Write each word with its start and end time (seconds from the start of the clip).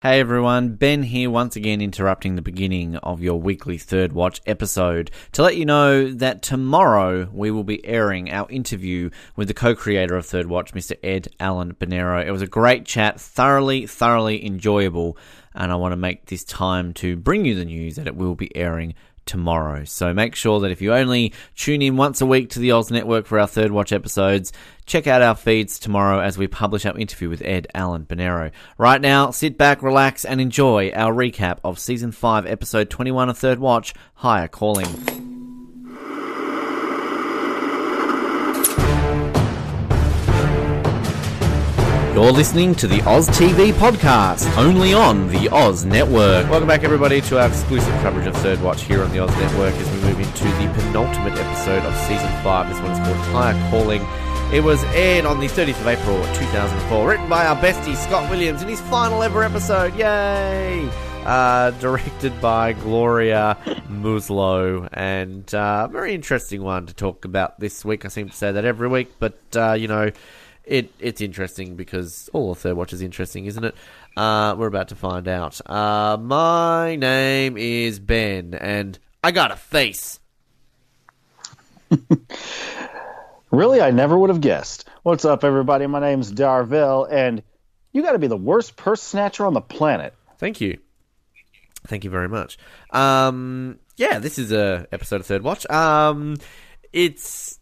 Hey 0.00 0.20
everyone, 0.20 0.76
Ben 0.76 1.02
here 1.02 1.28
once 1.28 1.56
again 1.56 1.80
interrupting 1.80 2.36
the 2.36 2.40
beginning 2.40 2.94
of 2.98 3.20
your 3.20 3.40
weekly 3.40 3.78
Third 3.78 4.12
Watch 4.12 4.40
episode 4.46 5.10
to 5.32 5.42
let 5.42 5.56
you 5.56 5.64
know 5.64 6.12
that 6.12 6.40
tomorrow 6.40 7.28
we 7.32 7.50
will 7.50 7.64
be 7.64 7.84
airing 7.84 8.30
our 8.30 8.48
interview 8.48 9.10
with 9.34 9.48
the 9.48 9.54
co-creator 9.54 10.14
of 10.14 10.24
Third 10.24 10.46
Watch, 10.46 10.72
Mr. 10.72 10.92
Ed 11.02 11.26
Allen 11.40 11.74
Bernero. 11.74 12.24
It 12.24 12.30
was 12.30 12.42
a 12.42 12.46
great 12.46 12.84
chat, 12.84 13.20
thoroughly, 13.20 13.88
thoroughly 13.88 14.46
enjoyable, 14.46 15.18
and 15.52 15.72
I 15.72 15.74
want 15.74 15.90
to 15.90 15.96
make 15.96 16.26
this 16.26 16.44
time 16.44 16.94
to 16.94 17.16
bring 17.16 17.44
you 17.44 17.56
the 17.56 17.64
news 17.64 17.96
that 17.96 18.06
it 18.06 18.14
will 18.14 18.36
be 18.36 18.54
airing 18.56 18.94
tomorrow. 19.28 19.84
So 19.84 20.12
make 20.12 20.34
sure 20.34 20.58
that 20.60 20.72
if 20.72 20.82
you 20.82 20.92
only 20.92 21.32
tune 21.54 21.82
in 21.82 21.96
once 21.96 22.20
a 22.20 22.26
week 22.26 22.50
to 22.50 22.58
the 22.58 22.72
Oz 22.72 22.90
Network 22.90 23.26
for 23.26 23.38
our 23.38 23.46
Third 23.46 23.70
Watch 23.70 23.92
episodes, 23.92 24.52
check 24.86 25.06
out 25.06 25.22
our 25.22 25.36
feeds 25.36 25.78
tomorrow 25.78 26.18
as 26.18 26.36
we 26.36 26.48
publish 26.48 26.84
our 26.86 26.98
interview 26.98 27.28
with 27.28 27.42
Ed 27.42 27.68
Allen 27.74 28.06
Bernero. 28.06 28.50
Right 28.78 29.00
now, 29.00 29.30
sit 29.30 29.56
back, 29.56 29.82
relax, 29.82 30.24
and 30.24 30.40
enjoy 30.40 30.90
our 30.90 31.12
recap 31.12 31.58
of 31.62 31.78
Season 31.78 32.10
5, 32.10 32.46
Episode 32.46 32.90
21 32.90 33.28
of 33.28 33.38
Third 33.38 33.58
Watch, 33.58 33.94
Higher 34.14 34.48
Calling. 34.48 35.27
You're 42.14 42.32
listening 42.32 42.74
to 42.76 42.88
the 42.88 43.00
Oz 43.02 43.28
TV 43.28 43.72
podcast, 43.72 44.56
only 44.56 44.92
on 44.92 45.28
the 45.28 45.48
Oz 45.50 45.84
Network. 45.84 46.50
Welcome 46.50 46.66
back, 46.66 46.82
everybody, 46.82 47.20
to 47.20 47.38
our 47.40 47.46
exclusive 47.46 47.92
coverage 48.00 48.26
of 48.26 48.34
Third 48.38 48.60
Watch 48.60 48.82
here 48.82 49.04
on 49.04 49.12
the 49.12 49.20
Oz 49.20 49.30
Network 49.36 49.72
as 49.74 49.88
we 49.90 50.00
move 50.00 50.18
into 50.18 50.44
the 50.44 50.72
penultimate 50.74 51.38
episode 51.38 51.84
of 51.84 51.94
season 52.08 52.28
five. 52.42 52.68
This 52.68 52.80
one 52.80 52.90
is 52.90 52.98
called 52.98 53.16
Higher 53.28 53.70
Calling. 53.70 54.02
It 54.52 54.64
was 54.64 54.82
aired 54.94 55.26
on 55.26 55.38
the 55.38 55.46
30th 55.46 55.80
of 55.80 55.86
April 55.86 56.16
2004, 56.34 57.08
written 57.08 57.28
by 57.28 57.46
our 57.46 57.56
bestie 57.56 57.94
Scott 57.94 58.28
Williams 58.30 58.62
in 58.62 58.68
his 58.68 58.80
final 58.80 59.22
ever 59.22 59.44
episode. 59.44 59.94
Yay! 59.94 60.90
Uh, 61.24 61.70
directed 61.78 62.40
by 62.40 62.72
Gloria 62.72 63.56
Muzio, 63.88 64.88
and 64.92 65.54
uh, 65.54 65.86
very 65.86 66.14
interesting 66.14 66.62
one 66.62 66.86
to 66.86 66.94
talk 66.94 67.24
about 67.24 67.60
this 67.60 67.84
week. 67.84 68.04
I 68.04 68.08
seem 68.08 68.28
to 68.30 68.36
say 68.36 68.50
that 68.50 68.64
every 68.64 68.88
week, 68.88 69.12
but 69.20 69.38
uh, 69.54 69.74
you 69.74 69.86
know 69.86 70.10
it 70.68 70.92
it's 70.98 71.20
interesting 71.20 71.74
because 71.74 72.28
all 72.32 72.52
of 72.52 72.58
Third 72.58 72.76
Watch 72.76 72.92
is 72.92 73.02
interesting, 73.02 73.46
isn't 73.46 73.64
it? 73.64 73.74
Uh, 74.16 74.54
we're 74.56 74.66
about 74.66 74.88
to 74.88 74.94
find 74.94 75.26
out. 75.26 75.60
Uh, 75.68 76.16
my 76.20 76.96
name 76.96 77.56
is 77.56 77.98
Ben, 77.98 78.54
and 78.54 78.98
I 79.24 79.30
got 79.30 79.50
a 79.50 79.56
face. 79.56 80.20
really, 83.50 83.80
I 83.80 83.90
never 83.90 84.18
would 84.18 84.30
have 84.30 84.40
guessed. 84.40 84.88
What's 85.02 85.24
up, 85.24 85.42
everybody? 85.42 85.86
My 85.86 86.00
name's 86.00 86.30
Darvell, 86.30 87.10
and 87.10 87.42
you 87.92 88.02
got 88.02 88.12
to 88.12 88.18
be 88.18 88.26
the 88.26 88.36
worst 88.36 88.76
purse 88.76 89.02
snatcher 89.02 89.46
on 89.46 89.54
the 89.54 89.60
planet. 89.60 90.14
Thank 90.38 90.60
you. 90.60 90.78
Thank 91.86 92.04
you 92.04 92.10
very 92.10 92.28
much. 92.28 92.58
Um, 92.90 93.78
yeah, 93.96 94.18
this 94.18 94.38
is 94.38 94.52
a 94.52 94.86
episode 94.92 95.20
of 95.20 95.26
Third 95.26 95.42
Watch. 95.42 95.68
Um, 95.70 96.36
it's 96.92 97.57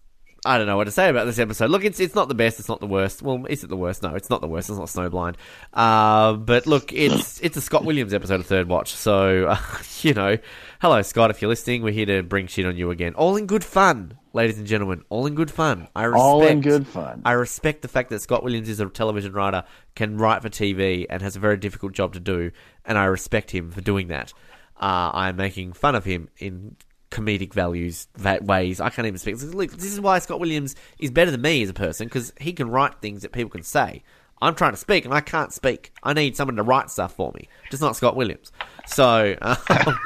I 0.47 0.59
don't 0.59 0.67
know 0.67 0.77
what 0.77 0.85
to 0.85 0.91
say 0.91 1.09
about 1.09 1.25
this 1.27 1.39
episode. 1.39 1.71
Look, 1.71 1.85
it's 1.85 2.01
it's 2.01 2.15
not 2.15 2.29
the 2.29 2.35
best, 2.35 2.59
it's 2.59 2.69
not 2.69 2.81
the 2.81 2.87
worst. 2.87 3.21
Well, 3.23 3.45
is 3.47 3.65
it 3.65 3.67
the 3.69 3.77
worst? 3.77 4.03
No, 4.03 4.15
it's 4.15 4.31
not 4.31 4.41
the 4.41 4.47
worst. 4.47 4.71
It's 4.71 4.79
not 4.79 4.89
Snowblind. 4.89 5.35
Uh, 5.75 6.35
but 6.35 6.67
look, 6.67 6.93
it's 6.93 7.41
it's 7.43 7.57
a 7.57 7.61
Scott 7.61 7.85
Williams 7.85 8.15
episode 8.15 8.41
of 8.41 8.47
Third 8.47 8.69
Watch. 8.69 8.95
So 8.95 9.47
uh, 9.47 9.59
you 10.03 10.15
know, 10.15 10.39
hello 10.81 11.03
Scott, 11.03 11.31
if 11.31 11.43
you're 11.43 11.49
listening, 11.49 11.83
we're 11.83 11.93
here 11.93 12.07
to 12.07 12.23
bring 12.23 12.47
shit 12.47 12.65
on 12.65 12.77
you 12.77 12.91
again. 12.91 13.15
All 13.15 13.37
in 13.37 13.47
good 13.47 13.65
fun, 13.65 14.17
ladies 14.33 14.59
and 14.59 14.67
gentlemen. 14.67 15.05
All 15.09 15.27
in 15.27 15.35
good 15.35 15.51
fun. 15.51 15.89
I 15.97 16.05
respect, 16.05 16.23
all 16.23 16.43
in 16.47 16.61
good 16.61 16.87
fun. 16.87 17.23
I 17.25 17.33
respect 17.33 17.83
the 17.83 17.89
fact 17.89 18.11
that 18.11 18.21
Scott 18.21 18.45
Williams 18.45 18.69
is 18.69 18.79
a 18.81 18.87
television 18.89 19.33
writer, 19.33 19.65
can 19.95 20.17
write 20.17 20.43
for 20.43 20.49
TV, 20.49 21.07
and 21.11 21.23
has 21.23 21.37
a 21.37 21.41
very 21.41 21.57
difficult 21.57 21.93
job 21.93 22.13
to 22.13 22.21
do, 22.21 22.53
and 22.85 22.97
I 22.97 23.07
respect 23.07 23.51
him 23.51 23.71
for 23.71 23.81
doing 23.81 24.09
that. 24.09 24.33
Uh, 24.79 25.11
I'm 25.13 25.37
making 25.37 25.73
fun 25.73 25.95
of 25.95 26.05
him 26.05 26.29
in 26.39 26.77
comedic 27.11 27.53
values 27.53 28.09
that 28.17 28.45
ways. 28.45 28.81
I 28.81 28.91
can't 28.91 29.07
even 29.07 29.19
speak. 29.19 29.37
This 29.39 29.93
is 29.93 30.01
why 30.01 30.19
Scott 30.19 30.41
Williams 30.41 30.75
is 30.99 31.11
better 31.11 31.31
than 31.31 31.43
me 31.43 31.63
as 31.63 31.71
a 31.71 31.75
person 31.75 32.07
because 32.07 32.33
he 32.41 32.53
can 32.53 32.71
write 32.71 33.01
things 33.01 33.23
that 33.23 33.33
people 33.33 33.51
can 33.51 33.63
say. 33.63 34.03
I'm 34.41 34.55
trying 34.55 34.73
to 34.73 34.77
speak 34.77 35.05
and 35.05 35.15
I 35.15 35.21
can't 35.21 35.53
speak. 35.53 35.93
I 36.03 36.13
need 36.13 36.37
someone 36.37 36.57
to 36.57 36.63
write 36.63 36.91
stuff 36.91 37.15
for 37.15 37.33
me, 37.33 37.49
just 37.71 37.83
not 37.83 37.97
Scott 37.97 38.17
Williams. 38.17 38.53
So, 38.87 39.35
um, 39.41 39.57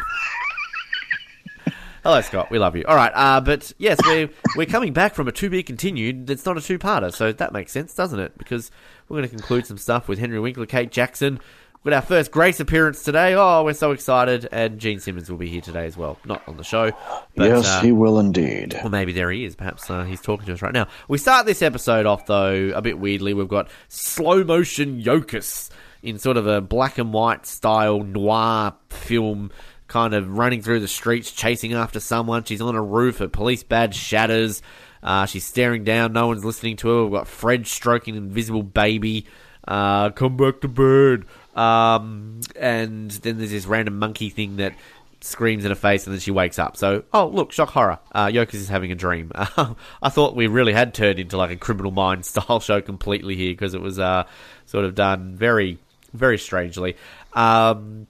hello 2.05 2.21
Scott, 2.21 2.51
we 2.51 2.59
love 2.59 2.77
you. 2.77 2.85
All 2.87 2.95
right, 2.95 3.13
uh, 3.13 3.41
but 3.41 3.73
yes, 3.79 3.99
we're 4.07 4.31
we're 4.57 4.67
coming 4.67 4.93
back 4.93 5.15
from 5.15 5.27
a 5.27 5.33
to 5.33 5.51
be 5.51 5.65
continued. 5.65 6.29
That's 6.29 6.47
not 6.47 6.57
a 6.57 6.61
two 6.61 6.79
parter, 6.79 7.13
so 7.13 7.33
that 7.33 7.53
makes 7.53 7.73
sense, 7.73 7.93
doesn't 7.95 8.21
it? 8.21 8.39
Because 8.39 8.71
we're 9.09 9.19
going 9.19 9.29
to 9.29 9.35
conclude 9.35 9.67
some 9.67 9.79
stuff 9.79 10.07
with 10.07 10.21
Henry 10.21 10.39
Winkler, 10.39 10.67
Kate 10.67 10.93
Jackson, 10.93 11.41
with 11.83 11.95
our 11.95 12.03
first 12.03 12.31
Grace 12.31 12.61
appearance 12.61 13.03
today. 13.03 13.35
Oh, 13.35 13.65
we're 13.65 13.73
so 13.73 13.93
excited. 13.93 14.49
And 14.53 14.79
Gene 14.79 15.01
Simmons 15.01 15.31
will 15.31 15.39
be 15.39 15.49
here 15.49 15.61
today 15.61 15.87
as 15.87 15.97
well. 15.97 16.19
Not 16.25 16.47
on 16.47 16.57
the 16.57 16.65
show. 16.65 16.93
But, 17.37 17.49
yes, 17.49 17.67
uh, 17.67 17.81
he 17.81 17.93
will 17.93 18.19
indeed. 18.19 18.75
Well, 18.75 18.91
maybe 18.91 19.13
there 19.13 19.31
he 19.31 19.45
is. 19.45 19.55
Perhaps 19.57 19.89
uh, 19.89 20.05
he's 20.05 20.21
talking 20.21 20.47
to 20.47 20.53
us 20.53 20.63
right 20.63 20.75
now. 20.75 20.89
We 21.09 21.19
start 21.19 21.47
this 21.47 21.63
episode 21.63 22.07
off, 22.07 22.27
though, 22.27 22.73
a 22.75 22.83
bit 22.83 22.99
weirdly. 22.99 23.35
We've 23.35 23.49
got 23.49 23.69
slow 23.89 24.45
motion 24.45 25.03
Yokas 25.03 25.71
in 26.03 26.19
sort 26.19 26.37
of 26.37 26.47
a 26.47 26.61
black 26.61 26.99
and 26.99 27.13
white 27.13 27.47
style 27.47 28.01
noir 28.01 28.75
film. 28.89 29.51
Kind 29.89 30.15
of 30.15 30.39
running 30.39 30.63
through 30.63 30.81
the 30.81 30.89
streets, 30.89 31.33
chasing 31.33 31.73
after 31.73 31.99
someone. 31.99 32.45
She's 32.45 32.61
on 32.61 32.77
a 32.77 32.83
roof. 32.83 33.19
Her 33.19 33.27
police 33.27 33.65
badge 33.65 33.97
shatters. 33.97 34.63
Uh, 35.03 35.27
she's 35.27 35.45
staring 35.45 35.83
down. 35.83 36.13
No 36.13 36.29
one's 36.29 36.45
listening 36.45 36.77
to 36.77 36.89
her. 36.89 37.03
We've 37.05 37.13
got 37.13 37.27
Fred 37.27 37.67
stroking 37.67 38.17
an 38.17 38.25
invisible 38.25 38.63
baby. 38.63 39.27
Uh, 39.67 40.11
come 40.11 40.37
back 40.37 40.61
to 40.61 40.69
bed. 40.69 41.25
Um, 41.55 42.41
and 42.57 43.11
then 43.11 43.39
there's 43.39 43.51
this 43.51 43.67
random 43.67 43.99
monkey 43.99 44.31
thing 44.31 44.57
that 44.57 44.75
screams 45.23 45.65
in 45.65 45.71
her 45.71 45.77
face 45.77 46.07
and 46.07 46.15
then 46.15 46.21
she 46.21 46.31
wakes 46.31 46.59
up. 46.59 46.77
So, 46.77 47.05
oh, 47.13 47.27
look, 47.29 47.53
shock 47.53 47.71
horror. 47.71 47.99
Uh, 48.13 48.27
Yokas 48.27 48.55
is 48.55 48.69
having 48.69 48.93
a 48.93 48.95
dream. 48.95 49.33
I 49.35 50.09
thought 50.09 50.35
we 50.35 50.47
really 50.47 50.73
had 50.73 50.95
turned 50.95 51.19
into 51.19 51.37
like 51.37 51.51
a 51.51 51.57
criminal 51.57 51.91
mind 51.91 52.25
style 52.27 52.61
show 52.61 52.81
completely 52.81 53.37
here 53.37 53.53
because 53.53 53.75
it 53.75 53.81
was 53.81 53.99
uh, 53.99 54.25
sort 54.67 54.85
of 54.85 54.95
done 54.95 55.35
very, 55.37 55.79
very 56.13 56.39
strangely. 56.39 56.97
Um, 57.33 58.07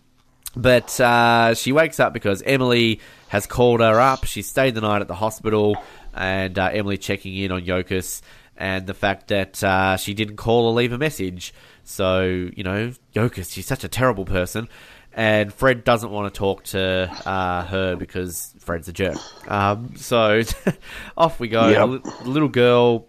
but 0.57 0.99
uh, 1.01 1.55
she 1.55 1.73
wakes 1.73 2.01
up 2.01 2.13
because 2.13 2.43
Emily 2.43 3.01
has 3.29 3.47
called 3.47 3.81
her 3.81 4.01
up. 4.01 4.25
She 4.25 4.43
stayed 4.43 4.75
the 4.75 4.81
night 4.81 5.01
at 5.01 5.09
the 5.09 5.15
hospital 5.15 5.77
and 6.13 6.59
uh, 6.59 6.71
Emily 6.73 6.99
checking 6.99 7.37
in 7.37 7.53
on 7.53 7.63
Yokas 7.63 8.21
and 8.57 8.87
the 8.87 8.95
fact 8.95 9.29
that 9.29 9.63
uh, 9.65 9.97
she 9.97 10.13
didn't 10.13 10.37
call 10.37 10.67
or 10.67 10.73
leave 10.75 10.93
a 10.93 10.99
message. 10.99 11.55
So, 11.91 12.23
you 12.23 12.63
know, 12.63 12.93
Yokas, 13.15 13.53
she's 13.53 13.67
such 13.67 13.85
a 13.85 13.89
terrible 13.89 14.25
person. 14.25 14.69
And 15.13 15.53
Fred 15.53 15.83
doesn't 15.83 16.11
want 16.11 16.33
to 16.33 16.39
talk 16.39 16.63
to 16.67 17.11
uh, 17.27 17.65
her 17.65 17.97
because 17.97 18.55
Fred's 18.61 18.87
a 18.89 18.93
jerk. 18.93 19.19
Um, 19.51 19.97
so 19.97 20.43
off 21.17 21.41
we 21.41 21.49
go. 21.49 21.69
Yep. 21.69 22.05
The 22.23 22.31
little 22.31 22.49
girl, 22.49 23.09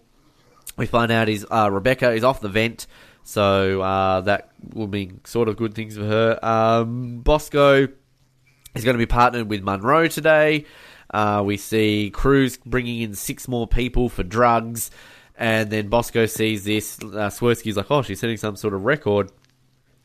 we 0.76 0.86
find 0.86 1.12
out 1.12 1.28
is 1.28 1.46
uh, 1.48 1.70
Rebecca 1.70 2.10
is 2.10 2.24
off 2.24 2.40
the 2.40 2.48
vent. 2.48 2.88
So 3.22 3.80
uh, 3.80 4.22
that 4.22 4.50
will 4.74 4.88
mean 4.88 5.20
sort 5.24 5.48
of 5.48 5.56
good 5.56 5.74
things 5.74 5.96
for 5.96 6.04
her. 6.04 6.44
Um, 6.44 7.20
Bosco 7.20 7.86
is 8.74 8.84
going 8.84 8.94
to 8.94 8.98
be 8.98 9.06
partnered 9.06 9.48
with 9.48 9.62
Monroe 9.62 10.08
today. 10.08 10.64
Uh, 11.08 11.42
we 11.44 11.56
see 11.56 12.10
Cruz 12.10 12.58
bringing 12.66 13.02
in 13.02 13.14
six 13.14 13.46
more 13.46 13.68
people 13.68 14.08
for 14.08 14.24
drugs. 14.24 14.90
And 15.36 15.70
then 15.70 15.88
Bosco 15.88 16.26
sees 16.26 16.64
this. 16.64 16.98
Uh, 17.00 17.30
Swersky's 17.30 17.76
like, 17.76 17.90
oh, 17.90 18.02
she's 18.02 18.20
setting 18.20 18.36
some 18.36 18.56
sort 18.56 18.74
of 18.74 18.84
record. 18.84 19.30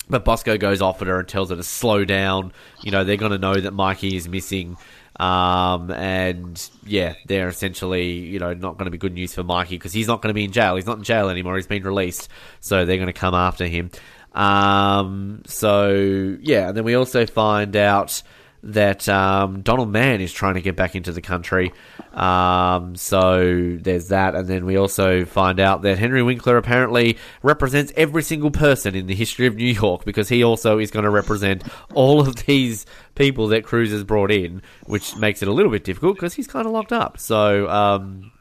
But 0.10 0.24
Bosco 0.24 0.58
goes 0.58 0.82
off 0.82 1.02
at 1.02 1.08
her 1.08 1.20
and 1.20 1.28
tells 1.28 1.50
her 1.50 1.56
to 1.56 1.64
slow 1.64 2.06
down. 2.06 2.54
You 2.82 2.92
know, 2.92 3.04
they're 3.04 3.18
going 3.18 3.34
to 3.34 3.38
know 3.38 3.56
that 3.56 3.72
Mikey 3.72 4.16
is 4.16 4.30
missing. 4.30 4.78
Um, 5.20 5.92
and 5.92 6.70
yeah, 6.86 7.16
they're 7.26 7.50
essentially, 7.50 8.14
you 8.14 8.40
know, 8.40 8.54
not 8.54 8.78
going 8.78 8.86
to 8.86 8.92
be 8.92 8.98
good 8.98 9.14
news 9.14 9.34
for 9.34 9.44
Mikey 9.44 9.76
because 9.76 9.92
he's 9.92 10.08
not 10.08 10.22
going 10.22 10.30
to 10.30 10.34
be 10.34 10.46
in 10.46 10.52
jail. 10.52 10.76
He's 10.76 10.86
not 10.86 11.00
in 11.00 11.04
jail 11.04 11.30
anymore. 11.30 11.56
He's 11.56 11.68
been 11.68 11.84
released. 11.84 12.30
So 12.62 12.86
they're 12.86 12.98
going 12.98 13.08
to 13.08 13.14
come 13.14 13.34
after 13.34 13.66
him. 13.66 13.92
Um, 14.34 15.42
so 15.48 16.38
yeah, 16.42 16.70
and 16.70 16.78
then 16.78 16.84
we 16.84 16.94
also 16.94 17.26
find 17.26 17.76
out 17.76 18.22
that 18.64 19.08
um, 19.08 19.62
Donald 19.62 19.90
Mann 19.90 20.20
is 20.20 20.34
trying 20.34 20.56
to 20.56 20.62
get 20.62 20.76
back 20.76 20.96
into 20.96 21.12
the 21.12 21.22
country. 21.22 21.72
Um, 22.14 22.96
so 22.96 23.78
there's 23.80 24.08
that, 24.10 24.36
and 24.36 24.48
then 24.48 24.66
we 24.66 24.78
also 24.78 25.26
find 25.26 25.60
out 25.60 25.84
that 25.84 26.00
Henry 26.00 26.24
Winkler 26.24 26.58
apparently 26.58 27.18
represents 27.44 27.94
every 27.96 28.24
single 28.24 28.52
person 28.52 28.96
in 28.96 29.08
the 29.08 29.16
history 29.16 29.46
of 29.46 29.56
New 29.56 29.72
York 29.72 30.06
because 30.06 30.28
he 30.28 30.44
also 30.44 30.80
is 30.80 30.92
going 30.92 31.06
to 31.06 31.12
represent 31.12 31.64
all 31.94 32.20
of 32.20 32.36
these 32.48 32.86
people 33.16 33.48
that 33.50 33.64
Cruz 33.64 33.92
has 33.92 34.04
brought 34.04 34.32
in, 34.32 34.62
which 34.86 35.16
makes 35.16 35.42
it 35.42 35.48
a 35.48 35.54
little 35.54 35.72
bit 35.72 35.84
difficult 35.84 36.16
because 36.16 36.34
he's 36.34 36.48
kind 36.48 36.66
of 36.66 36.72
locked 36.72 36.94
up. 36.94 37.20
So 37.20 37.70
um, 37.70 38.32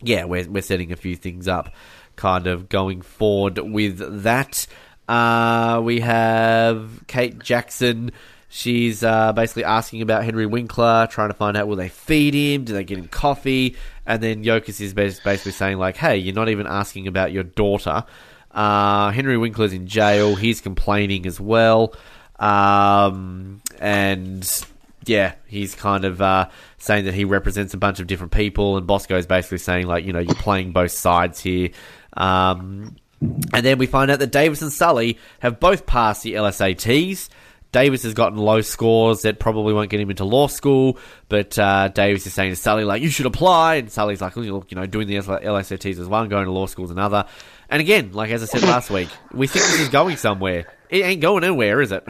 yeah, 0.00 0.24
we're 0.24 0.48
we're 0.48 0.62
setting 0.62 0.92
a 0.92 0.96
few 0.96 1.16
things 1.16 1.48
up, 1.48 1.74
kind 2.14 2.46
of 2.46 2.68
going 2.68 3.02
forward 3.02 3.58
with 3.58 4.22
that. 4.22 4.66
Uh, 5.08 5.80
we 5.84 6.00
have 6.00 7.06
Kate 7.06 7.38
Jackson 7.38 8.10
She's 8.48 9.02
uh, 9.02 9.32
basically 9.32 9.64
asking 9.64 10.02
about 10.02 10.24
Henry 10.24 10.46
Winkler, 10.46 11.08
trying 11.10 11.30
to 11.30 11.34
find 11.34 11.56
out 11.56 11.66
will 11.66 11.76
they 11.76 11.88
feed 11.88 12.34
him, 12.34 12.64
do 12.64 12.72
they 12.72 12.84
get 12.84 12.98
him 12.98 13.08
coffee, 13.08 13.76
and 14.06 14.22
then 14.22 14.44
Yokas 14.44 14.80
is 14.80 14.94
basically 14.94 15.52
saying 15.52 15.78
like, 15.78 15.96
"Hey, 15.96 16.16
you're 16.16 16.34
not 16.34 16.48
even 16.48 16.66
asking 16.66 17.08
about 17.08 17.32
your 17.32 17.42
daughter." 17.42 18.04
Uh, 18.52 19.10
Henry 19.10 19.36
Winkler's 19.36 19.72
in 19.72 19.86
jail. 19.86 20.34
He's 20.34 20.60
complaining 20.60 21.26
as 21.26 21.38
well. 21.40 21.94
Um, 22.38 23.60
and 23.80 24.66
yeah, 25.04 25.34
he's 25.46 25.74
kind 25.74 26.04
of 26.04 26.22
uh, 26.22 26.48
saying 26.78 27.04
that 27.04 27.14
he 27.14 27.24
represents 27.24 27.74
a 27.74 27.78
bunch 27.78 28.00
of 28.00 28.06
different 28.06 28.32
people, 28.32 28.76
and 28.76 28.86
Bosco 28.86 29.16
is 29.16 29.26
basically 29.26 29.58
saying 29.58 29.86
like, 29.86 30.04
you 30.04 30.12
know, 30.12 30.20
you're 30.20 30.34
playing 30.34 30.72
both 30.72 30.92
sides 30.92 31.40
here. 31.40 31.70
Um, 32.16 32.96
and 33.20 33.64
then 33.64 33.78
we 33.78 33.86
find 33.86 34.10
out 34.10 34.18
that 34.18 34.32
Davis 34.32 34.62
and 34.62 34.72
Sully 34.72 35.18
have 35.40 35.58
both 35.60 35.86
passed 35.86 36.22
the 36.22 36.34
LSATs. 36.34 37.28
Davis 37.76 38.04
has 38.04 38.14
gotten 38.14 38.38
low 38.38 38.62
scores 38.62 39.20
that 39.20 39.38
probably 39.38 39.74
won't 39.74 39.90
get 39.90 40.00
him 40.00 40.08
into 40.08 40.24
law 40.24 40.46
school, 40.46 40.96
but 41.28 41.58
uh, 41.58 41.88
Davis 41.88 42.26
is 42.26 42.32
saying 42.32 42.50
to 42.50 42.56
Sully, 42.56 42.84
like, 42.84 43.02
you 43.02 43.10
should 43.10 43.26
apply. 43.26 43.74
And 43.74 43.92
Sully's 43.92 44.22
like, 44.22 44.34
look, 44.34 44.70
you 44.70 44.76
know, 44.76 44.86
doing 44.86 45.06
the 45.06 45.16
LSATs 45.16 45.98
is 45.98 46.08
one, 46.08 46.30
going 46.30 46.46
to 46.46 46.50
law 46.50 46.64
school 46.64 46.86
is 46.86 46.90
another. 46.90 47.26
And 47.68 47.82
again, 47.82 48.12
like 48.12 48.30
as 48.30 48.42
I 48.42 48.46
said 48.46 48.62
last 48.62 48.88
week, 48.88 49.10
we 49.30 49.46
think 49.46 49.66
this 49.66 49.80
is 49.80 49.90
going 49.90 50.16
somewhere. 50.16 50.72
It 50.88 51.04
ain't 51.04 51.20
going 51.20 51.44
anywhere, 51.44 51.82
is 51.82 51.92
it? 51.92 52.02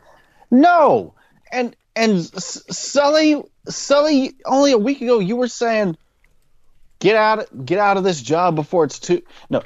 no. 0.50 1.14
And 1.52 1.76
and 1.94 2.20
Sully 2.24 3.40
Sully 3.68 4.34
only 4.44 4.72
a 4.72 4.78
week 4.78 5.00
ago 5.00 5.20
you 5.20 5.36
were 5.36 5.46
saying 5.46 5.96
get 6.98 7.14
out 7.14 7.64
get 7.64 7.78
out 7.78 7.98
of 7.98 8.02
this 8.02 8.20
job 8.20 8.56
before 8.56 8.82
it's 8.82 8.98
too 8.98 9.22
no 9.48 9.62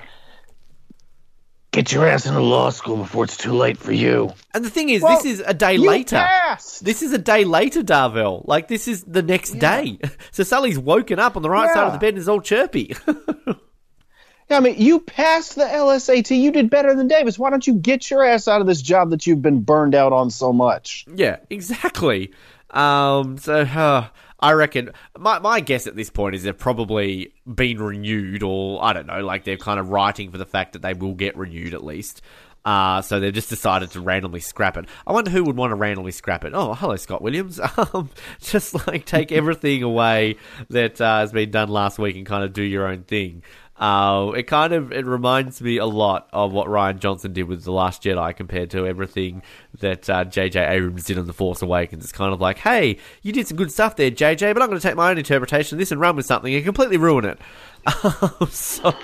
Get 1.78 1.92
your 1.92 2.08
ass 2.08 2.26
into 2.26 2.40
law 2.40 2.70
school 2.70 2.96
before 2.96 3.22
it's 3.22 3.36
too 3.36 3.52
late 3.52 3.78
for 3.78 3.92
you. 3.92 4.32
And 4.52 4.64
the 4.64 4.68
thing 4.68 4.88
is, 4.88 5.00
well, 5.00 5.14
this 5.16 5.24
is 5.24 5.38
a 5.38 5.54
day 5.54 5.76
later. 5.78 6.16
Passed. 6.16 6.84
This 6.84 7.02
is 7.04 7.12
a 7.12 7.18
day 7.18 7.44
later, 7.44 7.84
Darvell. 7.84 8.44
Like 8.48 8.66
this 8.66 8.88
is 8.88 9.04
the 9.04 9.22
next 9.22 9.54
yeah. 9.54 9.60
day. 9.60 9.98
So 10.32 10.42
Sully's 10.42 10.76
woken 10.76 11.20
up 11.20 11.36
on 11.36 11.42
the 11.42 11.50
right 11.50 11.66
yeah. 11.66 11.74
side 11.74 11.86
of 11.86 11.92
the 11.92 12.00
bed 12.00 12.08
and 12.08 12.18
is 12.18 12.28
all 12.28 12.40
chirpy. 12.40 12.96
yeah, 13.06 13.54
I 14.56 14.58
mean, 14.58 14.74
you 14.78 14.98
passed 14.98 15.54
the 15.54 15.62
LSAT. 15.62 16.36
You 16.36 16.50
did 16.50 16.68
better 16.68 16.96
than 16.96 17.06
Davis. 17.06 17.38
Why 17.38 17.50
don't 17.50 17.64
you 17.64 17.74
get 17.74 18.10
your 18.10 18.24
ass 18.24 18.48
out 18.48 18.60
of 18.60 18.66
this 18.66 18.82
job 18.82 19.10
that 19.10 19.24
you've 19.28 19.42
been 19.42 19.60
burned 19.60 19.94
out 19.94 20.12
on 20.12 20.30
so 20.30 20.52
much? 20.52 21.06
Yeah, 21.14 21.36
exactly. 21.48 22.32
Um, 22.70 23.38
so. 23.38 23.60
Uh, 23.60 24.08
I 24.40 24.52
reckon 24.52 24.90
my 25.18 25.38
my 25.38 25.60
guess 25.60 25.86
at 25.86 25.96
this 25.96 26.10
point 26.10 26.34
is 26.34 26.44
they've 26.44 26.56
probably 26.56 27.32
been 27.52 27.82
renewed, 27.82 28.42
or 28.42 28.82
I 28.84 28.92
don't 28.92 29.06
know, 29.06 29.20
like 29.20 29.44
they're 29.44 29.56
kind 29.56 29.80
of 29.80 29.90
writing 29.90 30.30
for 30.30 30.38
the 30.38 30.46
fact 30.46 30.74
that 30.74 30.82
they 30.82 30.94
will 30.94 31.14
get 31.14 31.36
renewed 31.36 31.74
at 31.74 31.84
least. 31.84 32.22
Uh, 32.64 33.00
so 33.00 33.18
they've 33.18 33.32
just 33.32 33.48
decided 33.48 33.90
to 33.92 34.00
randomly 34.00 34.40
scrap 34.40 34.76
it. 34.76 34.84
I 35.06 35.12
wonder 35.12 35.30
who 35.30 35.42
would 35.44 35.56
want 35.56 35.70
to 35.70 35.74
randomly 35.74 36.12
scrap 36.12 36.44
it. 36.44 36.52
Oh, 36.54 36.74
hello, 36.74 36.96
Scott 36.96 37.22
Williams. 37.22 37.60
Um, 37.94 38.10
just 38.40 38.86
like 38.86 39.06
take 39.06 39.30
everything 39.32 39.82
away 39.82 40.36
that 40.68 41.00
uh, 41.00 41.20
has 41.20 41.32
been 41.32 41.50
done 41.50 41.68
last 41.68 41.98
week 41.98 42.16
and 42.16 42.26
kind 42.26 42.44
of 42.44 42.52
do 42.52 42.62
your 42.62 42.86
own 42.88 43.04
thing. 43.04 43.42
Uh, 43.78 44.32
it 44.36 44.44
kind 44.44 44.72
of 44.72 44.92
it 44.92 45.06
reminds 45.06 45.62
me 45.62 45.76
a 45.76 45.86
lot 45.86 46.28
of 46.32 46.52
what 46.52 46.66
Rian 46.66 46.98
Johnson 46.98 47.32
did 47.32 47.44
with 47.44 47.62
the 47.62 47.70
Last 47.70 48.02
Jedi 48.02 48.34
compared 48.34 48.70
to 48.70 48.86
everything 48.86 49.42
that 49.78 50.10
uh, 50.10 50.24
J.J. 50.24 50.66
Abrams 50.66 51.04
did 51.04 51.16
on 51.16 51.26
the 51.26 51.32
Force 51.32 51.62
Awakens. 51.62 52.02
It's 52.02 52.12
kind 52.12 52.32
of 52.32 52.40
like, 52.40 52.58
hey, 52.58 52.98
you 53.22 53.32
did 53.32 53.46
some 53.46 53.56
good 53.56 53.70
stuff 53.70 53.94
there, 53.94 54.10
J.J., 54.10 54.52
but 54.52 54.62
I'm 54.62 54.68
going 54.68 54.80
to 54.80 54.86
take 54.86 54.96
my 54.96 55.10
own 55.10 55.18
interpretation 55.18 55.76
of 55.76 55.78
this 55.78 55.92
and 55.92 56.00
run 56.00 56.16
with 56.16 56.26
something 56.26 56.52
and 56.52 56.64
completely 56.64 56.96
ruin 56.96 57.24
it. 57.24 57.38
so, 58.50 58.94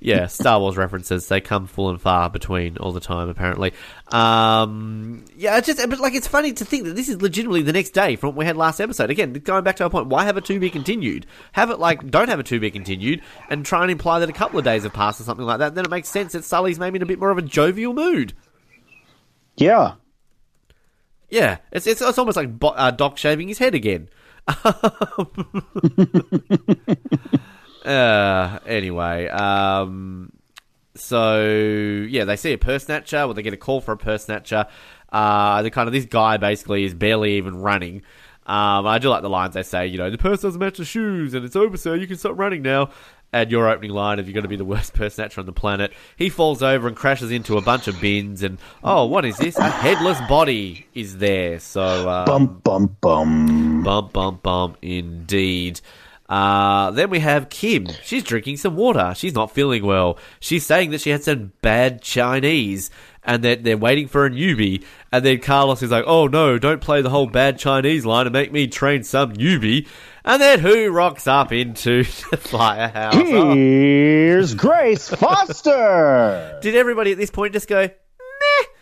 yeah, 0.00 0.26
Star 0.26 0.60
Wars 0.60 0.76
references 0.76 1.28
they 1.28 1.40
come 1.40 1.66
full 1.66 1.90
and 1.90 2.00
far 2.00 2.30
between 2.30 2.76
all 2.78 2.92
the 2.92 3.00
time. 3.00 3.28
Apparently, 3.28 3.72
um, 4.08 5.24
yeah, 5.36 5.58
it's 5.58 5.66
just 5.66 5.88
but 5.88 5.98
like 5.98 6.14
it's 6.14 6.28
funny 6.28 6.52
to 6.52 6.64
think 6.64 6.84
that 6.84 6.96
this 6.96 7.08
is 7.08 7.20
legitimately 7.20 7.62
the 7.62 7.72
next 7.72 7.90
day 7.90 8.16
from 8.16 8.28
what 8.28 8.36
we 8.36 8.44
had 8.44 8.56
last 8.56 8.80
episode. 8.80 9.10
Again, 9.10 9.32
going 9.32 9.64
back 9.64 9.76
to 9.76 9.84
our 9.84 9.90
point, 9.90 10.06
why 10.06 10.24
have 10.24 10.36
it 10.36 10.44
to 10.46 10.60
be 10.60 10.70
continued? 10.70 11.26
Have 11.52 11.70
it 11.70 11.78
like 11.78 12.08
don't 12.10 12.28
have 12.28 12.40
it 12.40 12.46
to 12.46 12.60
be 12.60 12.70
continued, 12.70 13.22
and 13.50 13.64
try 13.64 13.82
and 13.82 13.90
imply 13.90 14.20
that 14.20 14.30
a 14.30 14.34
couple 14.34 14.58
of 14.58 14.64
days 14.64 14.84
have 14.84 14.92
passed 14.92 15.20
or 15.20 15.24
something 15.24 15.46
like 15.46 15.58
that. 15.58 15.74
Then 15.74 15.84
it 15.84 15.90
makes 15.90 16.08
sense 16.08 16.32
that 16.32 16.44
Sully's 16.44 16.78
maybe 16.78 16.96
in 16.96 17.02
a 17.02 17.06
bit 17.06 17.18
more 17.18 17.30
of 17.30 17.38
a 17.38 17.42
jovial 17.42 17.94
mood. 17.94 18.32
Yeah, 19.56 19.94
yeah, 21.30 21.58
it's 21.72 21.86
it's, 21.86 22.00
it's 22.00 22.18
almost 22.18 22.36
like 22.36 22.50
uh, 22.62 22.90
Doc 22.92 23.18
shaving 23.18 23.48
his 23.48 23.58
head 23.58 23.74
again. 23.74 24.08
Uh, 27.86 28.58
anyway, 28.66 29.28
um, 29.28 30.32
so 30.96 31.44
yeah, 32.08 32.24
they 32.24 32.36
see 32.36 32.52
a 32.52 32.58
purse 32.58 32.84
snatcher, 32.84 33.22
or 33.22 33.34
they 33.34 33.42
get 33.42 33.52
a 33.54 33.58
call 33.58 33.80
for 33.80 33.92
a 33.92 33.96
purse 33.96 34.24
snatcher. 34.24 34.66
Uh, 35.12 35.62
the 35.62 35.70
kind 35.70 35.86
of 35.86 35.92
this 35.92 36.04
guy 36.04 36.36
basically 36.36 36.84
is 36.84 36.94
barely 36.94 37.36
even 37.36 37.56
running. 37.56 38.02
Um, 38.46 38.86
I 38.86 38.98
do 38.98 39.08
like 39.08 39.22
the 39.22 39.30
lines 39.30 39.54
they 39.54 39.62
say, 39.62 39.86
you 39.86 39.98
know, 39.98 40.10
the 40.10 40.18
purse 40.18 40.42
doesn't 40.42 40.60
match 40.60 40.78
the 40.78 40.84
shoes, 40.84 41.34
and 41.34 41.44
it's 41.44 41.56
over, 41.56 41.76
sir. 41.76 41.96
You 41.96 42.06
can 42.06 42.16
stop 42.16 42.38
running 42.38 42.62
now. 42.62 42.90
And 43.32 43.50
your 43.50 43.68
opening 43.68 43.90
line 43.90 44.20
if 44.20 44.26
you're 44.26 44.34
going 44.34 44.44
to 44.44 44.48
be 44.48 44.56
the 44.56 44.64
worst 44.64 44.94
purse 44.94 45.14
snatcher 45.14 45.40
on 45.40 45.46
the 45.46 45.52
planet. 45.52 45.92
He 46.16 46.28
falls 46.28 46.62
over 46.62 46.86
and 46.86 46.96
crashes 46.96 47.32
into 47.32 47.56
a 47.56 47.60
bunch 47.60 47.88
of 47.88 48.00
bins, 48.00 48.42
and 48.42 48.58
oh, 48.82 49.06
what 49.06 49.24
is 49.24 49.36
this? 49.36 49.58
A 49.58 49.68
headless 49.68 50.18
body 50.28 50.86
is 50.94 51.18
there. 51.18 51.58
So 51.58 52.08
um, 52.08 52.24
bum 52.26 52.60
bum 52.62 52.96
bum 53.00 53.82
bum 53.82 54.10
bum 54.12 54.40
bum, 54.42 54.76
indeed. 54.80 55.80
Uh, 56.28 56.90
then 56.90 57.10
we 57.10 57.20
have 57.20 57.48
Kim. 57.48 57.86
She's 58.02 58.24
drinking 58.24 58.56
some 58.56 58.76
water. 58.76 59.12
She's 59.16 59.34
not 59.34 59.52
feeling 59.52 59.84
well. 59.84 60.18
She's 60.40 60.66
saying 60.66 60.90
that 60.90 61.00
she 61.00 61.10
had 61.10 61.22
some 61.22 61.52
bad 61.62 62.02
Chinese 62.02 62.90
and 63.22 63.42
that 63.44 63.64
they're 63.64 63.76
waiting 63.76 64.08
for 64.08 64.26
a 64.26 64.30
newbie. 64.30 64.84
And 65.12 65.24
then 65.24 65.40
Carlos 65.40 65.82
is 65.82 65.90
like, 65.90 66.04
oh 66.06 66.26
no, 66.26 66.58
don't 66.58 66.80
play 66.80 67.02
the 67.02 67.10
whole 67.10 67.26
bad 67.26 67.58
Chinese 67.58 68.06
line 68.06 68.26
and 68.26 68.32
make 68.32 68.52
me 68.52 68.66
train 68.66 69.02
some 69.02 69.34
newbie. 69.34 69.86
And 70.24 70.42
then 70.42 70.58
who 70.60 70.90
rocks 70.90 71.26
up 71.26 71.52
into 71.52 72.02
the 72.30 72.36
firehouse? 72.36 73.14
Here's 73.14 74.54
Grace 74.54 75.08
Foster. 75.08 76.58
Did 76.62 76.74
everybody 76.74 77.12
at 77.12 77.18
this 77.18 77.30
point 77.30 77.52
just 77.52 77.68
go, 77.68 77.82
meh? 77.82 78.66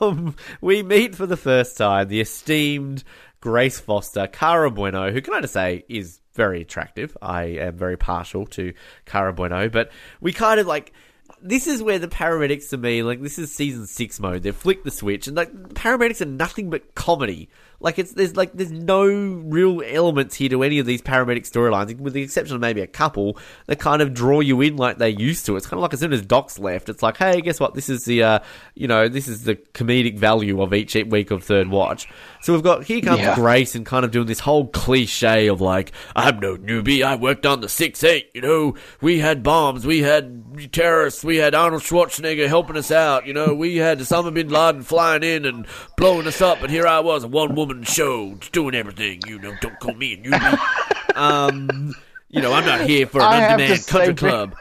Um, 0.00 0.34
we 0.62 0.82
meet 0.82 1.14
for 1.14 1.26
the 1.26 1.36
first 1.36 1.76
time 1.76 2.08
the 2.08 2.22
esteemed 2.22 3.04
Grace 3.46 3.78
Foster, 3.78 4.26
Cara 4.26 4.72
Buono, 4.72 5.12
who 5.12 5.20
can 5.20 5.32
I 5.32 5.40
just 5.40 5.52
say 5.52 5.84
is 5.88 6.18
very 6.34 6.62
attractive. 6.62 7.16
I 7.22 7.44
am 7.44 7.76
very 7.76 7.96
partial 7.96 8.44
to 8.46 8.72
Cara 9.04 9.32
Buono, 9.32 9.68
but 9.68 9.92
we 10.20 10.32
kind 10.32 10.58
of 10.58 10.66
like 10.66 10.92
this 11.40 11.68
is 11.68 11.80
where 11.80 12.00
the 12.00 12.08
paramedics 12.08 12.70
to 12.70 12.76
me, 12.76 13.04
like 13.04 13.22
this 13.22 13.38
is 13.38 13.54
season 13.54 13.86
six 13.86 14.18
mode. 14.18 14.42
They 14.42 14.50
flick 14.50 14.82
the 14.82 14.90
switch, 14.90 15.28
and 15.28 15.36
like 15.36 15.52
paramedics 15.74 16.20
are 16.20 16.24
nothing 16.24 16.70
but 16.70 16.96
comedy. 16.96 17.48
Like 17.80 17.98
it's 17.98 18.12
there's 18.12 18.36
like 18.36 18.52
there's 18.52 18.72
no 18.72 19.06
real 19.06 19.82
elements 19.84 20.34
here 20.34 20.48
to 20.48 20.62
any 20.62 20.78
of 20.78 20.86
these 20.86 21.02
paramedic 21.02 21.50
storylines, 21.50 21.98
with 21.98 22.14
the 22.14 22.22
exception 22.22 22.54
of 22.54 22.60
maybe 22.60 22.80
a 22.80 22.86
couple 22.86 23.38
that 23.66 23.78
kind 23.78 24.02
of 24.02 24.14
draw 24.14 24.40
you 24.40 24.60
in 24.60 24.76
like 24.76 24.98
they 24.98 25.10
used 25.10 25.46
to. 25.46 25.56
It's 25.56 25.66
kind 25.66 25.78
of 25.78 25.82
like 25.82 25.92
as 25.92 26.00
soon 26.00 26.12
as 26.12 26.22
Doc's 26.22 26.58
left, 26.58 26.88
it's 26.88 27.02
like, 27.02 27.16
hey, 27.16 27.40
guess 27.40 27.60
what? 27.60 27.74
This 27.74 27.88
is 27.88 28.04
the 28.04 28.22
uh, 28.22 28.38
you 28.74 28.88
know 28.88 29.08
this 29.08 29.28
is 29.28 29.44
the 29.44 29.56
comedic 29.56 30.18
value 30.18 30.62
of 30.62 30.72
each 30.72 30.94
week 30.94 31.30
of 31.30 31.44
Third 31.44 31.68
Watch. 31.68 32.08
So 32.40 32.52
we've 32.52 32.62
got 32.62 32.84
here 32.84 33.00
comes 33.00 33.20
yeah. 33.20 33.34
Grace 33.34 33.74
and 33.74 33.84
kind 33.84 34.04
of 34.04 34.10
doing 34.10 34.26
this 34.26 34.40
whole 34.40 34.68
cliche 34.68 35.48
of 35.48 35.60
like, 35.60 35.92
I'm 36.14 36.38
no 36.38 36.56
newbie. 36.56 37.02
I 37.02 37.16
worked 37.16 37.44
on 37.44 37.60
the 37.60 37.68
six 37.68 38.02
eight. 38.04 38.30
You 38.34 38.40
know, 38.40 38.74
we 39.00 39.18
had 39.18 39.42
bombs, 39.42 39.86
we 39.86 40.00
had 40.00 40.72
terrorists, 40.72 41.24
we 41.24 41.36
had 41.36 41.54
Arnold 41.54 41.82
Schwarzenegger 41.82 42.46
helping 42.48 42.76
us 42.76 42.90
out. 42.90 43.26
You 43.26 43.34
know, 43.34 43.54
we 43.54 43.76
had 43.76 43.98
Osama 43.98 44.32
bin 44.32 44.48
Laden 44.48 44.82
flying 44.82 45.22
in 45.22 45.44
and 45.44 45.66
blowing 45.96 46.26
us 46.26 46.40
up, 46.40 46.62
and 46.62 46.70
here 46.70 46.86
I 46.86 47.00
was, 47.00 47.24
a 47.24 47.28
one 47.28 47.54
woman 47.54 47.65
woman 47.66 47.84
show, 47.84 48.34
doing 48.52 48.74
everything. 48.74 49.20
You 49.26 49.38
know, 49.38 49.54
don't 49.60 49.78
call 49.80 49.94
me 49.94 50.14
a 50.14 50.16
newbie. 50.18 51.16
um, 51.16 51.94
you 52.28 52.40
know, 52.40 52.52
I'm 52.52 52.64
not 52.64 52.82
here 52.82 53.06
for 53.06 53.20
an 53.20 53.42
on-demand 53.42 53.86
country 53.86 54.14
club. 54.14 54.54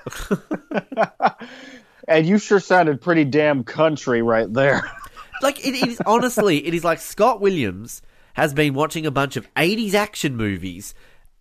and 2.07 2.25
you 2.25 2.37
sure 2.39 2.59
sounded 2.59 3.01
pretty 3.01 3.25
damn 3.25 3.63
country 3.63 4.21
right 4.21 4.51
there. 4.51 4.89
like 5.41 5.59
it, 5.65 5.75
it 5.75 5.87
is 5.87 6.01
honestly, 6.05 6.65
it 6.65 6.73
is 6.73 6.83
like 6.83 6.99
Scott 6.99 7.41
Williams 7.41 8.01
has 8.33 8.53
been 8.53 8.73
watching 8.73 9.05
a 9.05 9.11
bunch 9.11 9.37
of 9.37 9.51
80s 9.53 9.93
action 9.93 10.35
movies 10.35 10.93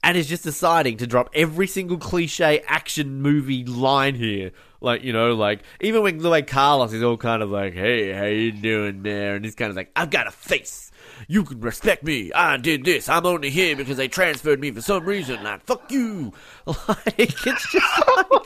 and 0.04 0.18
is 0.18 0.28
just 0.28 0.44
deciding 0.44 0.98
to 0.98 1.06
drop 1.06 1.30
every 1.34 1.66
single 1.66 1.96
cliche 1.96 2.62
action 2.66 3.22
movie 3.22 3.64
line 3.64 4.14
here. 4.14 4.52
Like, 4.80 5.02
you 5.02 5.14
know, 5.14 5.34
like, 5.34 5.62
even 5.80 6.02
when 6.02 6.18
the 6.18 6.28
way 6.28 6.42
Carlos 6.42 6.92
is 6.92 7.02
all 7.02 7.16
kind 7.16 7.42
of 7.42 7.50
like, 7.50 7.72
hey, 7.72 8.12
how 8.12 8.26
you 8.26 8.52
doing 8.52 9.02
there? 9.02 9.34
And 9.34 9.44
he's 9.44 9.54
kind 9.54 9.70
of 9.70 9.76
like, 9.76 9.90
I've 9.96 10.10
got 10.10 10.26
a 10.26 10.30
face 10.30 10.92
you 11.28 11.44
can 11.44 11.60
respect 11.60 12.02
me. 12.02 12.32
I 12.32 12.56
did 12.56 12.84
this. 12.84 13.08
I'm 13.08 13.26
only 13.26 13.50
here 13.50 13.76
because 13.76 13.96
they 13.96 14.08
transferred 14.08 14.60
me 14.60 14.70
for 14.70 14.80
some 14.80 15.04
reason. 15.04 15.42
Like, 15.42 15.64
fuck 15.64 15.90
you. 15.90 16.32
Like, 16.66 17.46
it's 17.46 17.72
just 17.72 18.02
like. 18.16 18.42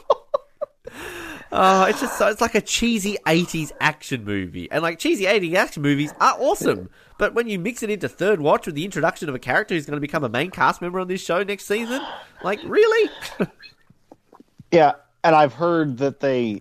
Oh, 1.51 1.85
it's 1.85 2.01
just 2.01 2.19
so, 2.19 2.29
it's 2.29 2.41
like 2.41 2.55
a 2.55 2.61
cheesy 2.61 3.17
80s 3.27 3.73
action 3.81 4.25
movie. 4.25 4.71
And 4.71 4.83
like 4.83 4.99
cheesy 4.99 5.25
80s 5.25 5.55
action 5.55 5.83
movies 5.83 6.13
are 6.21 6.37
awesome. 6.39 6.91
But 7.19 7.35
when 7.35 7.49
you 7.49 7.59
mix 7.59 7.83
it 7.83 7.91
into 7.91 8.09
third 8.09 8.41
watch 8.41 8.67
with 8.67 8.75
the 8.75 8.85
introduction 8.85 9.29
of 9.29 9.35
a 9.35 9.39
character 9.39 9.75
who's 9.75 9.87
going 9.87 9.97
to 9.97 10.01
become 10.01 10.25
a 10.25 10.29
main 10.29 10.51
cast 10.51 10.81
member 10.83 11.01
on 11.01 11.09
this 11.09 11.25
show 11.25 11.43
next 11.43 11.67
season, 11.67 12.01
like 12.45 12.61
really? 12.65 13.11
yeah, 14.71 14.93
and 15.25 15.35
I've 15.35 15.55
heard 15.55 15.99
that 15.99 16.21
they 16.21 16.61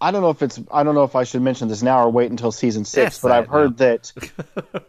I 0.00 0.10
don't 0.10 0.22
know 0.22 0.30
if 0.30 0.42
it's 0.42 0.60
I 0.70 0.82
don't 0.82 0.94
know 0.94 1.04
if 1.04 1.16
I 1.16 1.24
should 1.24 1.42
mention 1.42 1.68
this 1.68 1.82
now 1.82 2.04
or 2.04 2.10
wait 2.10 2.30
until 2.30 2.52
season 2.52 2.84
six, 2.84 3.14
yes, 3.14 3.20
but 3.20 3.32
I've 3.32 3.48
heard 3.48 3.78
now. 3.78 3.86
that 3.86 4.12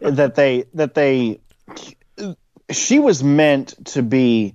that 0.00 0.34
they 0.34 0.64
that 0.74 0.94
they 0.94 1.40
she 2.70 2.98
was 2.98 3.22
meant 3.22 3.74
to 3.86 4.02
be 4.02 4.54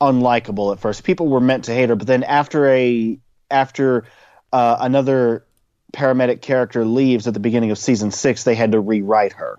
unlikable 0.00 0.72
at 0.72 0.80
first. 0.80 1.04
People 1.04 1.28
were 1.28 1.40
meant 1.40 1.64
to 1.64 1.74
hate 1.74 1.88
her, 1.88 1.96
but 1.96 2.06
then 2.06 2.22
after 2.22 2.66
a 2.68 3.18
after 3.54 4.04
uh, 4.52 4.76
another 4.80 5.46
paramedic 5.92 6.42
character 6.42 6.84
leaves 6.84 7.26
at 7.26 7.34
the 7.34 7.40
beginning 7.40 7.70
of 7.70 7.78
season 7.78 8.10
six, 8.10 8.44
they 8.44 8.54
had 8.54 8.72
to 8.72 8.80
rewrite 8.80 9.32
her. 9.34 9.58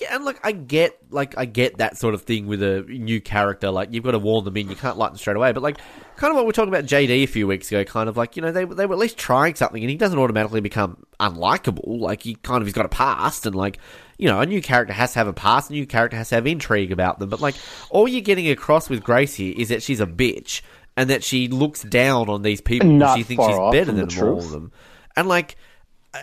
Yeah, 0.00 0.14
and 0.14 0.24
like 0.24 0.40
I 0.42 0.52
get, 0.52 0.96
like 1.10 1.36
I 1.36 1.44
get 1.44 1.76
that 1.76 1.98
sort 1.98 2.14
of 2.14 2.22
thing 2.22 2.46
with 2.46 2.62
a 2.62 2.80
new 2.88 3.20
character. 3.20 3.70
Like 3.70 3.92
you've 3.92 4.02
got 4.02 4.12
to 4.12 4.18
warn 4.18 4.44
them 4.44 4.56
in, 4.56 4.70
you 4.70 4.74
can't 4.74 4.96
light 4.96 5.08
them 5.08 5.18
straight 5.18 5.36
away. 5.36 5.52
But 5.52 5.62
like, 5.62 5.76
kind 6.16 6.30
of 6.30 6.36
what 6.36 6.46
we 6.46 6.50
are 6.50 6.52
talking 6.54 6.72
about 6.72 6.84
JD 6.84 7.10
a 7.10 7.26
few 7.26 7.46
weeks 7.46 7.68
ago. 7.68 7.84
Kind 7.84 8.08
of 8.08 8.16
like 8.16 8.34
you 8.34 8.40
know 8.40 8.50
they 8.50 8.64
they 8.64 8.86
were 8.86 8.94
at 8.94 8.98
least 8.98 9.18
trying 9.18 9.56
something, 9.56 9.82
and 9.82 9.90
he 9.90 9.96
doesn't 9.98 10.18
automatically 10.18 10.62
become 10.62 11.04
unlikable. 11.20 12.00
Like 12.00 12.22
he 12.22 12.34
kind 12.36 12.62
of 12.62 12.66
he's 12.66 12.72
got 12.72 12.86
a 12.86 12.88
past, 12.88 13.44
and 13.44 13.54
like 13.54 13.78
you 14.16 14.28
know 14.28 14.40
a 14.40 14.46
new 14.46 14.62
character 14.62 14.94
has 14.94 15.12
to 15.12 15.18
have 15.18 15.28
a 15.28 15.34
past, 15.34 15.68
a 15.68 15.74
new 15.74 15.86
character 15.86 16.16
has 16.16 16.30
to 16.30 16.36
have 16.36 16.46
intrigue 16.46 16.92
about 16.92 17.18
them. 17.18 17.28
But 17.28 17.42
like 17.42 17.56
all 17.90 18.08
you're 18.08 18.22
getting 18.22 18.48
across 18.48 18.88
with 18.88 19.02
Grace 19.02 19.34
here 19.34 19.52
is 19.54 19.68
that 19.68 19.82
she's 19.82 20.00
a 20.00 20.06
bitch, 20.06 20.62
and 21.00 21.08
that 21.08 21.24
she 21.24 21.48
looks 21.48 21.82
down 21.82 22.28
on 22.28 22.42
these 22.42 22.60
people. 22.60 22.90
Not 22.90 23.16
she 23.16 23.22
thinks 23.22 23.42
she's 23.42 23.72
better 23.72 23.90
than 23.90 24.06
the 24.06 24.22
all 24.22 24.38
of 24.38 24.50
them, 24.50 24.70
and 25.16 25.26
like 25.26 25.56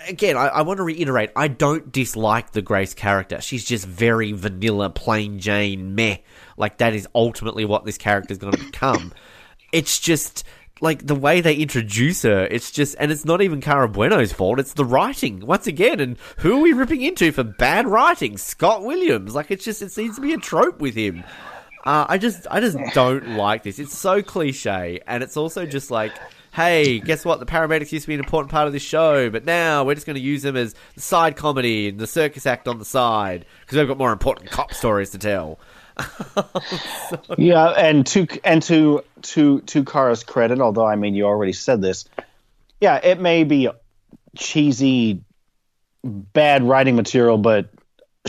again, 0.08 0.38
I, 0.38 0.48
I 0.48 0.62
want 0.62 0.78
to 0.78 0.84
reiterate, 0.84 1.32
I 1.36 1.48
don't 1.48 1.92
dislike 1.92 2.52
the 2.52 2.62
Grace 2.62 2.94
character. 2.94 3.42
She's 3.42 3.64
just 3.64 3.86
very 3.86 4.34
vanilla, 4.34 4.90
plain 4.90 5.40
Jane, 5.40 5.96
meh. 5.96 6.18
Like, 6.58 6.78
that 6.78 6.94
is 6.94 7.08
ultimately 7.16 7.66
what 7.66 7.86
this 7.86 7.98
character 7.98 8.32
is 8.32 8.38
going 8.38 8.54
to 8.54 8.64
become. 8.64 9.14
It's 9.74 10.00
just, 10.00 10.46
like, 10.80 11.06
the 11.06 11.14
way 11.14 11.42
they 11.42 11.56
introduce 11.56 12.22
her, 12.22 12.48
it's 12.50 12.72
just, 12.72 12.96
and 13.00 13.12
it's 13.12 13.26
not 13.26 13.42
even 13.42 13.60
Cara 13.60 13.90
Buono's 13.90 14.32
fault, 14.32 14.62
it's 14.62 14.72
the 14.72 14.86
writing, 14.86 15.46
once 15.46 15.68
again. 15.68 16.00
And 16.00 16.18
who 16.38 16.58
are 16.58 16.62
we 16.62 16.72
ripping 16.72 17.02
into 17.02 17.34
for 17.34 17.44
bad 17.44 17.86
writing? 17.86 18.38
Scott 18.38 18.82
Williams. 18.84 19.36
Like, 19.36 19.52
it's 19.52 19.66
just, 19.66 19.82
it 19.82 19.92
seems 19.92 20.16
to 20.16 20.22
be 20.22 20.32
a 20.32 20.38
trope 20.38 20.80
with 20.80 20.96
him. 20.96 21.26
Uh, 21.88 22.06
I 22.10 22.18
just, 22.18 22.46
I 22.52 22.60
just 22.60 22.78
don't 22.94 23.38
like 23.38 23.64
this. 23.64 23.80
It's 23.80 23.98
so 23.98 24.22
cliche, 24.22 25.00
and 25.08 25.24
it's 25.24 25.38
also 25.38 25.66
just 25.66 25.90
like, 25.90 26.12
hey, 26.52 27.00
guess 27.00 27.24
what? 27.24 27.40
The 27.40 27.46
paramedics 27.46 27.94
used 27.94 28.04
to 28.04 28.08
be 28.10 28.14
an 28.14 28.20
important 28.20 28.52
part 28.52 28.68
of 28.68 28.74
this 28.74 28.84
show, 28.84 29.30
but 29.30 29.46
now 29.46 29.86
we're 29.86 29.96
just 29.96 30.06
going 30.06 30.18
to 30.18 30.22
use 30.22 30.42
them 30.42 30.58
as 30.58 30.76
the 30.96 31.02
side 31.02 31.38
comedy 31.38 31.88
and 31.88 31.98
the 31.98 32.06
circus 32.06 32.46
act 32.46 32.68
on 32.68 32.78
the 32.78 32.84
side 32.84 33.46
because 33.62 33.78
we've 33.78 33.88
got 33.88 33.98
more 33.98 34.12
important 34.12 34.52
cop 34.52 34.74
stories 34.74 35.12
to 35.12 35.18
tell. 35.18 35.60
Yeah, 37.38 37.70
and 37.70 38.06
to 38.08 38.28
and 38.44 38.62
to 38.64 39.04
to 39.24 39.62
to 39.62 39.84
Cara's 39.84 40.24
credit, 40.24 40.60
although 40.60 40.86
I 40.86 40.96
mean 40.96 41.16
you 41.16 41.26
already 41.26 41.54
said 41.54 41.82
this, 41.82 42.06
yeah, 42.82 42.98
it 42.98 43.20
may 43.20 43.46
be 43.46 43.70
cheesy, 44.36 45.24
bad 46.04 46.64
writing 46.64 46.96
material, 46.96 47.38
but 47.38 47.70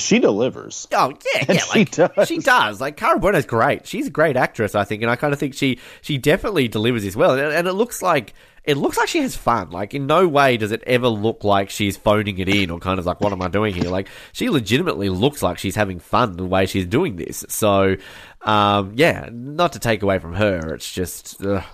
she 0.02 0.18
delivers. 0.18 0.86
Oh 0.92 1.12
yeah, 1.34 1.44
yeah, 1.48 1.58
she 1.58 1.78
like 1.78 1.90
does. 1.90 2.28
she 2.28 2.38
does. 2.38 2.80
Like 2.80 2.96
Cara 2.96 3.18
Buono's 3.18 3.46
great. 3.46 3.86
She's 3.86 4.06
a 4.06 4.10
great 4.10 4.36
actress, 4.36 4.74
I 4.74 4.84
think, 4.84 5.02
and 5.02 5.10
I 5.10 5.16
kind 5.16 5.32
of 5.32 5.38
think 5.38 5.54
she 5.54 5.78
she 6.00 6.18
definitely 6.18 6.68
delivers 6.68 7.04
as 7.04 7.16
well. 7.16 7.32
And, 7.32 7.52
and 7.52 7.68
it 7.68 7.72
looks 7.74 8.02
like 8.02 8.34
it 8.64 8.76
looks 8.76 8.98
like 8.98 9.08
she 9.08 9.20
has 9.20 9.34
fun. 9.34 9.70
Like 9.70 9.94
in 9.94 10.06
no 10.06 10.28
way 10.28 10.56
does 10.56 10.72
it 10.72 10.82
ever 10.86 11.08
look 11.08 11.42
like 11.42 11.70
she's 11.70 11.96
phoning 11.96 12.38
it 12.38 12.48
in 12.48 12.70
or 12.70 12.78
kind 12.78 12.98
of 12.98 13.06
like 13.06 13.20
what 13.20 13.32
am 13.32 13.40
I 13.40 13.48
doing 13.48 13.74
here? 13.74 13.90
Like 13.90 14.08
she 14.32 14.50
legitimately 14.50 15.08
looks 15.08 15.42
like 15.42 15.58
she's 15.58 15.74
having 15.74 15.98
fun 15.98 16.36
the 16.36 16.44
way 16.44 16.66
she's 16.66 16.86
doing 16.86 17.16
this. 17.16 17.44
So 17.48 17.96
um, 18.42 18.92
yeah, 18.94 19.28
not 19.32 19.72
to 19.72 19.78
take 19.78 20.02
away 20.02 20.18
from 20.18 20.34
her, 20.34 20.74
it's 20.74 20.92
just 20.92 21.42
ugh, 21.42 21.64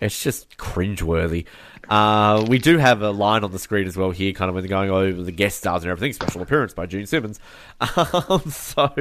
it's 0.00 0.22
just 0.22 0.56
cringeworthy. 0.56 1.46
Uh, 1.88 2.44
we 2.48 2.58
do 2.58 2.76
have 2.76 3.00
a 3.00 3.10
line 3.10 3.44
on 3.44 3.50
the 3.50 3.58
screen 3.58 3.86
as 3.86 3.96
well 3.96 4.10
here, 4.10 4.32
kind 4.32 4.48
of 4.50 4.54
when 4.54 4.62
they're 4.62 4.68
going 4.68 4.90
over 4.90 5.22
the 5.22 5.32
guest 5.32 5.58
stars 5.58 5.82
and 5.84 5.90
everything. 5.90 6.12
Special 6.12 6.42
appearance 6.42 6.74
by 6.74 6.86
June 6.86 7.06
Simmons. 7.06 7.40
Um, 7.80 8.42
so, 8.50 8.92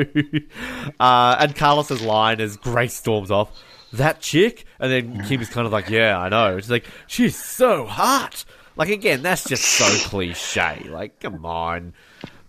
uh, 0.99 1.35
and 1.39 1.55
Carlos's 1.55 2.01
line 2.01 2.39
is 2.39 2.57
Grace 2.57 2.93
storms 2.93 3.31
off, 3.31 3.51
that 3.93 4.21
chick, 4.21 4.65
and 4.79 4.91
then 4.91 5.25
Kim 5.25 5.41
is 5.41 5.49
kind 5.49 5.65
of 5.65 5.73
like, 5.73 5.89
yeah, 5.89 6.17
I 6.17 6.29
know. 6.29 6.59
She's 6.59 6.69
like, 6.71 6.85
she's 7.07 7.35
so 7.35 7.85
hot. 7.85 8.45
Like 8.75 8.89
again, 8.89 9.23
that's 9.23 9.43
just 9.43 9.63
so 9.63 9.85
cliche. 10.09 10.87
Like, 10.89 11.19
come 11.19 11.45
on. 11.45 11.93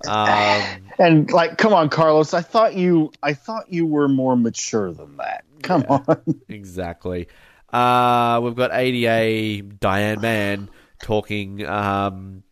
Um, 0.07 0.63
And 0.99 1.31
like, 1.31 1.59
come 1.59 1.73
on, 1.73 1.89
Carlos, 1.89 2.35
I 2.35 2.43
thought 2.43 2.75
you 2.75 3.11
I 3.23 3.33
thought 3.33 3.73
you 3.73 3.87
were 3.87 4.09
more 4.09 4.37
mature 4.37 4.93
than 4.93 5.17
that. 5.17 5.45
Come 5.63 5.85
on. 5.89 6.41
Exactly. 6.49 7.29
Uh, 7.73 8.41
we've 8.43 8.55
got 8.55 8.71
ADA 8.73 9.63
Diane 9.63 10.21
Mann 10.21 10.71
talking 11.03 11.67
um, 11.67 12.43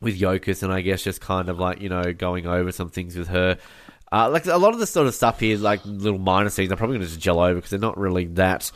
with 0.00 0.18
Yokas, 0.18 0.62
and 0.62 0.72
I 0.72 0.80
guess 0.80 1.02
just 1.02 1.20
kind 1.20 1.48
of 1.48 1.58
like 1.58 1.80
you 1.80 1.88
know 1.88 2.12
going 2.12 2.46
over 2.46 2.72
some 2.72 2.90
things 2.90 3.16
with 3.16 3.28
her. 3.28 3.58
Uh, 4.12 4.30
like 4.30 4.46
a 4.46 4.56
lot 4.56 4.72
of 4.72 4.78
the 4.78 4.86
sort 4.86 5.06
of 5.06 5.14
stuff 5.14 5.40
here, 5.40 5.58
like 5.58 5.80
little 5.84 6.18
minor 6.18 6.48
scenes, 6.48 6.70
I'm 6.70 6.78
probably 6.78 6.98
going 6.98 7.06
to 7.06 7.12
just 7.12 7.20
gel 7.20 7.40
over 7.40 7.56
because 7.56 7.70
they're 7.70 7.80
not 7.80 7.98
really 7.98 8.26
that 8.26 8.70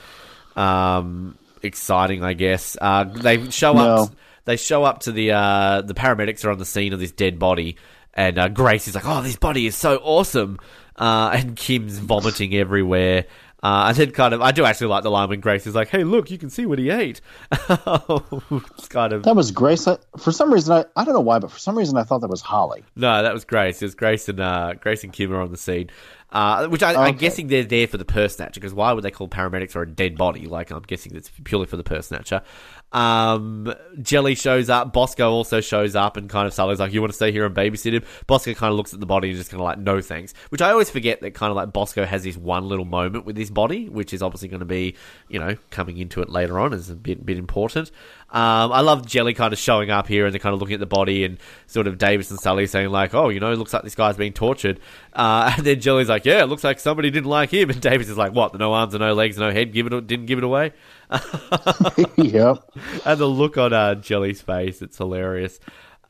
um, 0.57 1.38
exciting. 1.62 2.25
I 2.25 2.33
guess 2.33 2.76
uh, 2.80 3.04
they 3.04 3.50
show 3.50 3.76
up. 3.76 4.11
They 4.45 4.57
show 4.57 4.83
up 4.83 5.00
to 5.00 5.12
the 5.12 5.33
uh, 5.33 5.83
the 5.83 5.95
paramedics 5.95 6.45
are 6.45 6.50
on 6.50 6.59
the 6.59 6.64
scene 6.64 6.92
of 6.92 7.00
this 7.00 7.12
dead 7.12 7.38
body, 7.38 7.76
and 8.14 8.38
uh, 8.38 8.49
Grace 8.49 8.88
is 8.88 8.95
like, 8.95 9.07
"Oh, 9.07 9.23
this 9.23 9.37
body 9.37 9.66
is 9.66 9.76
so 9.76 9.97
awesome," 10.02 10.59
uh, 10.97 11.30
and 11.35 11.54
Kim's 11.54 11.99
vomiting 11.99 12.54
everywhere. 12.54 13.26
Uh, 13.62 13.87
and 13.88 13.97
then 13.97 14.11
kind 14.12 14.33
of, 14.35 14.41
I 14.41 14.53
do 14.53 14.65
actually 14.65 14.87
like 14.87 15.03
the 15.03 15.11
line 15.11 15.29
when 15.29 15.41
Grace 15.41 15.67
is 15.67 15.75
like, 15.75 15.88
"Hey, 15.88 16.05
look, 16.05 16.31
you 16.31 16.38
can 16.38 16.49
see 16.49 16.65
what 16.65 16.79
he 16.79 16.91
ate." 16.91 17.21
it's 17.53 18.88
kind 18.88 19.12
of 19.12 19.23
That 19.25 19.35
was 19.37 19.50
Grace. 19.50 19.87
I, 19.88 19.99
for 20.17 20.33
some 20.33 20.53
reason, 20.53 20.73
I, 20.75 20.85
I 21.00 21.05
don't 21.05 21.15
know 21.15 21.21
why, 21.21 21.38
but 21.38 21.50
for 21.50 21.59
some 21.59 21.77
reason, 21.77 21.97
I 21.97 22.05
thought 22.05 22.21
that 22.21 22.29
was 22.31 22.41
Holly. 22.41 22.85
no, 22.97 23.23
that 23.23 23.33
was 23.35 23.45
Grace. 23.45 23.83
It 23.83 23.87
was 23.87 23.95
Grace 23.95 24.29
and 24.29 24.41
uh, 24.41 24.75
Grace 24.75 25.03
and 25.05 25.12
Kim 25.12 25.33
are 25.33 25.41
on 25.41 25.50
the 25.50 25.57
scene. 25.57 25.91
Uh, 26.31 26.69
which 26.69 26.83
I, 26.83 26.91
I'm 26.93 27.15
Okay. 27.15 27.19
guessing 27.21 27.47
they're 27.49 27.65
there 27.65 27.87
for 27.87 27.97
the 27.97 28.05
purse 28.05 28.37
snatcher 28.37 28.61
because 28.61 28.75
why 28.75 28.93
would 28.93 29.03
they 29.03 29.11
call 29.11 29.29
paramedics 29.29 29.75
or 29.75 29.81
a 29.83 29.88
dead 29.91 30.17
body? 30.19 30.47
Like 30.47 30.71
I'm 30.71 30.83
guessing 30.83 31.17
it's 31.17 31.31
purely 31.45 31.65
for 31.65 31.79
the 31.79 31.83
purse 31.83 32.09
snatcher. 32.09 32.43
Um, 32.92 33.75
Jelly 34.00 34.35
shows 34.35 34.71
up. 34.71 34.92
Bosco 34.92 35.30
also 35.30 35.61
shows 35.61 35.95
up 35.95 36.16
and 36.16 36.28
kind 36.28 36.47
of 36.47 36.54
Sully's 36.54 36.80
like, 36.80 36.92
"You 36.92 37.00
want 37.00 37.12
to 37.12 37.16
stay 37.16 37.33
here 37.33 37.45
and 37.45 37.54
babysit 37.54 37.92
him?" 37.92 38.02
Bosco 38.26 38.54
kind 38.54 38.71
of 38.71 38.76
looks 38.76 38.95
at 38.95 39.00
the 39.00 39.07
body 39.07 39.28
and 39.28 39.37
just 39.37 39.50
kind 39.50 39.61
of 39.61 39.64
like, 39.64 39.78
"No 39.78 40.00
thanks." 40.00 40.33
Which 40.49 40.62
I 40.62 40.71
always 40.71 40.90
forget 40.90 41.21
that 41.21 41.35
kind 41.35 41.50
of 41.50 41.57
like 41.57 41.73
Bosco 41.73 42.04
has 42.04 42.25
this 42.25 42.37
one 42.37 42.68
little 42.68 42.85
moment 42.87 43.26
with 43.26 43.37
this 43.37 43.50
body, 43.50 43.88
which 43.88 44.14
is 44.14 44.23
obviously 44.23 44.49
going 44.49 44.61
to 44.61 44.66
be, 44.66 44.95
you 45.28 45.38
know, 45.38 45.57
coming 45.71 45.99
into 45.99 46.23
it 46.23 46.30
later 46.30 46.59
on 46.59 46.73
is 46.73 46.88
a 46.88 46.97
bit 46.97 47.25
bit 47.25 47.37
important. 47.37 47.90
Um, 48.31 48.73
I 48.73 48.83
love 48.83 49.07
Jelly 49.07 49.33
kind 49.33 49.55
of 49.55 49.59
showing 49.59 49.89
up 49.89 50.07
here 50.07 50.27
and 50.27 50.35
they're 50.35 50.39
kind 50.39 50.53
of 50.53 50.61
looking 50.61 50.75
at 50.75 50.81
the 50.81 50.87
body 50.87 51.25
and 51.25 51.39
sort 51.67 51.87
of 51.87 51.97
Davis 51.97 52.31
and 52.31 52.39
Sully 52.39 52.67
saying 52.67 52.91
like, 52.91 53.15
"Oh, 53.15 53.31
you 53.31 53.41
know, 53.41 53.51
it 53.53 53.57
looks 53.57 53.73
like 53.73 53.85
this 53.85 53.95
guy's 53.95 54.19
being 54.19 54.35
tortured." 54.35 54.81
Uh, 55.15 55.55
and 55.57 55.65
then 55.65 55.81
Jelly's 55.81 56.11
like, 56.11 56.27
"Yeah, 56.27 56.43
it 56.43 56.47
looks 56.47 56.63
like 56.63 56.79
somebody 56.79 57.11
didn't 57.11 57.31
like 57.31 57.51
him." 57.51 57.71
And 57.79 57.81
Davis 57.81 58.11
is 58.11 58.19
like, 58.19 58.35
"What? 58.35 58.53
The 58.53 58.59
no 58.59 58.75
arms 58.75 58.93
and 58.93 59.01
no 59.01 59.15
legs, 59.15 59.39
and 59.39 59.47
no 59.47 59.53
head, 59.53 59.73
give 59.73 59.87
it, 59.87 60.07
didn't 60.07 60.27
give 60.27 60.39
it 60.39 60.45
away." 60.45 60.73
yep. 62.17 62.59
and 63.07 63.19
the 63.19 63.27
look 63.27 63.57
on 63.57 63.73
uh, 63.73 63.95
Jelly's 63.95 64.43
face, 64.43 64.83
it's 64.83 64.99
hilarious. 64.99 65.59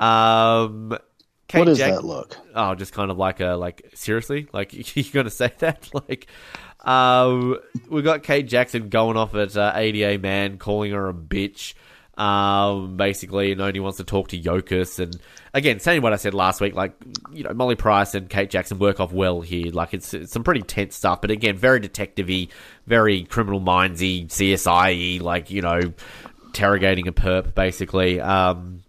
Um, 0.01 0.99
Kate 1.47 1.61
What 1.61 1.69
is 1.69 1.79
Jack- 1.79 1.95
that 1.95 2.05
look? 2.05 2.37
Oh, 2.55 2.75
just 2.75 2.93
kind 2.93 3.11
of 3.11 3.17
like 3.17 3.41
a 3.41 3.51
like 3.55 3.91
seriously, 3.95 4.49
like 4.53 4.97
you're 4.97 5.05
gonna 5.13 5.31
say 5.31 5.53
that? 5.59 5.89
Like, 5.95 6.27
um, 6.81 7.59
we 7.89 8.03
got 8.03 8.23
Kate 8.23 8.47
Jackson 8.47 8.89
going 8.89 9.17
off 9.17 9.35
at 9.35 9.57
uh, 9.57 9.73
ADA 9.75 10.19
Mann, 10.21 10.59
calling 10.59 10.93
her 10.93 11.09
a 11.09 11.15
bitch. 11.15 11.75
Um, 12.19 12.97
basically, 12.97 13.53
and 13.53 13.61
only 13.61 13.79
wants 13.79 13.99
to 13.99 14.05
talk 14.05 14.29
to 14.29 14.39
Yokas. 14.39 14.99
And 14.99 15.17
again, 15.55 15.79
saying 15.79 16.03
what 16.03 16.13
I 16.13 16.17
said 16.17 16.35
last 16.35 16.61
week, 16.61 16.75
like 16.75 16.93
you 17.33 17.45
know, 17.45 17.55
Molly 17.55 17.77
Price 17.77 18.15
and 18.15 18.29
Kate 18.29 18.51
Jackson 18.51 18.81
work 18.81 18.99
off 18.99 19.13
well 19.13 19.41
here. 19.41 19.71
Like 19.71 19.95
it's, 19.95 20.13
it's 20.13 20.33
some 20.33 20.43
pretty 20.43 20.63
tense 20.63 20.97
stuff, 20.97 21.21
but 21.21 21.31
again, 21.31 21.57
very 21.57 21.79
detective-y, 21.79 22.49
very 22.89 23.23
criminal 23.23 23.61
mindsy, 23.61 24.27
CSI-y, 24.27 25.23
like 25.23 25.51
you 25.51 25.63
know, 25.63 25.81
interrogating 26.47 27.07
a 27.07 27.13
perp 27.13 27.55
basically. 27.55 28.21
Um, 28.21 28.83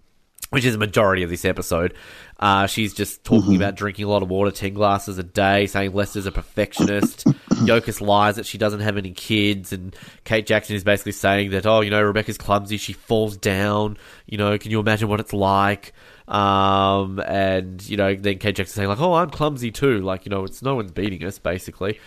which 0.50 0.66
is 0.66 0.74
the 0.74 0.80
majority 0.80 1.24
of 1.24 1.30
this 1.30 1.46
episode. 1.46 1.94
Uh, 2.40 2.68
she's 2.68 2.94
just 2.94 3.24
talking 3.26 3.56
about 3.58 3.76
drinking 3.76 4.06
a 4.06 4.08
lot 4.08 4.24
of 4.24 4.30
water, 4.30 4.50
10 4.50 4.74
glasses 4.74 5.18
a 5.18 5.24
day, 5.24 5.68
saying 5.68 5.92
Lester's 5.92 6.26
a 6.26 6.32
perfectionist. 6.32 7.26
Yokas 7.50 8.00
lies 8.00 8.38
that 8.38 8.46
she 8.46 8.58
doesn't 8.58 8.80
have 8.80 8.96
any 8.96 9.12
kids, 9.12 9.74
and 9.74 9.94
Kate 10.24 10.46
Jackson 10.46 10.78
is 10.78 10.86
basically 10.86 11.12
saying 11.12 11.52
that, 11.52 11.66
oh, 11.66 11.82
you 11.82 11.90
know, 11.90 12.02
Rebecca's 12.02 12.38
clumsy, 12.38 12.78
she 12.78 12.94
falls 12.94 13.36
down, 13.36 13.98
you 14.26 14.38
know, 14.38 14.58
can 14.58 14.72
you 14.72 14.80
imagine 14.80 15.10
what 15.10 15.20
it's 15.20 15.34
like? 15.34 15.92
Um, 16.30 17.20
and, 17.20 17.88
you 17.88 17.98
know, 17.98 18.16
then 18.16 18.38
Kate 18.38 18.56
Jackson 18.56 18.76
saying, 18.76 18.90
like, 18.90 19.02
oh, 19.02 19.16
I'm 19.16 19.30
clumsy 19.30 19.72
too, 19.72 20.00
like, 20.00 20.26
you 20.26 20.30
know, 20.30 20.46
it's 20.46 20.62
no 20.62 20.76
one's 20.76 20.94
beating 20.94 21.26
us, 21.26 21.40
basically. 21.40 22.00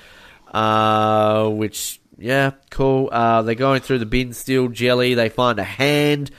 Uh, 0.50 1.48
which, 1.48 2.00
yeah, 2.16 2.52
cool. 2.70 3.10
Uh, 3.12 3.42
they're 3.42 3.54
going 3.54 3.82
through 3.82 3.98
the 3.98 4.06
bin 4.06 4.32
still, 4.32 4.68
jelly, 4.68 5.12
they 5.12 5.28
find 5.28 5.58
a 5.58 5.64
hand 5.64 6.30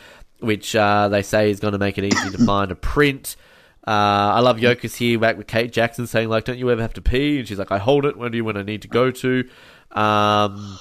which 0.44 0.76
uh, 0.76 1.08
they 1.08 1.22
say 1.22 1.50
is 1.50 1.60
going 1.60 1.72
to 1.72 1.78
make 1.78 1.98
it 1.98 2.04
easy 2.04 2.30
to 2.30 2.38
find 2.46 2.72
a 2.72 2.76
print. 2.76 3.36
Uh, 3.86 4.36
I 4.36 4.40
love 4.40 4.58
Yokas 4.58 4.96
here 4.96 5.20
back 5.20 5.38
with 5.38 5.48
Kate 5.48 5.72
Jackson 5.72 6.08
saying 6.08 6.30
like, 6.30 6.46
"Don't 6.46 6.58
you 6.58 6.72
ever 6.72 6.82
have 6.82 6.94
to 6.94 7.02
pee?" 7.02 7.40
And 7.40 7.48
she's 7.48 7.60
like, 7.60 7.72
"I 7.72 7.78
hold 7.78 8.06
it 8.06 8.18
when 8.18 8.32
do 8.32 8.38
you 8.38 8.46
when 8.46 8.58
I 8.58 8.64
need 8.64 8.84
to 8.84 8.88
go 8.88 9.12
to." 9.12 9.50
Um, 9.92 10.80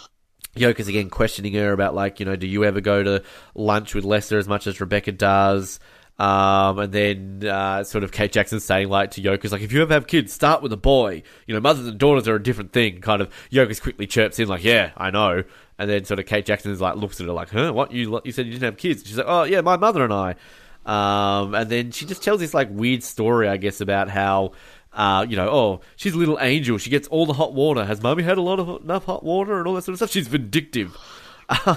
Yokas 0.57 0.89
again 0.89 1.11
questioning 1.11 1.55
her 1.55 1.73
about 1.73 1.95
like, 1.95 2.21
you 2.21 2.27
know, 2.27 2.37
do 2.37 2.47
you 2.47 2.65
ever 2.65 2.81
go 2.81 3.03
to 3.03 3.23
lunch 3.55 3.95
with 3.95 4.05
Lester 4.05 4.39
as 4.39 4.47
much 4.47 4.67
as 4.67 4.81
Rebecca 4.81 5.13
does? 5.13 5.81
Um, 6.19 6.79
and 6.79 6.93
then 6.93 7.49
uh, 7.49 7.85
sort 7.85 8.05
of 8.05 8.13
Kate 8.13 8.31
Jackson 8.31 8.61
saying 8.61 8.89
like 8.89 9.13
to 9.13 9.23
Yokas, 9.23 9.51
like, 9.51 9.63
if 9.63 9.73
you 9.73 9.83
ever 9.83 9.95
have 9.95 10.07
kids, 10.07 10.33
start 10.33 10.63
with 10.63 10.73
a 10.73 10.77
boy. 10.77 11.23
You 11.47 11.55
know, 11.55 11.61
mothers 11.61 11.87
and 11.87 11.99
daughters 11.99 12.29
are 12.29 12.37
a 12.37 12.43
different 12.43 12.73
thing. 12.73 13.01
Kind 13.01 13.23
of 13.23 13.31
Yokas 13.51 13.81
quickly 13.81 14.07
chirps 14.07 14.39
in 14.39 14.47
like, 14.47 14.63
yeah, 14.63 14.93
I 14.97 15.11
know. 15.11 15.43
And 15.79 15.91
then 15.91 16.05
sort 16.05 16.21
of 16.21 16.27
Kate 16.27 16.45
Jackson 16.45 16.71
is 16.71 16.81
like 16.81 16.97
looks 16.97 17.21
at 17.21 17.27
her 17.27 17.33
like, 17.33 17.51
"Huh? 17.51 17.73
What 17.73 17.91
you 17.91 18.21
you 18.25 18.31
said 18.31 18.47
you 18.47 18.53
didn't 18.53 18.65
have 18.65 18.77
kids?" 18.77 19.03
She's 19.05 19.17
like, 19.17 19.27
"Oh 19.29 19.43
yeah, 19.43 19.63
my 19.63 19.77
mother 19.77 20.05
and 20.05 20.13
I." 20.13 20.37
Um, 20.87 21.55
and 21.55 21.71
then 21.71 21.91
she 21.93 22.07
just 22.07 22.23
tells 22.23 22.41
this 22.41 22.55
like 22.55 22.69
weird 22.71 23.03
story, 23.03 23.49
I 23.49 23.57
guess, 23.57 23.81
about 23.81 24.09
how. 24.09 24.53
Uh, 24.95 25.25
you 25.27 25.37
know, 25.37 25.49
oh, 25.49 25.81
she's 25.97 26.13
a 26.13 26.19
little 26.19 26.39
angel. 26.39 26.77
She 26.77 26.91
gets 26.91 27.09
all 27.09 27.25
the 27.25 27.33
hot 27.33 27.55
water. 27.55 27.83
Has 27.83 28.03
mummy 28.03 28.23
had 28.23 28.37
a 28.37 28.43
lot 28.43 28.61
of 28.61 28.83
enough 28.83 29.07
hot 29.07 29.25
water 29.25 29.59
and 29.59 29.67
all 29.67 29.73
that 29.73 29.83
sort 29.85 29.95
of 29.95 29.99
stuff? 30.01 30.11
She's 30.11 30.29
vindictive. 30.29 30.97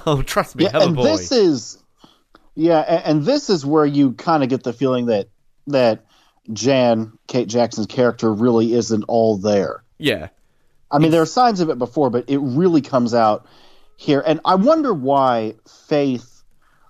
Oh, 0.05 0.21
trust 0.21 0.55
me, 0.55 0.65
Yeah, 0.65 0.71
have 0.71 0.81
a 0.83 0.85
and 0.87 0.95
boy. 0.95 1.03
this 1.03 1.31
is 1.31 1.77
yeah, 2.55 2.79
and, 2.79 3.03
and 3.19 3.25
this 3.25 3.49
is 3.49 3.65
where 3.65 3.85
you 3.85 4.13
kind 4.13 4.41
of 4.43 4.49
get 4.49 4.63
the 4.63 4.71
feeling 4.73 5.07
that 5.07 5.27
that 5.67 6.05
Jan, 6.53 7.17
Kate 7.27 7.47
Jackson's 7.47 7.87
character, 7.87 8.31
really 8.33 8.73
isn't 8.73 9.03
all 9.07 9.37
there. 9.37 9.83
yeah, 9.97 10.29
I 10.91 10.99
mean, 10.99 11.11
there 11.11 11.21
are 11.21 11.25
signs 11.25 11.59
of 11.61 11.69
it 11.69 11.77
before, 11.77 12.09
but 12.09 12.29
it 12.29 12.37
really 12.37 12.81
comes 12.81 13.13
out 13.13 13.47
here. 13.97 14.23
And 14.25 14.39
I 14.45 14.55
wonder 14.55 14.93
why 14.93 15.55
Faith 15.87 16.34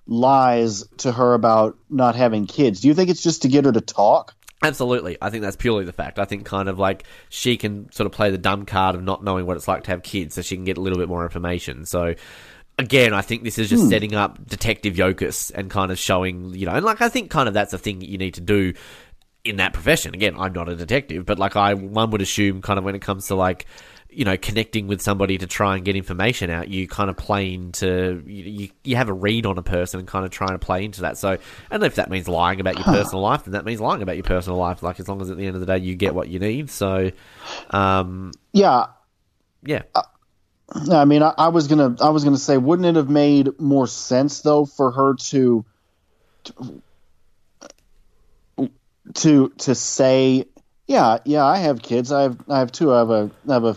lies 0.06 0.84
to 0.98 1.12
her 1.12 1.34
about 1.34 1.76
not 1.90 2.14
having 2.14 2.46
kids. 2.46 2.80
Do 2.80 2.88
you 2.88 2.94
think 2.94 3.10
it's 3.10 3.22
just 3.22 3.42
to 3.42 3.48
get 3.48 3.64
her 3.64 3.72
to 3.72 3.80
talk? 3.80 4.34
Absolutely. 4.62 5.18
I 5.20 5.30
think 5.30 5.42
that's 5.42 5.56
purely 5.56 5.84
the 5.84 5.92
fact. 5.92 6.18
I 6.18 6.24
think 6.24 6.46
kind 6.46 6.68
of 6.68 6.78
like 6.78 7.04
she 7.28 7.56
can 7.56 7.90
sort 7.92 8.06
of 8.06 8.12
play 8.12 8.30
the 8.30 8.38
dumb 8.38 8.64
card 8.64 8.94
of 8.94 9.02
not 9.02 9.22
knowing 9.22 9.46
what 9.46 9.56
it's 9.56 9.68
like 9.68 9.84
to 9.84 9.90
have 9.90 10.02
kids 10.02 10.34
so 10.34 10.42
she 10.42 10.56
can 10.56 10.64
get 10.64 10.78
a 10.78 10.80
little 10.80 10.98
bit 10.98 11.08
more 11.08 11.24
information. 11.24 11.84
So 11.84 12.14
again, 12.78 13.12
I 13.12 13.22
think 13.22 13.44
this 13.44 13.58
is 13.58 13.68
just 13.68 13.84
hmm. 13.84 13.90
setting 13.90 14.14
up 14.14 14.44
Detective 14.46 14.94
Yokas 14.94 15.52
and 15.54 15.70
kind 15.70 15.90
of 15.90 15.98
showing, 15.98 16.54
you 16.54 16.66
know, 16.66 16.72
and 16.72 16.84
like 16.84 17.00
I 17.00 17.08
think 17.08 17.30
kind 17.30 17.48
of 17.48 17.54
that's 17.54 17.72
a 17.72 17.78
thing 17.78 17.98
that 17.98 18.08
you 18.08 18.18
need 18.18 18.34
to 18.34 18.40
do 18.40 18.72
in 19.44 19.56
that 19.56 19.72
profession. 19.72 20.14
Again, 20.14 20.34
I'm 20.38 20.52
not 20.52 20.68
a 20.68 20.76
detective, 20.76 21.26
but 21.26 21.38
like 21.38 21.56
I 21.56 21.74
one 21.74 22.10
would 22.10 22.22
assume 22.22 22.62
kind 22.62 22.78
of 22.78 22.84
when 22.84 22.94
it 22.94 23.02
comes 23.02 23.26
to 23.28 23.34
like 23.34 23.66
you 24.16 24.24
know 24.24 24.36
connecting 24.38 24.86
with 24.86 25.02
somebody 25.02 25.36
to 25.36 25.46
try 25.46 25.76
and 25.76 25.84
get 25.84 25.94
information 25.94 26.48
out, 26.48 26.68
you 26.68 26.88
kind 26.88 27.10
of 27.10 27.16
play 27.18 27.52
into 27.52 28.22
you 28.26 28.70
you, 28.82 28.96
have 28.96 29.10
a 29.10 29.12
read 29.12 29.44
on 29.44 29.58
a 29.58 29.62
person 29.62 30.00
and 30.00 30.08
kind 30.08 30.24
of 30.24 30.30
trying 30.30 30.52
to 30.52 30.58
play 30.58 30.84
into 30.84 31.02
that. 31.02 31.18
So, 31.18 31.36
and 31.70 31.82
if 31.82 31.96
that 31.96 32.08
means 32.08 32.26
lying 32.26 32.58
about 32.58 32.76
your 32.76 32.84
personal 32.84 33.20
life, 33.20 33.44
then 33.44 33.52
that 33.52 33.66
means 33.66 33.78
lying 33.78 34.00
about 34.00 34.16
your 34.16 34.24
personal 34.24 34.58
life. 34.58 34.82
Like 34.82 34.98
as 35.00 35.06
long 35.06 35.20
as 35.20 35.30
at 35.30 35.36
the 35.36 35.46
end 35.46 35.54
of 35.54 35.60
the 35.60 35.66
day 35.66 35.78
you 35.78 35.94
get 35.96 36.14
what 36.14 36.28
you 36.28 36.38
need. 36.38 36.70
So, 36.70 37.12
um, 37.70 38.32
Yeah, 38.54 38.86
yeah, 39.62 39.82
I 40.90 41.04
mean, 41.04 41.22
I, 41.22 41.34
I 41.36 41.48
was 41.48 41.68
gonna, 41.68 41.96
I 42.00 42.08
was 42.08 42.24
gonna 42.24 42.38
say, 42.38 42.56
wouldn't 42.56 42.86
it 42.86 42.96
have 42.96 43.10
made 43.10 43.60
more 43.60 43.86
sense 43.86 44.40
though 44.40 44.64
for 44.64 44.90
her 44.92 45.14
to, 45.14 45.64
to, 49.14 49.48
to 49.50 49.74
say, 49.74 50.46
yeah, 50.86 51.18
yeah, 51.24 51.44
I 51.44 51.58
have 51.58 51.82
kids. 51.82 52.12
I 52.12 52.22
have, 52.22 52.38
I 52.48 52.60
have 52.60 52.72
two. 52.72 52.94
I 52.94 52.98
have 52.98 53.10
a, 53.10 53.30
I 53.48 53.52
have 53.52 53.64
a 53.64 53.76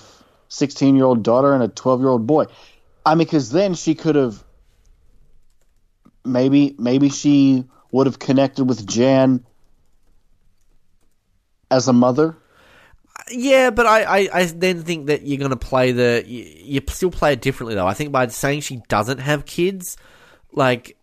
sixteen-year-old 0.49 1.23
daughter 1.23 1.53
and 1.53 1.63
a 1.63 1.69
twelve-year-old 1.69 2.27
boy. 2.27 2.45
I 3.05 3.15
mean, 3.15 3.25
because 3.25 3.49
then 3.51 3.75
she 3.75 3.95
could 3.95 4.15
have, 4.15 4.43
maybe, 6.25 6.75
maybe 6.77 7.09
she 7.09 7.63
would 7.91 8.07
have 8.07 8.19
connected 8.19 8.65
with 8.65 8.85
Jan 8.85 9.45
as 11.71 11.87
a 11.87 11.93
mother. 11.93 12.35
Yeah, 13.31 13.69
but 13.69 13.85
I, 13.85 14.03
I, 14.03 14.29
I 14.33 14.45
then 14.45 14.83
think 14.83 15.07
that 15.07 15.25
you're 15.25 15.37
going 15.37 15.51
to 15.51 15.55
play 15.55 15.91
the. 15.91 16.23
You, 16.25 16.43
you 16.43 16.81
still 16.89 17.11
play 17.11 17.33
it 17.33 17.41
differently, 17.41 17.75
though. 17.75 17.87
I 17.87 17.93
think 17.93 18.11
by 18.11 18.27
saying 18.27 18.61
she 18.61 18.81
doesn't 18.87 19.19
have 19.19 19.45
kids, 19.45 19.97
like, 20.51 20.97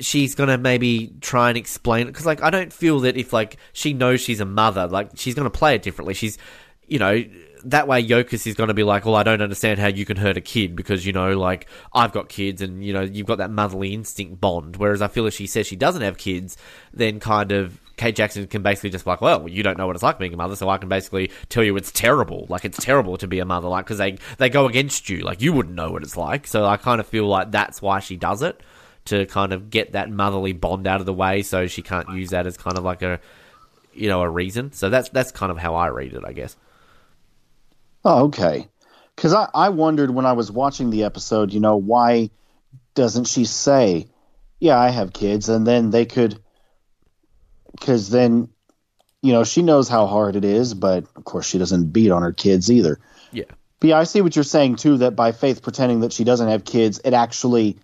she's 0.00 0.34
going 0.34 0.48
to 0.48 0.58
maybe 0.58 1.12
try 1.20 1.48
and 1.48 1.58
explain 1.58 2.02
it. 2.02 2.10
Because, 2.10 2.26
like, 2.26 2.42
I 2.42 2.50
don't 2.50 2.72
feel 2.72 3.00
that 3.00 3.16
if, 3.16 3.32
like, 3.32 3.56
she 3.72 3.94
knows 3.94 4.20
she's 4.20 4.40
a 4.40 4.44
mother, 4.44 4.86
like, 4.86 5.10
she's 5.16 5.34
going 5.34 5.50
to 5.50 5.58
play 5.58 5.74
it 5.74 5.82
differently. 5.82 6.14
She's, 6.14 6.38
you 6.86 6.98
know. 6.98 7.24
That 7.64 7.88
way, 7.88 8.04
Yokus 8.04 8.46
is 8.46 8.54
going 8.54 8.68
to 8.68 8.74
be 8.74 8.82
like, 8.82 9.04
"Well, 9.04 9.14
I 9.14 9.22
don't 9.22 9.42
understand 9.42 9.78
how 9.78 9.88
you 9.88 10.04
can 10.04 10.16
hurt 10.16 10.36
a 10.36 10.40
kid 10.40 10.76
because 10.76 11.06
you 11.06 11.12
know, 11.12 11.38
like 11.38 11.66
I've 11.92 12.12
got 12.12 12.28
kids, 12.28 12.62
and 12.62 12.84
you 12.84 12.92
know, 12.92 13.02
you've 13.02 13.26
got 13.26 13.38
that 13.38 13.50
motherly 13.50 13.94
instinct 13.94 14.40
bond." 14.40 14.76
Whereas 14.76 15.02
I 15.02 15.08
feel 15.08 15.26
if 15.26 15.34
she 15.34 15.46
says 15.46 15.66
she 15.66 15.76
doesn't 15.76 16.02
have 16.02 16.18
kids, 16.18 16.56
then 16.92 17.20
kind 17.20 17.52
of 17.52 17.78
Kate 17.96 18.16
Jackson 18.16 18.46
can 18.46 18.62
basically 18.62 18.90
just 18.90 19.04
be 19.04 19.10
like, 19.10 19.20
well, 19.20 19.48
you 19.48 19.62
don't 19.62 19.78
know 19.78 19.86
what 19.86 19.96
it's 19.96 20.02
like 20.02 20.18
being 20.18 20.34
a 20.34 20.36
mother, 20.36 20.56
so 20.56 20.68
I 20.68 20.78
can 20.78 20.88
basically 20.88 21.30
tell 21.48 21.62
you 21.62 21.76
it's 21.76 21.92
terrible. 21.92 22.46
Like 22.48 22.64
it's 22.64 22.78
terrible 22.78 23.16
to 23.18 23.26
be 23.26 23.38
a 23.38 23.44
mother, 23.44 23.68
like 23.68 23.84
because 23.84 23.98
they 23.98 24.18
they 24.38 24.48
go 24.48 24.66
against 24.66 25.08
you. 25.08 25.18
Like 25.18 25.40
you 25.40 25.52
wouldn't 25.52 25.74
know 25.74 25.90
what 25.90 26.02
it's 26.02 26.16
like. 26.16 26.46
So 26.46 26.64
I 26.66 26.76
kind 26.76 27.00
of 27.00 27.06
feel 27.06 27.26
like 27.26 27.50
that's 27.50 27.82
why 27.82 28.00
she 28.00 28.16
does 28.16 28.42
it 28.42 28.60
to 29.04 29.26
kind 29.26 29.52
of 29.52 29.70
get 29.70 29.92
that 29.92 30.10
motherly 30.10 30.52
bond 30.52 30.86
out 30.86 31.00
of 31.00 31.06
the 31.06 31.12
way, 31.12 31.42
so 31.42 31.66
she 31.66 31.82
can't 31.82 32.08
use 32.10 32.30
that 32.30 32.46
as 32.46 32.56
kind 32.56 32.78
of 32.78 32.84
like 32.84 33.02
a 33.02 33.20
you 33.92 34.08
know 34.08 34.22
a 34.22 34.28
reason. 34.28 34.72
So 34.72 34.88
that's 34.88 35.08
that's 35.10 35.30
kind 35.30 35.52
of 35.52 35.58
how 35.58 35.74
I 35.74 35.88
read 35.88 36.14
it, 36.14 36.24
I 36.26 36.32
guess. 36.32 36.56
Oh, 38.04 38.24
okay. 38.24 38.68
Because 39.14 39.34
I, 39.34 39.48
I 39.54 39.68
wondered 39.68 40.10
when 40.10 40.26
I 40.26 40.32
was 40.32 40.50
watching 40.50 40.90
the 40.90 41.04
episode, 41.04 41.52
you 41.52 41.60
know, 41.60 41.76
why 41.76 42.30
doesn't 42.94 43.24
she 43.24 43.44
say, 43.44 44.08
yeah, 44.58 44.78
I 44.78 44.90
have 44.90 45.12
kids? 45.12 45.48
And 45.48 45.66
then 45.66 45.90
they 45.90 46.06
could, 46.06 46.38
because 47.72 48.10
then, 48.10 48.48
you 49.22 49.32
know, 49.32 49.44
she 49.44 49.62
knows 49.62 49.88
how 49.88 50.06
hard 50.06 50.36
it 50.36 50.44
is, 50.44 50.74
but 50.74 51.04
of 51.16 51.24
course 51.24 51.46
she 51.46 51.58
doesn't 51.58 51.92
beat 51.92 52.10
on 52.10 52.22
her 52.22 52.32
kids 52.32 52.70
either. 52.70 52.98
Yeah. 53.32 53.44
But 53.80 53.88
yeah, 53.88 53.98
I 53.98 54.04
see 54.04 54.20
what 54.20 54.34
you're 54.34 54.44
saying 54.44 54.76
too, 54.76 54.98
that 54.98 55.16
by 55.16 55.32
Faith 55.32 55.62
pretending 55.62 56.00
that 56.00 56.12
she 56.12 56.24
doesn't 56.24 56.48
have 56.48 56.64
kids, 56.64 57.00
it 57.04 57.14
actually 57.14 57.78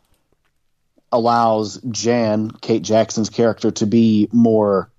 allows 1.11 1.81
Jan, 1.91 2.51
Kate 2.51 2.83
Jackson's 2.83 3.31
character, 3.31 3.71
to 3.73 3.87
be 3.87 4.29
more 4.33 4.91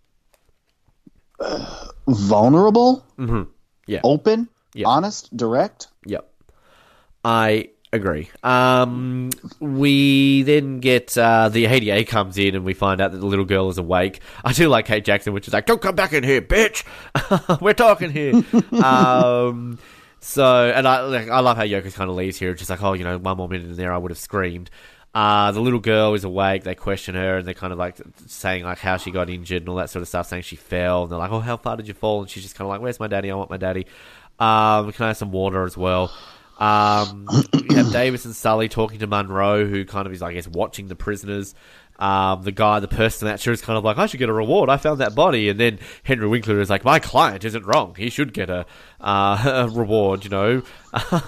uh, 1.39 1.88
vulnerable, 2.08 3.05
Mm-hmm. 3.17 3.43
Yeah. 3.88 4.01
open, 4.03 4.49
Yeah. 4.73 4.88
honest, 4.88 5.36
direct. 5.36 5.88
Yep. 6.05 6.29
I 7.23 7.69
agree. 7.91 8.29
Um, 8.43 9.32
we 9.60 10.43
then 10.43 10.79
get 10.79 11.17
uh, 11.17 11.49
the 11.49 11.65
ADA 11.65 12.05
comes 12.05 12.38
in 12.38 12.55
and 12.55 12.63
we 12.63 12.73
find 12.73 13.01
out 13.01 13.12
that 13.12 13.17
the 13.17 13.25
little 13.25 13.45
girl 13.45 13.69
is 13.69 13.77
awake. 13.77 14.21
I 14.43 14.53
do 14.53 14.69
like 14.69 14.86
Kate 14.86 15.03
Jackson, 15.03 15.34
which 15.34 15.47
is 15.47 15.53
like, 15.53 15.65
"Don't 15.65 15.82
come 15.82 15.95
back 15.95 16.13
in 16.13 16.23
here, 16.23 16.41
bitch. 16.41 16.84
We're 17.62 17.73
talking 17.73 18.12
here." 18.12 18.34
um, 18.84 19.79
so, 20.19 20.69
and 20.69 20.88
I 20.88 21.01
like, 21.01 21.29
I 21.29 21.39
love 21.39 21.58
how 21.58 21.63
Yoko 21.63 21.93
kind 21.93 22.10
of 22.10 22.15
leaves 22.15 22.38
here, 22.38 22.53
just 22.53 22.69
like, 22.69 22.84
"Oh, 22.84 22.93
you 22.93 23.03
know, 23.03 23.17
one 23.17 23.38
more 23.38 23.47
minute 23.47 23.67
in 23.67 23.75
there, 23.75 23.93
I 23.93 23.97
would 23.97 24.12
have 24.12 24.19
screamed." 24.19 24.69
Uh, 25.13 25.51
the 25.51 25.60
little 25.60 25.79
girl 25.79 26.13
is 26.13 26.23
awake. 26.23 26.63
They 26.63 26.75
question 26.75 27.15
her 27.15 27.38
and 27.38 27.47
they're 27.47 27.55
kind 27.55 27.73
of 27.73 27.79
like 27.79 27.97
saying 28.27 28.63
like 28.63 28.77
how 28.77 28.97
she 28.97 29.10
got 29.10 29.27
injured 29.27 29.63
and 29.63 29.69
all 29.69 29.77
that 29.77 29.89
sort 29.89 30.03
of 30.03 30.08
stuff, 30.08 30.27
saying 30.27 30.43
she 30.43 30.55
fell. 30.55 31.03
And 31.03 31.12
they're 31.12 31.17
like, 31.17 31.32
"Oh, 31.32 31.39
how 31.39 31.58
far 31.58 31.77
did 31.77 31.88
you 31.88 31.95
fall?" 31.95 32.21
And 32.21 32.29
she's 32.29 32.43
just 32.43 32.55
kind 32.55 32.67
of 32.67 32.69
like, 32.69 32.82
"Where's 32.82 32.99
my 32.99 33.08
daddy? 33.08 33.32
I 33.32 33.36
want 33.36 33.49
my 33.49 33.58
daddy." 33.58 33.88
Um, 34.39 34.91
can 34.91 35.06
I 35.06 35.08
have 35.08 35.17
some 35.17 35.32
water 35.32 35.63
as 35.63 35.78
well? 35.78 36.12
Um, 36.58 37.28
you 37.69 37.78
have 37.78 37.91
Davis 37.91 38.25
and 38.25 38.36
Sully 38.36 38.67
talking 38.67 38.99
to 38.99 39.08
Monroe, 39.08 39.65
who 39.65 39.86
kind 39.86 40.06
of 40.06 40.13
is, 40.13 40.21
I 40.21 40.34
guess, 40.34 40.47
watching 40.47 40.88
the 40.88 40.95
prisoners. 40.95 41.56
Um, 41.99 42.43
the 42.43 42.54
guy, 42.54 42.80
the 42.80 42.88
person 42.88 43.28
that 43.28 43.41
sure 43.41 43.52
is 43.52 43.62
kind 43.62 43.78
of 43.78 43.84
like, 43.84 43.97
I 43.97 44.06
should 44.06 44.19
get 44.19 44.30
a 44.30 44.34
reward. 44.34 44.69
I 44.69 44.78
found 44.78 45.02
that 45.02 45.15
body. 45.15 45.49
And 45.49 45.60
then 45.60 45.80
Henry 46.04 46.28
Winkler 46.28 46.60
is 46.60 46.69
like, 46.69 46.86
my 46.86 46.99
client 46.99 47.43
isn't 47.43 47.65
wrong. 47.65 47.93
He 47.95 48.10
should 48.10 48.34
get 48.34 48.49
a, 48.49 48.65
uh, 49.02 49.67
a 49.69 49.78
reward, 49.78 50.23
you 50.23 50.30
know. 50.30 50.63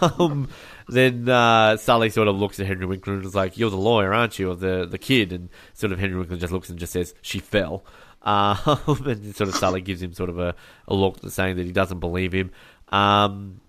Um, 0.01 0.49
then 0.87 1.29
uh, 1.29 1.77
Sully 1.77 2.09
sort 2.09 2.27
of 2.27 2.35
looks 2.35 2.59
at 2.59 2.65
Henry 2.65 2.85
Winkler 2.85 3.13
and 3.13 3.25
is 3.25 3.35
like, 3.35 3.57
you're 3.57 3.69
the 3.69 3.77
lawyer, 3.77 4.13
aren't 4.13 4.37
you? 4.39 4.51
Or 4.51 4.55
the, 4.55 4.85
the 4.89 4.97
kid. 4.97 5.31
And 5.31 5.49
sort 5.73 5.93
of 5.93 5.99
Henry 5.99 6.17
Winkler 6.17 6.37
just 6.37 6.51
looks 6.51 6.69
and 6.69 6.77
just 6.77 6.93
says, 6.93 7.13
she 7.21 7.39
fell. 7.39 7.85
Um, 8.23 8.77
and 9.07 9.35
sort 9.35 9.49
of 9.49 9.55
Sully 9.55 9.81
gives 9.81 10.03
him 10.03 10.13
sort 10.13 10.29
of 10.29 10.37
a, 10.37 10.53
a 10.87 10.93
look 10.93 11.17
saying 11.27 11.55
that 11.55 11.65
he 11.65 11.71
doesn't 11.71 11.99
believe 11.99 12.31
him. 12.31 12.51
Um, 12.91 13.61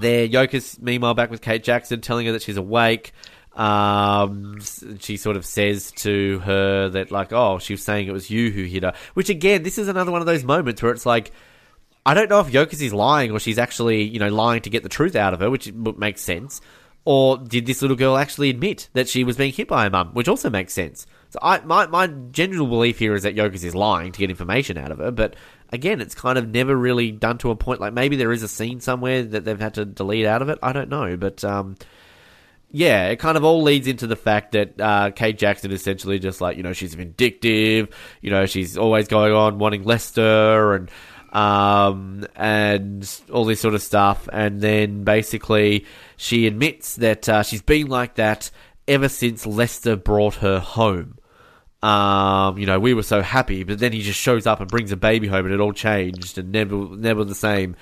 there, 0.00 0.28
Yokas 0.28 0.80
meanwhile 0.80 1.14
back 1.14 1.30
with 1.30 1.40
Kate 1.40 1.62
Jackson, 1.62 2.00
telling 2.00 2.26
her 2.26 2.32
that 2.32 2.42
she's 2.42 2.56
awake. 2.56 3.12
Um, 3.54 4.60
she 5.00 5.16
sort 5.16 5.36
of 5.36 5.44
says 5.44 5.90
to 5.96 6.38
her 6.40 6.88
that, 6.90 7.10
like, 7.10 7.32
oh, 7.32 7.58
she 7.58 7.72
was 7.72 7.82
saying 7.82 8.06
it 8.06 8.12
was 8.12 8.30
you 8.30 8.50
who 8.52 8.62
hit 8.64 8.84
her. 8.84 8.94
Which, 9.14 9.30
again, 9.30 9.64
this 9.64 9.78
is 9.78 9.88
another 9.88 10.12
one 10.12 10.20
of 10.20 10.26
those 10.26 10.44
moments 10.44 10.80
where 10.80 10.92
it's 10.92 11.06
like, 11.06 11.32
I 12.06 12.14
don't 12.14 12.30
know 12.30 12.40
if 12.40 12.52
Yokas 12.52 12.80
is 12.80 12.94
lying 12.94 13.32
or 13.32 13.40
she's 13.40 13.58
actually, 13.58 14.02
you 14.04 14.20
know, 14.20 14.28
lying 14.28 14.62
to 14.62 14.70
get 14.70 14.84
the 14.84 14.88
truth 14.88 15.16
out 15.16 15.34
of 15.34 15.40
her, 15.40 15.50
which 15.50 15.72
makes 15.72 16.20
sense. 16.20 16.60
Or 17.04 17.38
did 17.38 17.66
this 17.66 17.82
little 17.82 17.96
girl 17.96 18.16
actually 18.16 18.50
admit 18.50 18.88
that 18.92 19.08
she 19.08 19.24
was 19.24 19.36
being 19.36 19.52
hit 19.52 19.66
by 19.66 19.84
her 19.84 19.90
mum, 19.90 20.10
which 20.12 20.28
also 20.28 20.50
makes 20.50 20.72
sense. 20.72 21.06
So 21.30 21.38
I, 21.42 21.60
my, 21.60 21.86
my 21.86 22.06
general 22.06 22.66
belief 22.66 22.98
here 22.98 23.14
is 23.14 23.24
that 23.24 23.34
Yokas 23.34 23.64
is 23.64 23.74
lying 23.74 24.12
to 24.12 24.18
get 24.18 24.30
information 24.30 24.78
out 24.78 24.92
of 24.92 24.98
her, 24.98 25.10
but 25.10 25.34
again, 25.70 26.00
it's 26.00 26.14
kind 26.14 26.38
of 26.38 26.48
never 26.48 26.74
really 26.74 27.10
done 27.10 27.38
to 27.38 27.50
a 27.50 27.56
point. 27.56 27.80
Like 27.80 27.92
maybe 27.92 28.16
there 28.16 28.32
is 28.32 28.42
a 28.42 28.48
scene 28.48 28.80
somewhere 28.80 29.22
that 29.22 29.44
they've 29.44 29.60
had 29.60 29.74
to 29.74 29.84
delete 29.84 30.26
out 30.26 30.42
of 30.42 30.48
it. 30.48 30.58
I 30.62 30.72
don't 30.72 30.88
know, 30.88 31.16
but 31.16 31.44
um, 31.44 31.76
yeah, 32.70 33.08
it 33.08 33.16
kind 33.16 33.36
of 33.36 33.44
all 33.44 33.62
leads 33.62 33.86
into 33.86 34.06
the 34.06 34.16
fact 34.16 34.52
that 34.52 34.80
uh, 34.80 35.10
Kate 35.10 35.38
Jackson 35.38 35.72
essentially 35.72 36.18
just 36.18 36.40
like 36.40 36.56
you 36.56 36.62
know 36.62 36.72
she's 36.72 36.94
vindictive. 36.94 37.88
You 38.20 38.30
know 38.30 38.46
she's 38.46 38.76
always 38.76 39.08
going 39.08 39.32
on 39.32 39.58
wanting 39.58 39.84
Lester 39.84 40.74
and 40.74 40.90
um, 41.32 42.26
and 42.36 43.20
all 43.32 43.44
this 43.44 43.60
sort 43.60 43.74
of 43.74 43.82
stuff. 43.82 44.28
And 44.32 44.60
then 44.60 45.04
basically 45.04 45.86
she 46.16 46.46
admits 46.46 46.96
that 46.96 47.28
uh, 47.28 47.42
she's 47.42 47.62
been 47.62 47.88
like 47.88 48.16
that 48.16 48.50
ever 48.86 49.08
since 49.08 49.46
Lester 49.46 49.96
brought 49.96 50.36
her 50.36 50.58
home. 50.58 51.17
Um, 51.82 52.58
you 52.58 52.66
know, 52.66 52.80
we 52.80 52.92
were 52.94 53.02
so 53.02 53.22
happy, 53.22 53.62
but 53.62 53.78
then 53.78 53.92
he 53.92 54.02
just 54.02 54.18
shows 54.18 54.46
up 54.46 54.60
and 54.60 54.68
brings 54.68 54.90
a 54.90 54.96
baby 54.96 55.28
home, 55.28 55.44
and 55.46 55.54
it 55.54 55.60
all 55.60 55.72
changed 55.72 56.38
and 56.38 56.50
never, 56.50 56.74
never 56.74 57.24
the 57.24 57.34
same. 57.34 57.76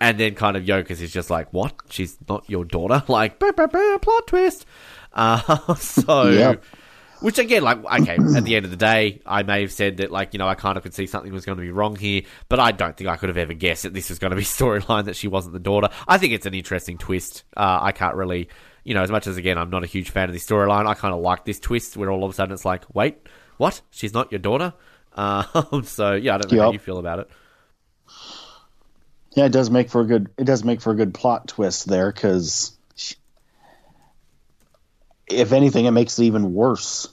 And 0.00 0.18
then 0.18 0.34
kind 0.34 0.56
of 0.56 0.64
Yokas 0.64 1.00
is 1.00 1.12
just 1.12 1.30
like, 1.30 1.52
"What? 1.52 1.74
She's 1.90 2.16
not 2.28 2.48
your 2.48 2.64
daughter?" 2.64 3.02
Like, 3.08 3.38
bah, 3.38 3.52
bah, 3.56 3.66
bah, 3.66 3.98
plot 3.98 4.26
twist. 4.26 4.66
Uh, 5.10 5.74
so, 5.74 6.58
which 7.20 7.38
again, 7.38 7.62
like, 7.62 7.84
okay, 7.84 8.16
at 8.36 8.44
the 8.44 8.54
end 8.54 8.64
of 8.64 8.70
the 8.70 8.76
day, 8.76 9.20
I 9.26 9.42
may 9.42 9.62
have 9.62 9.72
said 9.72 9.96
that, 9.96 10.12
like, 10.12 10.32
you 10.32 10.38
know, 10.38 10.46
I 10.46 10.54
kind 10.54 10.76
of 10.76 10.84
could 10.84 10.94
see 10.94 11.06
something 11.06 11.32
was 11.32 11.44
going 11.44 11.56
to 11.58 11.62
be 11.62 11.72
wrong 11.72 11.96
here, 11.96 12.22
but 12.48 12.60
I 12.60 12.70
don't 12.70 12.96
think 12.96 13.08
I 13.10 13.16
could 13.16 13.28
have 13.28 13.38
ever 13.38 13.54
guessed 13.54 13.82
that 13.82 13.94
this 13.94 14.10
was 14.10 14.20
going 14.20 14.30
to 14.30 14.36
be 14.36 14.42
storyline 14.44 15.06
that 15.06 15.16
she 15.16 15.26
wasn't 15.26 15.54
the 15.54 15.58
daughter. 15.58 15.88
I 16.06 16.18
think 16.18 16.34
it's 16.34 16.46
an 16.46 16.54
interesting 16.54 16.98
twist. 16.98 17.42
Uh, 17.56 17.80
I 17.82 17.90
can't 17.90 18.14
really, 18.14 18.48
you 18.84 18.94
know, 18.94 19.02
as 19.02 19.10
much 19.10 19.26
as 19.26 19.36
again, 19.36 19.58
I'm 19.58 19.70
not 19.70 19.82
a 19.82 19.88
huge 19.88 20.10
fan 20.10 20.28
of 20.28 20.32
this 20.34 20.46
storyline. 20.46 20.86
I 20.86 20.94
kind 20.94 21.14
of 21.14 21.20
like 21.20 21.44
this 21.44 21.58
twist 21.58 21.96
where 21.96 22.10
all 22.10 22.22
of 22.22 22.30
a 22.30 22.34
sudden 22.34 22.54
it's 22.54 22.64
like, 22.64 22.84
wait, 22.94 23.16
what? 23.58 23.80
She's 23.90 24.14
not 24.14 24.32
your 24.32 24.38
daughter. 24.38 24.72
Um, 25.14 25.82
so 25.84 26.14
yeah, 26.14 26.34
I 26.34 26.38
don't 26.38 26.52
know 26.52 26.62
how 26.62 26.72
you 26.72 26.78
feel 26.78 26.98
about 26.98 27.18
it. 27.18 27.28
Yeah, 29.36 29.44
it 29.44 29.52
does 29.52 29.70
make 29.70 29.90
for 29.90 30.00
a 30.00 30.04
good. 30.06 30.30
It 30.38 30.44
does 30.44 30.64
make 30.64 30.80
for 30.80 30.90
a 30.90 30.96
good 30.96 31.12
plot 31.14 31.46
twist 31.48 31.86
there 31.86 32.10
because, 32.10 32.76
if 35.28 35.52
anything, 35.52 35.84
it 35.84 35.90
makes 35.92 36.18
it 36.18 36.24
even 36.24 36.54
worse. 36.54 37.08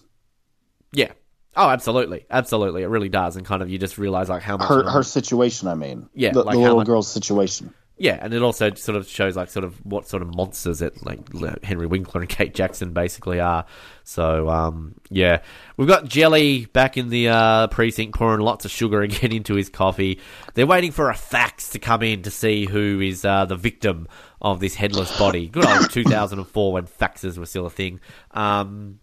Yeah. 0.91 1.11
Oh, 1.57 1.69
absolutely, 1.69 2.25
absolutely. 2.29 2.83
It 2.83 2.87
really 2.87 3.09
does, 3.09 3.35
and 3.37 3.45
kind 3.45 3.61
of 3.61 3.69
you 3.69 3.77
just 3.77 3.97
realize 3.97 4.27
like 4.29 4.41
how 4.43 4.57
much 4.57 4.67
Her 4.67 4.89
her 4.89 5.03
situation. 5.03 5.67
I 5.67 5.75
mean, 5.75 6.09
Yeah, 6.13 6.31
the, 6.31 6.43
like 6.43 6.55
the 6.55 6.61
little 6.61 6.77
much- 6.77 6.87
girl's 6.87 7.11
situation. 7.11 7.73
Yeah, 7.97 8.19
and 8.21 8.33
it 8.33 8.41
also 8.41 8.73
sort 8.73 8.97
of 8.97 9.07
shows 9.07 9.37
like 9.37 9.49
sort 9.49 9.63
of 9.63 9.77
what 9.85 10.05
sort 10.05 10.21
of 10.21 10.35
monsters 10.35 10.79
that 10.79 11.01
like 11.05 11.63
Henry 11.63 11.87
Winkler 11.87 12.21
and 12.21 12.29
Kate 12.29 12.53
Jackson 12.53 12.91
basically 12.91 13.39
are. 13.39 13.65
So 14.03 14.49
um, 14.49 14.95
yeah, 15.09 15.41
we've 15.77 15.87
got 15.87 16.05
Jelly 16.05 16.65
back 16.65 16.97
in 16.97 17.07
the 17.07 17.29
uh, 17.29 17.67
precinct 17.67 18.15
pouring 18.15 18.41
lots 18.41 18.65
of 18.65 18.71
sugar 18.71 19.01
again 19.03 19.31
into 19.31 19.55
his 19.55 19.69
coffee. 19.69 20.19
They're 20.55 20.67
waiting 20.67 20.91
for 20.91 21.09
a 21.09 21.15
fax 21.15 21.69
to 21.69 21.79
come 21.79 22.03
in 22.03 22.23
to 22.23 22.31
see 22.31 22.65
who 22.65 22.99
is 22.99 23.23
uh, 23.23 23.45
the 23.45 23.55
victim 23.55 24.09
of 24.41 24.59
this 24.59 24.75
headless 24.75 25.17
body. 25.17 25.47
Good 25.47 25.65
old 25.65 25.89
2004 25.91 26.73
when 26.73 26.87
faxes 26.87 27.37
were 27.37 27.45
still 27.45 27.65
a 27.65 27.69
thing. 27.69 28.01
Um, 28.31 28.99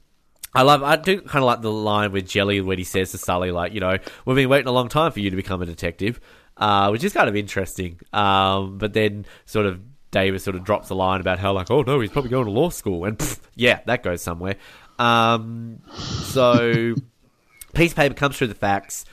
I 0.54 0.62
love. 0.62 0.82
I 0.82 0.96
do 0.96 1.22
kind 1.22 1.42
of 1.42 1.46
like 1.46 1.62
the 1.62 1.72
line 1.72 2.12
with 2.12 2.28
Jelly 2.28 2.60
when 2.60 2.76
he 2.76 2.84
says 2.84 3.12
to 3.12 3.18
Sully, 3.18 3.50
like, 3.50 3.72
you 3.72 3.80
know, 3.80 3.96
we've 4.26 4.36
been 4.36 4.50
waiting 4.50 4.68
a 4.68 4.72
long 4.72 4.90
time 4.90 5.10
for 5.10 5.20
you 5.20 5.30
to 5.30 5.36
become 5.36 5.62
a 5.62 5.66
detective, 5.66 6.20
uh, 6.62 6.90
which 6.90 7.02
is 7.02 7.12
kind 7.12 7.28
of 7.28 7.34
interesting. 7.34 7.98
Um, 8.12 8.78
but 8.78 8.92
then 8.92 9.26
sort 9.46 9.66
of 9.66 9.80
Davis 10.12 10.44
sort 10.44 10.54
of 10.54 10.62
drops 10.62 10.90
a 10.90 10.94
line 10.94 11.20
about 11.20 11.40
how 11.40 11.52
like, 11.52 11.72
oh 11.72 11.82
no, 11.82 11.98
he's 11.98 12.12
probably 12.12 12.30
going 12.30 12.44
to 12.44 12.52
law 12.52 12.70
school, 12.70 13.04
and 13.04 13.20
yeah, 13.56 13.80
that 13.86 14.04
goes 14.04 14.22
somewhere. 14.22 14.54
Um, 14.96 15.80
so 15.90 16.94
piece 17.74 17.90
of 17.90 17.96
paper 17.96 18.14
comes 18.14 18.38
through 18.38 18.46
the 18.46 18.54
fax. 18.54 19.04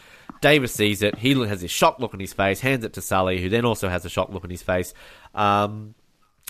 Davis 0.42 0.74
sees 0.74 1.02
it. 1.02 1.18
He 1.18 1.34
has 1.48 1.62
this 1.62 1.72
shocked 1.72 2.00
look 2.00 2.14
on 2.14 2.20
his 2.20 2.34
face, 2.34 2.60
hands 2.60 2.86
it 2.86 2.94
to 2.94 3.02
Sully, 3.02 3.42
who 3.42 3.50
then 3.50 3.66
also 3.66 3.90
has 3.90 4.06
a 4.06 4.10
shocked 4.10 4.32
look 4.32 4.44
on 4.44 4.52
his 4.52 4.62
face. 4.62 4.94
Um, 5.34 5.96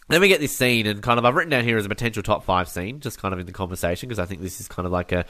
then 0.10 0.20
we 0.20 0.28
get 0.28 0.42
this 0.42 0.52
scene, 0.52 0.86
and 0.86 1.02
kind 1.02 1.18
of 1.18 1.24
I've 1.24 1.34
written 1.34 1.52
down 1.52 1.64
here 1.64 1.78
as 1.78 1.86
a 1.86 1.90
potential 1.90 2.24
top 2.24 2.44
five 2.44 2.68
scene, 2.68 3.00
just 3.00 3.20
kind 3.20 3.34
of 3.34 3.40
in 3.40 3.46
the 3.46 3.54
conversation 3.54 4.10
because 4.10 4.20
I 4.20 4.26
think 4.26 4.42
this 4.42 4.60
is 4.60 4.68
kind 4.68 4.86
of 4.86 4.92
like 4.92 5.14
a, 5.14 5.24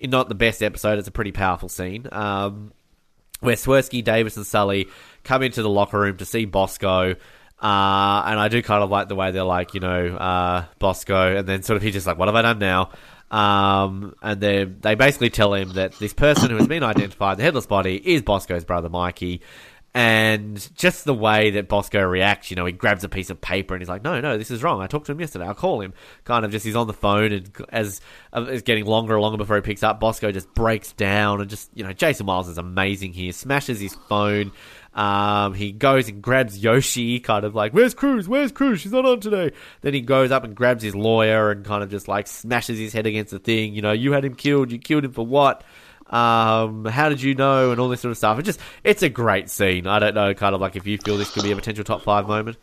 not 0.00 0.28
the 0.28 0.36
best 0.36 0.62
episode. 0.62 1.00
It's 1.00 1.08
a 1.08 1.10
pretty 1.12 1.32
powerful 1.32 1.68
scene. 1.68 2.06
Um, 2.12 2.72
where 3.40 3.56
Swersky, 3.56 4.02
Davis, 4.02 4.36
and 4.36 4.46
Sully 4.46 4.88
come 5.24 5.42
into 5.42 5.62
the 5.62 5.68
locker 5.68 5.98
room 5.98 6.16
to 6.18 6.24
see 6.24 6.44
Bosco. 6.44 7.14
Uh, 7.60 8.22
and 8.26 8.38
I 8.38 8.48
do 8.48 8.62
kind 8.62 8.84
of 8.84 8.90
like 8.90 9.08
the 9.08 9.16
way 9.16 9.32
they're 9.32 9.42
like, 9.42 9.74
you 9.74 9.80
know, 9.80 10.16
uh, 10.16 10.64
Bosco, 10.78 11.36
and 11.36 11.48
then 11.48 11.62
sort 11.62 11.76
of 11.76 11.82
he's 11.82 11.94
just 11.94 12.06
like, 12.06 12.16
what 12.18 12.28
have 12.28 12.36
I 12.36 12.42
done 12.42 12.58
now? 12.58 12.90
Um, 13.30 14.14
and 14.22 14.40
they 14.40 14.64
they 14.64 14.94
basically 14.94 15.30
tell 15.30 15.52
him 15.54 15.74
that 15.74 15.92
this 15.98 16.14
person 16.14 16.50
who 16.50 16.56
has 16.56 16.66
been 16.68 16.82
identified, 16.82 17.36
the 17.36 17.42
headless 17.42 17.66
body, 17.66 17.96
is 17.96 18.22
Bosco's 18.22 18.64
brother 18.64 18.88
Mikey. 18.88 19.42
And 19.98 20.70
just 20.76 21.06
the 21.06 21.12
way 21.12 21.50
that 21.50 21.66
Bosco 21.66 22.00
reacts, 22.00 22.52
you 22.52 22.56
know, 22.56 22.64
he 22.64 22.70
grabs 22.70 23.02
a 23.02 23.08
piece 23.08 23.30
of 23.30 23.40
paper 23.40 23.74
and 23.74 23.82
he's 23.82 23.88
like, 23.88 24.04
"No, 24.04 24.20
no, 24.20 24.38
this 24.38 24.48
is 24.48 24.62
wrong. 24.62 24.80
I 24.80 24.86
talked 24.86 25.06
to 25.06 25.12
him 25.12 25.18
yesterday. 25.18 25.44
I'll 25.44 25.54
call 25.54 25.80
him." 25.80 25.92
Kind 26.22 26.44
of 26.44 26.52
just 26.52 26.64
he's 26.64 26.76
on 26.76 26.86
the 26.86 26.92
phone, 26.92 27.32
and 27.32 27.50
as 27.70 28.00
uh, 28.32 28.46
it's 28.48 28.62
getting 28.62 28.84
longer 28.84 29.14
and 29.14 29.22
longer 29.22 29.38
before 29.38 29.56
he 29.56 29.62
picks 29.62 29.82
up, 29.82 29.98
Bosco 29.98 30.30
just 30.30 30.54
breaks 30.54 30.92
down 30.92 31.40
and 31.40 31.50
just 31.50 31.68
you 31.74 31.82
know, 31.82 31.92
Jason 31.92 32.26
Wiles 32.26 32.48
is 32.48 32.58
amazing 32.58 33.12
here. 33.12 33.32
Smashes 33.32 33.80
his 33.80 33.96
phone. 34.08 34.52
Um, 34.94 35.54
he 35.54 35.72
goes 35.72 36.08
and 36.08 36.22
grabs 36.22 36.56
Yoshi, 36.56 37.18
kind 37.18 37.44
of 37.44 37.56
like, 37.56 37.72
"Where's 37.72 37.94
Cruz? 37.94 38.28
Where's 38.28 38.52
Cruz? 38.52 38.78
She's 38.78 38.92
not 38.92 39.04
on 39.04 39.18
today." 39.18 39.50
Then 39.80 39.94
he 39.94 40.00
goes 40.00 40.30
up 40.30 40.44
and 40.44 40.54
grabs 40.54 40.84
his 40.84 40.94
lawyer 40.94 41.50
and 41.50 41.64
kind 41.64 41.82
of 41.82 41.90
just 41.90 42.06
like 42.06 42.28
smashes 42.28 42.78
his 42.78 42.92
head 42.92 43.08
against 43.08 43.32
the 43.32 43.40
thing. 43.40 43.74
You 43.74 43.82
know, 43.82 43.90
you 43.90 44.12
had 44.12 44.24
him 44.24 44.36
killed. 44.36 44.70
You 44.70 44.78
killed 44.78 45.04
him 45.04 45.12
for 45.12 45.26
what? 45.26 45.64
Um, 46.10 46.84
how 46.84 47.08
did 47.08 47.22
you 47.22 47.34
know? 47.34 47.70
And 47.70 47.80
all 47.80 47.88
this 47.88 48.00
sort 48.00 48.10
of 48.10 48.16
stuff. 48.16 48.38
It 48.38 48.42
just, 48.44 48.60
it's 48.84 49.02
a 49.02 49.08
great 49.08 49.50
scene. 49.50 49.86
I 49.86 49.98
don't 49.98 50.14
know, 50.14 50.34
kind 50.34 50.54
of 50.54 50.60
like 50.60 50.76
if 50.76 50.86
you 50.86 50.98
feel 50.98 51.16
this 51.16 51.30
could 51.30 51.42
be 51.42 51.52
a 51.52 51.56
potential 51.56 51.84
top 51.84 52.02
five 52.02 52.26
moment. 52.26 52.56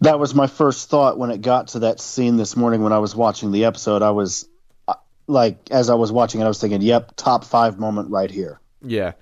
That 0.00 0.18
was 0.18 0.34
my 0.34 0.46
first 0.46 0.88
thought 0.88 1.18
when 1.18 1.30
it 1.30 1.42
got 1.42 1.68
to 1.68 1.80
that 1.80 2.00
scene 2.00 2.36
this 2.36 2.56
morning 2.56 2.82
when 2.82 2.92
I 2.92 2.98
was 2.98 3.14
watching 3.14 3.52
the 3.52 3.66
episode. 3.66 4.02
I 4.02 4.10
was 4.10 4.48
uh, 4.88 4.94
like, 5.26 5.58
as 5.70 5.90
I 5.90 5.94
was 5.94 6.10
watching 6.10 6.40
it, 6.40 6.44
I 6.44 6.48
was 6.48 6.58
thinking, 6.58 6.80
"Yep, 6.80 7.16
top 7.16 7.44
five 7.44 7.78
moment 7.78 8.10
right 8.10 8.30
here." 8.30 8.60
Yeah. 8.82 9.12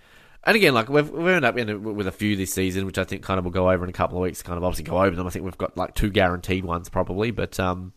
And 0.44 0.56
again, 0.56 0.72
like 0.72 0.88
we've, 0.88 1.10
we've 1.10 1.26
ended 1.26 1.44
up 1.44 1.58
in 1.58 1.68
a, 1.68 1.78
with 1.78 2.06
a 2.06 2.12
few 2.12 2.36
this 2.36 2.54
season, 2.54 2.86
which 2.86 2.96
I 2.96 3.04
think 3.04 3.22
kind 3.22 3.38
of 3.38 3.44
will 3.44 3.52
go 3.52 3.70
over 3.70 3.84
in 3.84 3.90
a 3.90 3.92
couple 3.92 4.16
of 4.18 4.22
weeks. 4.22 4.42
Kind 4.42 4.56
of 4.56 4.64
obviously 4.64 4.84
go 4.84 5.02
over 5.02 5.14
them. 5.14 5.26
I 5.26 5.30
think 5.30 5.44
we've 5.44 5.58
got 5.58 5.76
like 5.76 5.94
two 5.94 6.10
guaranteed 6.10 6.64
ones 6.64 6.88
probably, 6.88 7.32
but 7.32 7.58
um, 7.58 7.92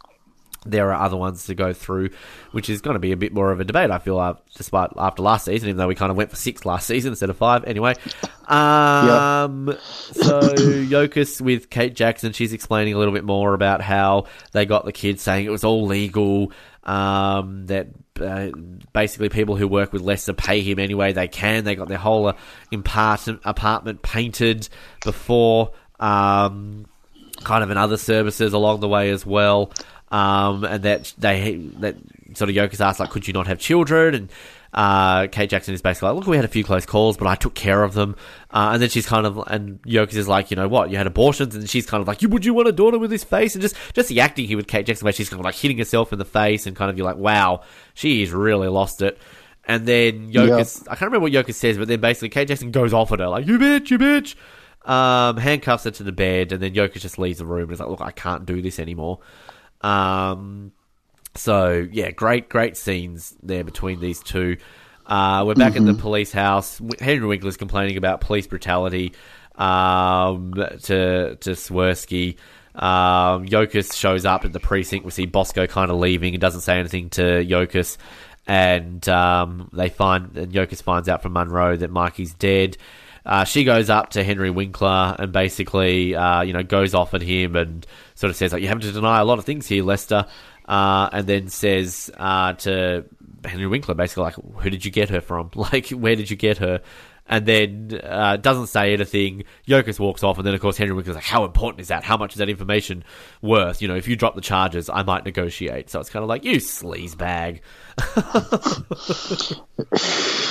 there 0.65 0.91
are 0.91 1.01
other 1.01 1.17
ones 1.17 1.45
to 1.45 1.55
go 1.55 1.73
through, 1.73 2.11
which 2.51 2.69
is 2.69 2.81
going 2.81 2.93
to 2.93 2.99
be 2.99 3.11
a 3.11 3.17
bit 3.17 3.33
more 3.33 3.51
of 3.51 3.59
a 3.59 3.63
debate. 3.63 3.89
I 3.89 3.97
feel 3.97 4.19
uh, 4.19 4.35
despite 4.55 4.91
after 4.95 5.23
last 5.23 5.45
season, 5.45 5.69
even 5.69 5.77
though 5.77 5.87
we 5.87 5.95
kind 5.95 6.11
of 6.11 6.17
went 6.17 6.29
for 6.29 6.35
six 6.35 6.65
last 6.65 6.85
season 6.87 7.11
instead 7.11 7.31
of 7.31 7.37
five. 7.37 7.63
Anyway, 7.63 7.95
um, 8.47 9.75
so 10.11 10.39
Yokas 10.39 11.41
with 11.41 11.69
Kate 11.69 11.95
Jackson, 11.95 12.31
she's 12.33 12.53
explaining 12.53 12.93
a 12.93 12.97
little 12.99 13.13
bit 13.13 13.23
more 13.23 13.53
about 13.53 13.81
how 13.81 14.25
they 14.51 14.65
got 14.65 14.85
the 14.85 14.91
kids, 14.91 15.23
saying 15.23 15.45
it 15.45 15.51
was 15.51 15.63
all 15.63 15.85
legal. 15.85 16.51
Um, 16.83 17.67
that 17.67 17.89
uh, 18.19 18.49
basically 18.91 19.29
people 19.29 19.55
who 19.55 19.67
work 19.67 19.93
with 19.93 20.01
Lester 20.01 20.33
pay 20.33 20.61
him 20.61 20.79
anyway 20.79 21.13
they 21.13 21.27
can. 21.27 21.63
They 21.63 21.75
got 21.75 21.87
their 21.87 21.99
whole 21.99 22.27
uh, 22.27 22.33
apartment 22.71 23.41
apartment 23.45 24.01
painted 24.01 24.67
before. 25.03 25.71
Um, 25.99 26.85
kind 27.43 27.63
of 27.63 27.71
in 27.71 27.77
other 27.77 27.97
services 27.97 28.53
along 28.53 28.79
the 28.81 28.87
way 28.87 29.09
as 29.09 29.25
well. 29.25 29.71
Um, 30.11 30.65
and 30.65 30.83
that 30.83 31.13
they 31.17 31.55
that 31.79 31.95
sort 32.33 32.49
of 32.49 32.55
Yokas 32.55 32.81
asked 32.81 32.99
like, 32.99 33.09
could 33.09 33.27
you 33.27 33.33
not 33.33 33.47
have 33.47 33.59
children? 33.59 34.13
And 34.13 34.29
uh, 34.73 35.27
Kate 35.27 35.49
Jackson 35.49 35.73
is 35.73 35.81
basically 35.81 36.09
like, 36.09 36.15
look, 36.17 36.27
we 36.27 36.35
had 36.35 36.45
a 36.45 36.49
few 36.49 36.63
close 36.63 36.85
calls, 36.85 37.17
but 37.17 37.27
I 37.27 37.35
took 37.35 37.55
care 37.55 37.83
of 37.83 37.93
them. 37.93 38.15
Uh, 38.51 38.71
and 38.73 38.81
then 38.81 38.89
she's 38.89 39.05
kind 39.05 39.25
of 39.25 39.37
and 39.47 39.81
Yokas 39.83 40.15
is 40.15 40.27
like, 40.27 40.51
you 40.51 40.57
know 40.57 40.67
what, 40.67 40.89
you 40.89 40.97
had 40.97 41.07
abortions, 41.07 41.55
and 41.55 41.69
she's 41.69 41.85
kind 41.85 42.01
of 42.01 42.07
like, 42.07 42.21
you 42.21 42.29
would 42.29 42.45
you 42.45 42.53
want 42.53 42.67
a 42.67 42.73
daughter 42.73 42.99
with 42.99 43.09
this 43.09 43.23
face? 43.23 43.55
And 43.55 43.61
just 43.61 43.75
just 43.93 44.09
the 44.09 44.19
acting 44.19 44.47
here 44.47 44.57
with 44.57 44.67
Kate 44.67 44.85
Jackson, 44.85 45.05
where 45.05 45.13
she's 45.13 45.29
kind 45.29 45.39
of 45.39 45.45
like 45.45 45.55
hitting 45.55 45.77
herself 45.77 46.11
in 46.11 46.19
the 46.19 46.25
face, 46.25 46.67
and 46.67 46.75
kind 46.75 46.91
of 46.91 46.97
you're 46.97 47.07
like, 47.07 47.17
wow, 47.17 47.61
she's 47.93 48.31
really 48.31 48.67
lost 48.67 49.01
it. 49.01 49.17
And 49.65 49.85
then 49.85 50.31
Yokas, 50.33 50.81
I 50.83 50.95
can't 50.95 51.11
remember 51.11 51.23
what 51.23 51.31
Yokas 51.31 51.53
says, 51.53 51.77
but 51.77 51.87
then 51.87 52.01
basically 52.01 52.29
Kate 52.29 52.47
Jackson 52.47 52.71
goes 52.71 52.93
off 52.93 53.11
at 53.11 53.19
her 53.19 53.27
like, 53.27 53.47
you 53.47 53.57
bitch, 53.59 53.89
you 53.89 53.97
bitch. 53.97 54.35
Um, 54.83 55.37
handcuffs 55.37 55.83
her 55.83 55.91
to 55.91 56.03
the 56.03 56.11
bed, 56.11 56.51
and 56.51 56.61
then 56.61 56.73
Yokas 56.73 57.01
just 57.01 57.19
leaves 57.19 57.37
the 57.37 57.45
room 57.45 57.63
and 57.63 57.73
is 57.73 57.79
like, 57.79 57.89
look, 57.89 58.01
I 58.01 58.11
can't 58.11 58.45
do 58.45 58.61
this 58.63 58.79
anymore. 58.79 59.19
Um, 59.83 60.71
so 61.35 61.87
yeah, 61.91 62.11
great, 62.11 62.49
great 62.49 62.77
scenes 62.77 63.35
there 63.41 63.63
between 63.63 63.99
these 63.99 64.19
two. 64.19 64.57
Uh, 65.05 65.43
we're 65.45 65.55
back 65.55 65.75
at 65.75 65.83
the 65.83 65.93
police 65.93 66.31
house. 66.31 66.79
Henry 66.99 67.27
Winkler's 67.27 67.57
complaining 67.57 67.97
about 67.97 68.21
police 68.21 68.47
brutality 68.47 69.13
um, 69.55 70.53
to 70.83 71.35
to 71.35 71.49
Swersky. 71.51 72.37
Um, 72.75 73.45
Yokas 73.45 73.93
shows 73.93 74.25
up 74.25 74.45
at 74.45 74.53
the 74.53 74.59
precinct. 74.59 75.03
We 75.03 75.11
see 75.11 75.25
Bosco 75.25 75.67
kind 75.67 75.91
of 75.91 75.97
leaving 75.97 76.33
and 76.33 76.41
doesn't 76.41 76.61
say 76.61 76.79
anything 76.79 77.09
to 77.11 77.21
Yokas. 77.21 77.97
And 78.47 79.07
um, 79.09 79.69
they 79.73 79.89
find 79.89 80.37
and 80.37 80.51
Yokas 80.51 80.81
finds 80.81 81.09
out 81.09 81.21
from 81.21 81.33
Monroe 81.33 81.75
that 81.77 81.91
Mikey's 81.91 82.33
dead. 82.33 82.77
Uh, 83.25 83.43
she 83.43 83.63
goes 83.63 83.89
up 83.89 84.11
to 84.11 84.23
Henry 84.23 84.49
Winkler 84.49 85.15
and 85.19 85.31
basically, 85.31 86.15
uh, 86.15 86.41
you 86.41 86.53
know, 86.53 86.63
goes 86.63 86.95
off 86.95 87.13
at 87.13 87.21
him 87.21 87.55
and 87.55 87.85
sort 88.21 88.29
of 88.29 88.37
says, 88.37 88.53
like, 88.53 88.61
you 88.61 88.67
have 88.67 88.79
to 88.79 88.91
deny 88.91 89.19
a 89.19 89.25
lot 89.25 89.39
of 89.39 89.45
things 89.45 89.67
here, 89.67 89.83
Lester. 89.83 90.27
Uh, 90.65 91.09
and 91.11 91.25
then 91.27 91.47
says 91.47 92.11
uh, 92.17 92.53
to 92.53 93.03
Henry 93.43 93.65
Winkler, 93.65 93.95
basically, 93.95 94.23
like, 94.23 94.35
who 94.35 94.69
did 94.69 94.85
you 94.85 94.91
get 94.91 95.09
her 95.09 95.19
from? 95.19 95.49
Like, 95.55 95.89
where 95.89 96.15
did 96.15 96.29
you 96.29 96.37
get 96.37 96.59
her? 96.59 96.81
And 97.31 97.45
then 97.45 98.01
uh, 98.03 98.35
doesn't 98.35 98.67
say 98.67 98.91
anything. 98.93 99.45
Yokas 99.65 99.99
walks 99.99 100.21
off, 100.21 100.37
and 100.37 100.45
then 100.45 100.53
of 100.53 100.59
course 100.59 100.75
Henry 100.75 100.93
Winkler's 100.93 101.15
like, 101.15 101.23
"How 101.23 101.45
important 101.45 101.79
is 101.79 101.87
that? 101.87 102.03
How 102.03 102.17
much 102.17 102.33
is 102.33 102.39
that 102.39 102.49
information 102.49 103.05
worth? 103.41 103.81
You 103.81 103.87
know, 103.87 103.95
if 103.95 104.05
you 104.09 104.17
drop 104.17 104.35
the 104.35 104.41
charges, 104.41 104.89
I 104.89 105.03
might 105.03 105.23
negotiate." 105.23 105.89
So 105.89 106.01
it's 106.01 106.09
kind 106.09 106.23
of 106.23 106.29
like, 106.29 106.43
"You 106.43 106.57
sleaze 106.57 107.17
bag." 107.17 107.61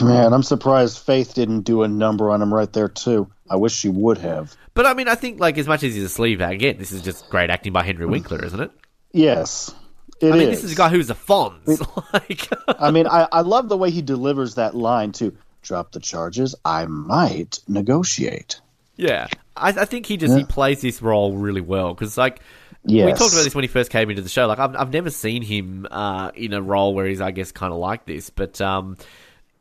Man, 0.02 0.32
I'm 0.32 0.42
surprised 0.42 1.00
Faith 1.00 1.34
didn't 1.34 1.62
do 1.62 1.82
a 1.82 1.88
number 1.88 2.30
on 2.30 2.40
him 2.40 2.52
right 2.52 2.72
there 2.72 2.88
too. 2.88 3.30
I 3.50 3.56
wish 3.56 3.74
she 3.74 3.90
would 3.90 4.16
have. 4.18 4.56
But 4.72 4.86
I 4.86 4.94
mean, 4.94 5.06
I 5.08 5.16
think 5.16 5.38
like 5.38 5.58
as 5.58 5.68
much 5.68 5.82
as 5.82 5.94
he's 5.94 6.04
a 6.04 6.20
sleaze 6.20 6.38
bag, 6.38 6.54
again, 6.54 6.78
this 6.78 6.92
is 6.92 7.02
just 7.02 7.28
great 7.28 7.50
acting 7.50 7.74
by 7.74 7.82
Henry 7.82 8.06
Winkler, 8.06 8.42
isn't 8.42 8.60
it? 8.60 8.70
Yes, 9.12 9.74
it 10.20 10.32
I 10.32 10.36
mean, 10.36 10.48
is. 10.48 10.62
this 10.62 10.64
is 10.64 10.72
a 10.72 10.76
guy 10.76 10.88
who's 10.88 11.10
a 11.10 11.14
Fonz. 11.14 11.78
like, 12.14 12.48
I 12.80 12.90
mean, 12.90 13.06
I, 13.10 13.28
I 13.30 13.40
love 13.42 13.68
the 13.68 13.76
way 13.76 13.90
he 13.90 14.00
delivers 14.00 14.54
that 14.54 14.74
line 14.74 15.12
too. 15.12 15.36
Drop 15.62 15.92
the 15.92 16.00
charges. 16.00 16.54
I 16.64 16.86
might 16.86 17.60
negotiate. 17.68 18.60
yeah, 18.96 19.28
I, 19.56 19.68
I 19.70 19.84
think 19.84 20.06
he 20.06 20.16
just 20.16 20.36
he 20.36 20.44
plays 20.44 20.80
this 20.80 21.02
role 21.02 21.34
really 21.36 21.60
well 21.60 21.94
because 21.94 22.16
like 22.18 22.40
Yes. 22.82 23.04
we 23.04 23.12
talked 23.12 23.34
about 23.34 23.44
this 23.44 23.54
when 23.54 23.62
he 23.64 23.68
first 23.68 23.90
came 23.90 24.08
into 24.08 24.22
the 24.22 24.28
show. 24.30 24.46
Like 24.46 24.58
I've 24.58 24.74
I've 24.74 24.92
never 24.92 25.10
seen 25.10 25.42
him 25.42 25.86
uh, 25.90 26.30
in 26.34 26.54
a 26.54 26.62
role 26.62 26.94
where 26.94 27.04
he's 27.06 27.20
I 27.20 27.30
guess 27.30 27.52
kind 27.52 27.72
of 27.74 27.78
like 27.78 28.06
this, 28.06 28.30
but 28.30 28.58
um, 28.62 28.96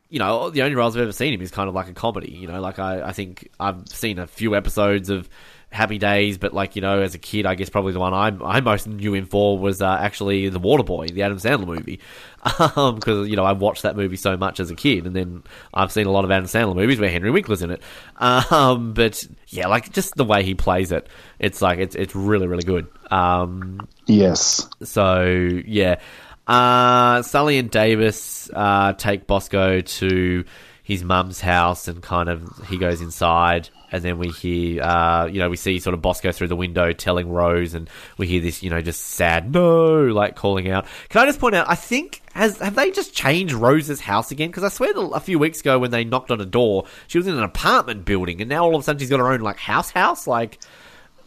you 0.09 0.19
know 0.19 0.49
the 0.49 0.61
only 0.61 0.75
roles 0.75 0.95
I've 0.95 1.01
ever 1.03 1.11
seen 1.11 1.33
him 1.33 1.41
is 1.41 1.51
kind 1.51 1.67
of 1.67 1.75
like 1.75 1.89
a 1.89 1.93
comedy. 1.93 2.31
You 2.31 2.47
know, 2.47 2.61
like 2.61 2.79
I 2.79 3.01
I 3.01 3.11
think 3.11 3.49
I've 3.59 3.87
seen 3.89 4.19
a 4.19 4.27
few 4.27 4.55
episodes 4.55 5.09
of. 5.09 5.27
Happy 5.71 5.99
Days, 5.99 6.37
but 6.39 6.51
like 6.53 6.75
you 6.75 6.81
know, 6.81 6.99
as 7.01 7.13
a 7.13 7.19
kid, 7.19 7.45
I 7.45 7.53
guess 7.55 7.69
probably 7.69 7.93
the 7.93 7.99
one 7.99 8.13
I 8.13 8.35
I 8.43 8.59
most 8.61 8.87
knew 8.87 9.13
him 9.13 9.27
for 9.27 9.57
was 9.57 9.81
uh, 9.81 9.97
actually 10.01 10.49
the 10.49 10.59
Waterboy, 10.59 11.13
the 11.13 11.21
Adam 11.21 11.37
Sandler 11.37 11.67
movie, 11.67 11.99
because 12.43 13.27
you 13.29 13.35
know 13.35 13.43
I 13.43 13.51
watched 13.51 13.83
that 13.83 13.95
movie 13.95 14.15
so 14.15 14.35
much 14.35 14.59
as 14.59 14.71
a 14.71 14.75
kid, 14.75 15.05
and 15.05 15.15
then 15.15 15.43
I've 15.73 15.91
seen 15.91 16.07
a 16.07 16.11
lot 16.11 16.25
of 16.25 16.31
Adam 16.31 16.45
Sandler 16.47 16.75
movies 16.75 16.99
where 16.99 17.09
Henry 17.09 17.29
Winkler's 17.29 17.61
in 17.61 17.71
it. 17.71 17.81
Um, 18.19 18.93
but 18.93 19.23
yeah, 19.47 19.67
like 19.67 19.91
just 19.93 20.15
the 20.15 20.25
way 20.25 20.43
he 20.43 20.55
plays 20.55 20.91
it, 20.91 21.07
it's 21.37 21.61
like 21.61 21.79
it's 21.79 21.95
it's 21.95 22.15
really 22.15 22.47
really 22.47 22.63
good. 22.63 22.87
Um, 23.11 23.87
Yes. 24.07 24.67
so 24.83 25.23
yeah, 25.23 25.99
uh, 26.47 27.21
Sully 27.21 27.59
and 27.59 27.69
Davis 27.69 28.49
uh, 28.53 28.93
take 28.93 29.27
Bosco 29.27 29.81
to 29.81 30.43
his 30.89 31.03
mum's 31.03 31.39
house, 31.39 31.87
and 31.87 32.01
kind 32.01 32.29
of 32.29 32.67
he 32.67 32.75
goes 32.75 32.99
inside, 32.99 33.69
and 33.91 34.03
then 34.03 34.17
we 34.17 34.29
hear, 34.29 34.81
uh, 34.81 35.27
you 35.27 35.37
know, 35.37 35.47
we 35.47 35.55
see 35.55 35.77
sort 35.77 35.93
of 35.93 36.01
Bosco 36.01 36.31
through 36.31 36.47
the 36.47 36.55
window 36.55 36.93
telling 36.93 37.29
Rose, 37.29 37.75
and 37.75 37.87
we 38.17 38.25
hear 38.25 38.41
this, 38.41 38.63
you 38.63 38.71
know, 38.71 38.81
just 38.81 39.01
sad 39.01 39.53
no, 39.53 40.05
like 40.05 40.35
calling 40.35 40.67
out. 40.67 40.87
Can 41.09 41.21
I 41.21 41.27
just 41.27 41.39
point 41.39 41.53
out? 41.53 41.69
I 41.69 41.75
think 41.75 42.23
has 42.33 42.57
have 42.57 42.73
they 42.73 42.89
just 42.89 43.13
changed 43.13 43.53
Rose's 43.53 44.01
house 44.01 44.31
again? 44.31 44.49
Because 44.49 44.63
I 44.63 44.69
swear 44.69 44.91
a 44.95 45.19
few 45.19 45.37
weeks 45.37 45.59
ago 45.61 45.77
when 45.77 45.91
they 45.91 46.03
knocked 46.03 46.31
on 46.31 46.41
a 46.41 46.45
door, 46.45 46.85
she 47.05 47.19
was 47.19 47.27
in 47.27 47.37
an 47.37 47.43
apartment 47.43 48.03
building, 48.03 48.41
and 48.41 48.49
now 48.49 48.63
all 48.63 48.73
of 48.73 48.81
a 48.81 48.83
sudden 48.83 48.97
she's 48.99 49.11
got 49.11 49.19
her 49.19 49.31
own 49.31 49.41
like 49.41 49.57
house 49.57 49.91
house, 49.91 50.25
like. 50.25 50.57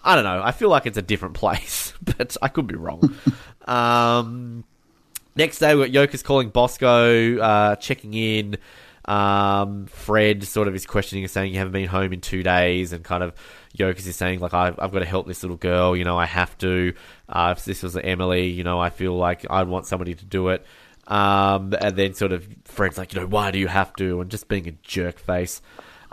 I 0.05 0.17
don't 0.17 0.25
know. 0.25 0.43
I 0.43 0.51
feel 0.51 0.69
like 0.69 0.87
it's 0.87 0.99
a 0.99 1.03
different 1.03 1.35
place, 1.35 1.95
but 2.03 2.37
I 2.43 2.49
could 2.49 2.67
be 2.67 2.75
wrong. 2.75 3.15
um, 3.67 4.65
next 5.37 5.61
day, 5.61 5.77
we 5.77 5.89
got 5.89 6.09
Yokas 6.09 6.25
calling 6.25 6.49
Bosco, 6.49 7.39
uh, 7.39 7.77
checking 7.77 8.13
in. 8.13 8.59
Um, 9.05 9.87
Fred 9.87 10.45
sort 10.45 10.69
of 10.69 10.75
is 10.75 10.87
questioning 10.87 11.25
and 11.25 11.31
saying, 11.31 11.53
You 11.53 11.59
haven't 11.59 11.73
been 11.73 11.89
home 11.89 12.13
in 12.13 12.21
two 12.21 12.43
days. 12.43 12.93
And 12.93 13.03
kind 13.05 13.23
of 13.23 13.35
Yokas 13.77 14.07
is 14.07 14.17
saying, 14.17 14.41
like, 14.41 14.55
I've, 14.55 14.79
I've 14.79 14.93
got 14.93 15.01
to 15.01 15.05
help 15.05 15.27
this 15.27 15.43
little 15.43 15.57
girl. 15.57 15.97
You 15.97 16.05
know, 16.05 16.17
I 16.19 16.27
have 16.27 16.57
to. 16.59 16.95
Uh, 17.29 17.55
if 17.57 17.65
this 17.65 17.83
was 17.83 17.97
Emily, 17.97 18.49
you 18.49 18.63
know, 18.65 18.81
I 18.81 18.91
feel 18.91 19.15
like 19.17 19.45
I'd 19.51 19.69
want 19.69 19.87
somebody 19.87 20.15
to 20.15 20.25
do 20.25 20.49
it. 20.49 20.65
Um, 21.09 21.75
and 21.81 21.97
then 21.97 22.15
sort 22.15 22.31
of 22.33 22.47
Fred's 22.65 22.97
like, 22.99 23.13
You 23.15 23.21
know, 23.21 23.27
why 23.27 23.51
do 23.51 23.59
you 23.59 23.67
have 23.69 23.93
to? 23.97 24.21
And 24.21 24.31
just 24.31 24.47
being 24.49 24.69
a 24.69 24.73
jerk 24.83 25.19
face. 25.19 25.61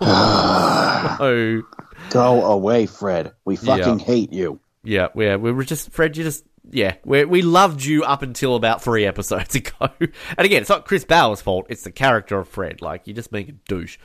oh. 0.00 1.62
Go 2.10 2.44
away, 2.44 2.86
Fred. 2.86 3.32
We 3.44 3.56
fucking 3.56 4.00
Yeah. 4.00 4.04
hate 4.04 4.32
you. 4.32 4.60
Yeah, 4.84 5.08
we 5.14 5.34
we 5.36 5.52
were 5.52 5.62
just 5.64 5.90
Fred. 5.92 6.16
You 6.16 6.24
just 6.24 6.44
yeah, 6.70 6.94
we 7.04 7.24
we 7.24 7.42
loved 7.42 7.84
you 7.84 8.04
up 8.04 8.22
until 8.22 8.54
about 8.56 8.82
three 8.82 9.04
episodes 9.04 9.54
ago. 9.54 9.88
And 10.00 10.10
again, 10.38 10.62
it's 10.62 10.70
not 10.70 10.84
Chris 10.86 11.04
Bauer's 11.04 11.40
fault. 11.40 11.66
It's 11.68 11.82
the 11.82 11.90
character 11.90 12.38
of 12.38 12.48
Fred. 12.48 12.80
Like 12.82 13.06
you're 13.06 13.16
just 13.16 13.30
being 13.32 13.48
a 13.48 13.52
douche. 13.68 13.98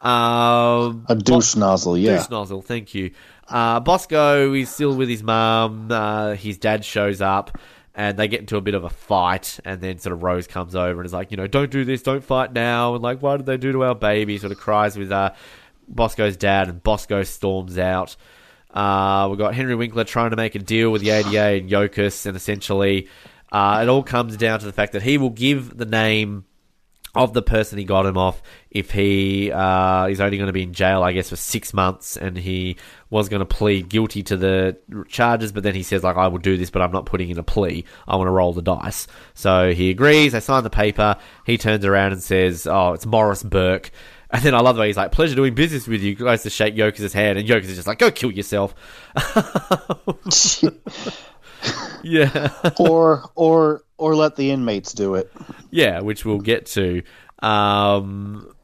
Um, 0.00 1.06
A 1.08 1.14
douche 1.14 1.54
nozzle, 1.56 1.96
yeah. 1.96 2.16
douche 2.18 2.30
nozzle. 2.30 2.62
Thank 2.62 2.94
you. 2.94 3.12
Uh, 3.48 3.80
Bosco 3.80 4.52
is 4.52 4.68
still 4.70 4.96
with 4.96 5.08
his 5.08 5.22
mum. 5.22 5.90
Uh, 5.90 6.34
his 6.34 6.58
dad 6.58 6.84
shows 6.84 7.20
up. 7.20 7.56
And 7.94 8.18
they 8.18 8.26
get 8.26 8.40
into 8.40 8.56
a 8.56 8.62
bit 8.62 8.74
of 8.74 8.84
a 8.84 8.88
fight, 8.88 9.60
and 9.66 9.82
then 9.82 9.98
sort 9.98 10.14
of 10.14 10.22
Rose 10.22 10.46
comes 10.46 10.74
over 10.74 11.02
and 11.02 11.04
is 11.04 11.12
like, 11.12 11.30
you 11.30 11.36
know, 11.36 11.46
don't 11.46 11.70
do 11.70 11.84
this, 11.84 12.00
don't 12.00 12.24
fight 12.24 12.54
now, 12.54 12.94
and 12.94 13.02
like, 13.02 13.20
what 13.20 13.36
did 13.36 13.44
they 13.44 13.58
do 13.58 13.70
to 13.72 13.84
our 13.84 13.94
baby? 13.94 14.38
Sort 14.38 14.50
of 14.50 14.56
cries 14.56 14.96
with 14.96 15.12
uh, 15.12 15.32
Bosco's 15.88 16.38
dad, 16.38 16.70
and 16.70 16.82
Bosco 16.82 17.22
storms 17.22 17.76
out. 17.76 18.16
Uh, 18.72 19.28
we've 19.28 19.38
got 19.38 19.54
Henry 19.54 19.74
Winkler 19.74 20.04
trying 20.04 20.30
to 20.30 20.36
make 20.36 20.54
a 20.54 20.58
deal 20.58 20.90
with 20.90 21.02
the 21.02 21.10
ADA 21.10 21.62
and 21.62 21.70
Yokas, 21.70 22.26
and 22.26 22.36
essentially, 22.36 23.08
uh, 23.50 23.80
it 23.82 23.88
all 23.88 24.02
comes 24.02 24.36
down 24.36 24.60
to 24.60 24.66
the 24.66 24.72
fact 24.72 24.92
that 24.92 25.02
he 25.02 25.18
will 25.18 25.30
give 25.30 25.76
the 25.76 25.84
name 25.84 26.44
of 27.14 27.34
the 27.34 27.42
person 27.42 27.78
he 27.78 27.84
got 27.84 28.06
him 28.06 28.16
off 28.16 28.42
if 28.70 28.90
he 28.90 29.52
uh, 29.52 30.06
is 30.06 30.20
only 30.20 30.38
going 30.38 30.46
to 30.46 30.52
be 30.52 30.62
in 30.62 30.72
jail, 30.72 31.02
I 31.02 31.12
guess, 31.12 31.28
for 31.28 31.36
six 31.36 31.74
months, 31.74 32.16
and 32.16 32.38
he 32.38 32.76
was 33.10 33.28
going 33.28 33.40
to 33.40 33.46
plead 33.46 33.90
guilty 33.90 34.22
to 34.22 34.36
the 34.38 34.78
charges, 35.08 35.52
but 35.52 35.62
then 35.62 35.74
he 35.74 35.82
says 35.82 36.02
like, 36.02 36.16
"I 36.16 36.28
will 36.28 36.38
do 36.38 36.56
this, 36.56 36.70
but 36.70 36.80
I'm 36.80 36.92
not 36.92 37.04
putting 37.04 37.28
in 37.28 37.38
a 37.38 37.42
plea. 37.42 37.84
I 38.08 38.16
want 38.16 38.28
to 38.28 38.32
roll 38.32 38.54
the 38.54 38.62
dice." 38.62 39.06
So 39.34 39.74
he 39.74 39.90
agrees. 39.90 40.32
They 40.32 40.40
sign 40.40 40.64
the 40.64 40.70
paper. 40.70 41.16
He 41.44 41.58
turns 41.58 41.84
around 41.84 42.12
and 42.12 42.22
says, 42.22 42.66
"Oh, 42.66 42.94
it's 42.94 43.04
Morris 43.04 43.42
Burke." 43.42 43.90
And 44.32 44.42
then 44.42 44.54
I 44.54 44.60
love 44.60 44.76
the 44.76 44.80
way 44.80 44.86
he's 44.86 44.96
like, 44.96 45.12
"Pleasure 45.12 45.34
doing 45.34 45.54
business 45.54 45.86
with 45.86 46.00
you." 46.02 46.14
Goes 46.14 46.42
to 46.44 46.50
shake 46.50 46.74
Yokas' 46.74 47.12
hand, 47.12 47.38
and 47.38 47.46
Yokas 47.46 47.66
just 47.74 47.86
like, 47.86 47.98
"Go 47.98 48.10
kill 48.10 48.32
yourself." 48.32 48.74
yeah. 52.02 52.48
or 52.78 53.24
or 53.34 53.82
or 53.98 54.16
let 54.16 54.36
the 54.36 54.50
inmates 54.50 54.94
do 54.94 55.16
it. 55.16 55.30
Yeah, 55.70 56.00
which 56.00 56.24
we'll 56.24 56.40
get 56.40 56.64
to. 56.66 57.02
Um, 57.40 58.54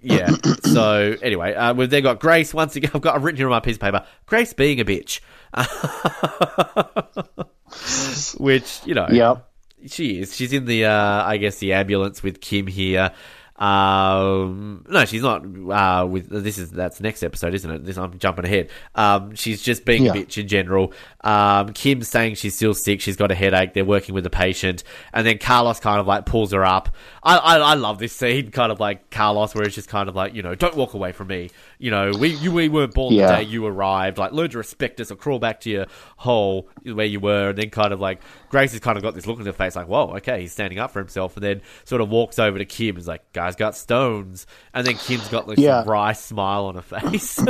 yeah. 0.00 0.30
so 0.62 1.16
anyway, 1.22 1.54
uh, 1.54 1.74
we've 1.74 1.90
then 1.90 2.02
got 2.02 2.20
Grace 2.20 2.52
once 2.52 2.76
again. 2.76 2.90
I've 2.94 3.00
got 3.00 3.14
I've 3.14 3.24
written 3.24 3.36
here 3.36 3.46
on 3.46 3.50
my 3.50 3.60
piece 3.60 3.76
of 3.76 3.80
paper. 3.80 4.04
Grace 4.26 4.52
being 4.52 4.80
a 4.80 4.84
bitch, 4.84 5.20
which 8.38 8.80
you 8.84 8.94
know, 8.94 9.06
Yep. 9.10 9.48
she 9.86 10.20
is. 10.20 10.34
She's 10.34 10.52
in 10.52 10.64
the 10.64 10.86
uh, 10.86 11.24
I 11.24 11.36
guess 11.36 11.58
the 11.58 11.72
ambulance 11.72 12.22
with 12.22 12.40
Kim 12.40 12.66
here. 12.66 13.12
Um, 13.58 14.84
no, 14.88 15.04
she's 15.04 15.22
not. 15.22 15.44
Uh, 15.44 16.06
with 16.06 16.28
this 16.28 16.58
is 16.58 16.70
that's 16.70 17.00
next 17.00 17.22
episode, 17.22 17.54
isn't 17.54 17.70
it? 17.70 17.84
This 17.84 17.96
I'm 17.98 18.18
jumping 18.18 18.44
ahead. 18.44 18.70
Um, 18.94 19.34
she's 19.34 19.62
just 19.62 19.84
being 19.84 20.04
Yeah. 20.04 20.12
a 20.12 20.14
bitch 20.14 20.38
in 20.38 20.48
general. 20.48 20.92
Um, 21.22 21.72
Kim's 21.72 22.08
saying 22.08 22.36
she's 22.36 22.54
still 22.54 22.74
sick. 22.74 23.00
She's 23.00 23.16
got 23.16 23.30
a 23.30 23.34
headache. 23.34 23.74
They're 23.74 23.84
working 23.84 24.14
with 24.14 24.24
the 24.24 24.30
patient, 24.30 24.84
and 25.12 25.26
then 25.26 25.38
Carlos 25.38 25.80
kind 25.80 26.00
of 26.00 26.06
like 26.06 26.24
pulls 26.26 26.52
her 26.52 26.64
up. 26.64 26.94
I 27.22 27.36
I, 27.36 27.56
I 27.58 27.74
love 27.74 27.98
this 27.98 28.12
scene, 28.12 28.50
kind 28.50 28.72
of 28.72 28.80
like 28.80 29.10
Carlos, 29.10 29.54
where 29.54 29.64
it's 29.64 29.74
just 29.74 29.88
kind 29.88 30.08
of 30.08 30.14
like 30.16 30.34
you 30.34 30.42
know, 30.42 30.54
don't 30.54 30.76
walk 30.76 30.94
away 30.94 31.12
from 31.12 31.28
me. 31.28 31.50
You 31.78 31.90
know, 31.92 32.10
we 32.18 32.30
you 32.30 32.50
we 32.50 32.68
weren't 32.68 32.92
born 32.94 33.14
Yeah. 33.14 33.28
the 33.28 33.32
day 33.36 33.42
you 33.44 33.64
arrived. 33.64 34.18
Like, 34.18 34.32
learn 34.32 34.50
to 34.50 34.58
respect 34.58 35.00
us 35.00 35.10
or 35.12 35.16
crawl 35.16 35.38
back 35.38 35.60
to 35.60 35.70
your 35.70 35.86
hole 36.16 36.68
where 36.84 37.06
you 37.06 37.20
were. 37.20 37.50
And 37.50 37.58
then 37.58 37.70
kind 37.70 37.92
of 37.92 38.00
like 38.00 38.20
Grace 38.50 38.72
has 38.72 38.80
kind 38.80 38.96
of 38.96 39.02
got 39.04 39.14
this 39.14 39.26
look 39.26 39.38
in 39.38 39.46
her 39.46 39.52
face, 39.52 39.76
like, 39.76 39.86
whoa, 39.86 40.16
okay, 40.16 40.40
he's 40.40 40.52
standing 40.52 40.78
up 40.78 40.90
for 40.90 40.98
himself. 40.98 41.36
And 41.36 41.44
then 41.44 41.62
sort 41.84 42.00
of 42.00 42.08
walks 42.08 42.38
over 42.38 42.58
to 42.58 42.64
Kim, 42.64 42.90
and 42.96 42.98
is 42.98 43.06
like, 43.06 43.32
guy's 43.32 43.54
got 43.56 43.76
stones. 43.76 44.46
And 44.74 44.86
then 44.86 44.96
Kim's 44.96 45.28
got 45.28 45.46
this 45.46 45.58
Yeah. 45.60 45.84
wry 45.86 46.14
smile 46.14 46.64
on 46.66 46.74
her 46.74 46.82
face. 46.82 47.38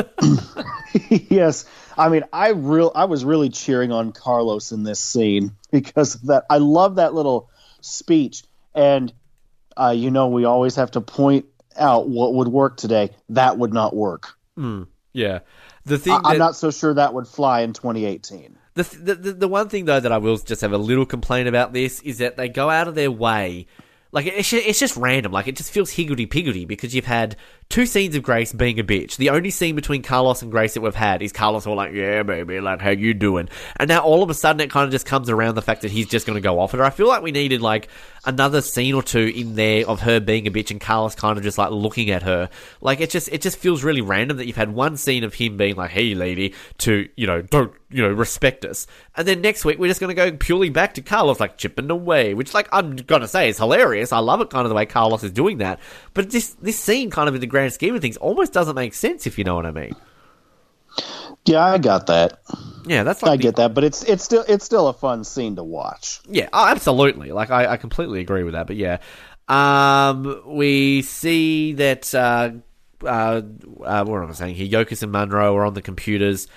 yes. 1.10 1.64
I 1.96 2.08
mean, 2.08 2.24
I 2.32 2.50
real 2.50 2.92
I 2.94 3.06
was 3.06 3.24
really 3.24 3.48
cheering 3.48 3.92
on 3.92 4.12
Carlos 4.12 4.72
in 4.72 4.82
this 4.82 5.00
scene 5.00 5.52
because 5.70 6.14
of 6.16 6.26
that 6.26 6.44
I 6.50 6.58
love 6.58 6.96
that 6.96 7.14
little 7.14 7.50
speech 7.80 8.42
and 8.74 9.12
uh, 9.76 9.90
you 9.96 10.10
know 10.10 10.28
we 10.28 10.44
always 10.44 10.76
have 10.76 10.90
to 10.92 11.00
point 11.00 11.46
out 11.78 12.08
what 12.08 12.34
would 12.34 12.48
work 12.48 12.76
today. 12.76 13.10
That 13.30 13.58
would 13.58 13.72
not 13.72 13.94
work. 13.94 14.30
Hmm. 14.56 14.84
yeah. 15.12 15.40
The 15.84 15.98
thing 15.98 16.12
I- 16.24 16.32
I'm 16.32 16.38
not 16.38 16.56
so 16.56 16.70
sure 16.70 16.92
that 16.94 17.14
would 17.14 17.26
fly 17.26 17.60
in 17.62 17.72
2018. 17.72 18.58
The, 18.74 18.84
th- 18.84 19.02
the, 19.04 19.14
the 19.14 19.32
the 19.32 19.48
one 19.48 19.68
thing 19.68 19.86
though 19.86 19.98
that 20.00 20.12
I 20.12 20.18
will 20.18 20.36
just 20.38 20.60
have 20.60 20.72
a 20.72 20.78
little 20.78 21.06
complaint 21.06 21.48
about 21.48 21.72
this 21.72 22.00
is 22.02 22.18
that 22.18 22.36
they 22.36 22.48
go 22.48 22.68
out 22.70 22.86
of 22.88 22.94
their 22.94 23.10
way, 23.10 23.66
like 24.12 24.26
it's 24.26 24.50
just, 24.50 24.66
it's 24.66 24.78
just 24.78 24.96
random, 24.96 25.32
like 25.32 25.48
it 25.48 25.56
just 25.56 25.70
feels 25.72 25.90
higgledy 25.90 26.26
piggledy 26.26 26.64
because 26.64 26.94
you've 26.94 27.04
had 27.06 27.36
two 27.68 27.84
scenes 27.84 28.16
of 28.16 28.22
Grace 28.22 28.52
being 28.52 28.80
a 28.80 28.84
bitch. 28.84 29.16
The 29.16 29.30
only 29.30 29.50
scene 29.50 29.76
between 29.76 30.02
Carlos 30.02 30.42
and 30.42 30.50
Grace 30.50 30.74
that 30.74 30.80
we've 30.80 30.94
had 30.94 31.22
is 31.22 31.32
Carlos 31.32 31.66
all 31.66 31.76
like, 31.76 31.92
"Yeah, 31.92 32.22
baby, 32.22 32.60
like 32.60 32.80
how 32.80 32.90
you 32.90 33.14
doing?" 33.14 33.48
And 33.76 33.88
now 33.88 34.00
all 34.00 34.22
of 34.22 34.30
a 34.30 34.34
sudden 34.34 34.60
it 34.60 34.70
kind 34.70 34.86
of 34.86 34.90
just 34.90 35.06
comes 35.06 35.28
around 35.28 35.54
the 35.54 35.62
fact 35.62 35.82
that 35.82 35.90
he's 35.90 36.06
just 36.06 36.26
going 36.26 36.36
to 36.36 36.40
go 36.40 36.60
off 36.60 36.74
at 36.74 36.78
her. 36.80 36.84
I 36.84 36.90
feel 36.90 37.08
like 37.08 37.22
we 37.22 37.32
needed 37.32 37.60
like 37.60 37.88
another 38.24 38.60
scene 38.60 38.94
or 38.94 39.02
two 39.02 39.32
in 39.34 39.54
there 39.54 39.86
of 39.86 40.00
her 40.00 40.20
being 40.20 40.46
a 40.46 40.50
bitch 40.50 40.70
and 40.70 40.80
Carlos 40.80 41.14
kind 41.14 41.38
of 41.38 41.44
just 41.44 41.58
like 41.58 41.70
looking 41.70 42.10
at 42.10 42.22
her. 42.22 42.48
Like 42.80 43.00
it 43.00 43.10
just 43.10 43.28
it 43.28 43.42
just 43.42 43.58
feels 43.58 43.84
really 43.84 44.00
random 44.00 44.38
that 44.38 44.46
you've 44.46 44.56
had 44.56 44.72
one 44.72 44.96
scene 44.96 45.24
of 45.24 45.34
him 45.34 45.56
being 45.56 45.76
like, 45.76 45.90
"Hey, 45.90 46.14
lady," 46.14 46.54
to 46.78 47.08
you 47.16 47.26
know, 47.26 47.42
don't 47.42 47.72
you 47.90 48.02
know, 48.02 48.10
respect 48.10 48.64
us, 48.64 48.86
and 49.16 49.26
then 49.26 49.40
next 49.40 49.64
week 49.64 49.78
we're 49.78 49.88
just 49.88 50.00
going 50.00 50.14
to 50.14 50.30
go 50.30 50.36
purely 50.36 50.68
back 50.68 50.94
to 50.94 51.02
Carlos 51.02 51.40
like 51.40 51.56
chipping 51.56 51.90
away, 51.90 52.34
which 52.34 52.54
like 52.54 52.68
I'm 52.72 52.96
gonna 52.96 53.28
say 53.28 53.48
is 53.48 53.58
hilarious. 53.58 54.12
I 54.12 54.18
love 54.18 54.40
it 54.40 54.50
kind 54.50 54.64
of 54.64 54.68
the 54.68 54.74
way 54.74 54.86
Carlos 54.86 55.22
is 55.22 55.32
doing 55.32 55.58
that, 55.58 55.80
but 56.14 56.30
this 56.30 56.50
this 56.60 56.78
scene 56.78 57.10
kind 57.10 57.28
of 57.28 57.34
in 57.34 57.40
the 57.40 57.46
grand 57.58 57.72
scheme 57.72 57.94
of 57.94 58.00
things 58.02 58.16
almost 58.16 58.52
doesn't 58.52 58.74
make 58.76 58.94
sense 58.94 59.26
if 59.26 59.38
you 59.38 59.44
know 59.44 59.54
what 59.54 59.66
I 59.66 59.72
mean. 59.72 59.94
Yeah, 61.44 61.64
I 61.64 61.78
got 61.78 62.06
that. 62.08 62.40
Yeah, 62.86 63.04
that's 63.04 63.22
like 63.22 63.32
I 63.32 63.36
the- 63.36 63.42
get 63.42 63.56
that, 63.56 63.74
but 63.74 63.84
it's 63.84 64.02
it's 64.04 64.22
still 64.24 64.44
it's 64.48 64.64
still 64.64 64.88
a 64.88 64.92
fun 64.92 65.24
scene 65.24 65.56
to 65.56 65.64
watch. 65.64 66.20
Yeah, 66.28 66.48
oh, 66.52 66.66
absolutely. 66.66 67.32
Like 67.32 67.50
I, 67.50 67.66
I 67.72 67.76
completely 67.76 68.20
agree 68.20 68.42
with 68.42 68.54
that. 68.54 68.66
But 68.66 68.76
yeah, 68.76 68.98
um, 69.48 70.42
we 70.46 71.02
see 71.02 71.72
that 71.74 72.14
uh, 72.14 72.50
uh, 73.04 73.42
uh, 73.84 74.04
what 74.04 74.22
am 74.22 74.28
I 74.28 74.32
saying 74.32 74.54
here? 74.56 74.66
Yokas 74.68 75.02
and 75.02 75.12
Monroe 75.12 75.56
are 75.56 75.64
on 75.64 75.74
the 75.74 75.82
computers. 75.82 76.48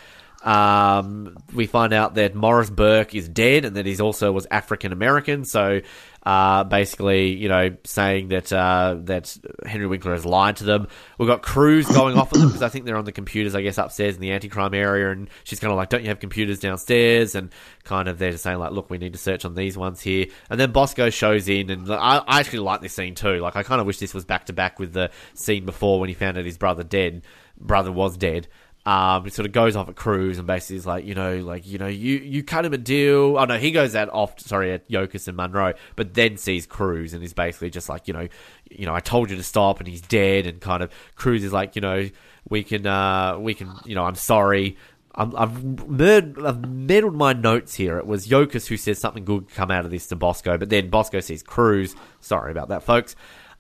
Um, 0.44 1.38
we 1.54 1.68
find 1.68 1.94
out 1.94 2.16
that 2.16 2.34
Morris 2.34 2.70
Burke 2.70 3.14
is 3.14 3.30
dead 3.30 3.64
and 3.64 3.76
that 3.76 3.86
he's 3.86 4.02
also 4.02 4.32
was 4.32 4.48
African 4.50 4.92
American. 4.92 5.46
So 5.46 5.82
uh, 6.24 6.64
basically, 6.64 7.34
you 7.34 7.50
know, 7.50 7.76
saying 7.84 8.28
that 8.28 8.54
uh, 8.54 8.98
that 9.06 9.36
Henry 9.66 9.88
Winkler 9.88 10.14
has 10.14 10.26
lied 10.26 10.58
to 10.58 10.64
them. 10.64 10.88
We've 11.18 11.28
got 11.28 11.42
Cruz 11.42 11.88
going 11.88 12.18
off 12.18 12.32
at 12.32 12.40
them 12.40 12.50
because 12.50 12.62
I 12.62 12.70
think 12.70 12.86
they're 12.86 12.98
on 12.98 13.06
the 13.06 13.12
computers, 13.12 13.56
I 13.56 13.62
guess, 13.62 13.78
upstairs 13.78 14.16
in 14.16 14.22
the 14.22 14.32
anti-crime 14.32 14.74
area, 14.74 15.12
and 15.12 15.30
she's 15.44 15.60
kind 15.60 15.72
of 15.72 15.78
like, 15.78 15.90
"Don't 15.90 16.04
you 16.04 16.10
have 16.10 16.20
computers 16.20 16.60
downstairs?" 16.60 17.34
And 17.34 17.52
kind 17.84 18.08
of 18.08 18.20
they're 18.20 18.32
just 18.32 18.44
saying 18.44 18.60
like, 18.60 18.72
"Look, 18.72 18.90
we 18.90 19.00
need 19.00 19.14
to 19.14 19.20
search 19.20 19.46
on 19.46 19.56
these 19.56 19.78
ones 19.78 20.00
here." 20.02 20.28
And 20.50 20.60
then 20.60 20.72
Bosco 20.72 21.10
shows 21.10 21.50
in, 21.50 21.72
and 21.72 21.92
I, 21.92 22.22
I 22.28 22.40
actually 22.40 22.60
like 22.60 22.82
this 22.82 22.94
scene 22.94 23.16
too. 23.16 23.38
Like, 23.38 23.56
I 23.56 23.64
kind 23.64 23.82
of 23.82 23.88
wish 23.88 23.98
this 23.98 24.14
was 24.14 24.26
back 24.26 24.46
to 24.46 24.54
back 24.54 24.78
with 24.78 24.94
the 24.94 25.10
scene 25.34 25.66
before 25.66 26.00
when 26.00 26.10
he 26.10 26.14
found 26.14 26.38
out 26.38 26.46
his 26.46 26.58
brother 26.58 26.84
dead, 26.84 27.24
brother 27.60 27.92
was 27.92 28.16
dead. 28.16 28.48
Um, 28.84 29.26
he 29.26 29.30
sort 29.30 29.46
of 29.46 29.52
goes 29.52 29.76
off 29.76 29.90
at 29.90 29.96
Cruz 29.96 30.40
and 30.40 30.48
basically 30.48 30.78
is 30.78 30.88
like, 30.88 31.06
you 31.06 31.14
know, 31.14 31.38
like, 31.38 31.68
you 31.68 31.78
know, 31.78 31.88
you, 31.88 32.18
you 32.18 32.44
cut 32.44 32.66
him 32.66 32.74
a 32.74 32.80
deal. 32.80 33.38
Oh 33.38 33.46
no, 33.46 33.60
he 33.60 33.72
goes 33.72 33.94
at 33.94 34.10
off, 34.10 34.40
sorry, 34.40 34.74
at 34.74 34.90
Yokas 34.90 35.28
and 35.28 35.38
Monroe, 35.38 35.74
but 35.96 36.16
then 36.16 36.38
sees 36.38 36.66
Cruz 36.66 37.14
and 37.14 37.24
is 37.24 37.34
basically 37.34 37.70
just 37.70 37.90
like, 37.90 38.08
you 38.08 38.14
know, 38.16 38.28
you 38.72 38.88
know, 38.88 38.96
I 38.96 39.00
told 39.00 39.30
you 39.30 39.36
to 39.36 39.44
stop 39.44 39.80
and 39.80 39.88
he's 39.88 40.02
dead 40.02 40.48
and 40.48 40.60
kind 40.60 40.82
of 40.82 40.92
Cruz 41.16 41.44
is 41.44 41.54
like, 41.54 41.76
you 41.76 41.82
know, 41.82 42.10
we 42.50 42.64
can, 42.64 42.88
uh, 42.88 43.38
we 43.38 43.54
can, 43.54 43.72
you 43.86 43.94
know, 43.94 44.04
I'm 44.04 44.16
sorry. 44.16 44.78
I'm, 45.14 45.36
I've, 45.36 45.52
murd- 45.52 46.44
I've 46.44 46.68
meddled 46.68 47.16
my 47.16 47.34
notes 47.34 47.76
here. 47.76 48.00
It 48.00 48.08
was 48.08 48.28
Yokas 48.28 48.66
who 48.66 48.78
says 48.78 48.98
something 48.98 49.26
good 49.26 49.48
come 49.54 49.70
out 49.70 49.86
of 49.86 49.92
this 49.92 50.08
to 50.08 50.16
Bosco, 50.16 50.58
but 50.58 50.70
then 50.70 50.90
Bosco 50.90 51.20
sees 51.20 51.44
Cruz. 51.44 51.96
Sorry 52.20 52.50
about 52.50 52.70
that, 52.70 52.82
folks. 52.82 53.16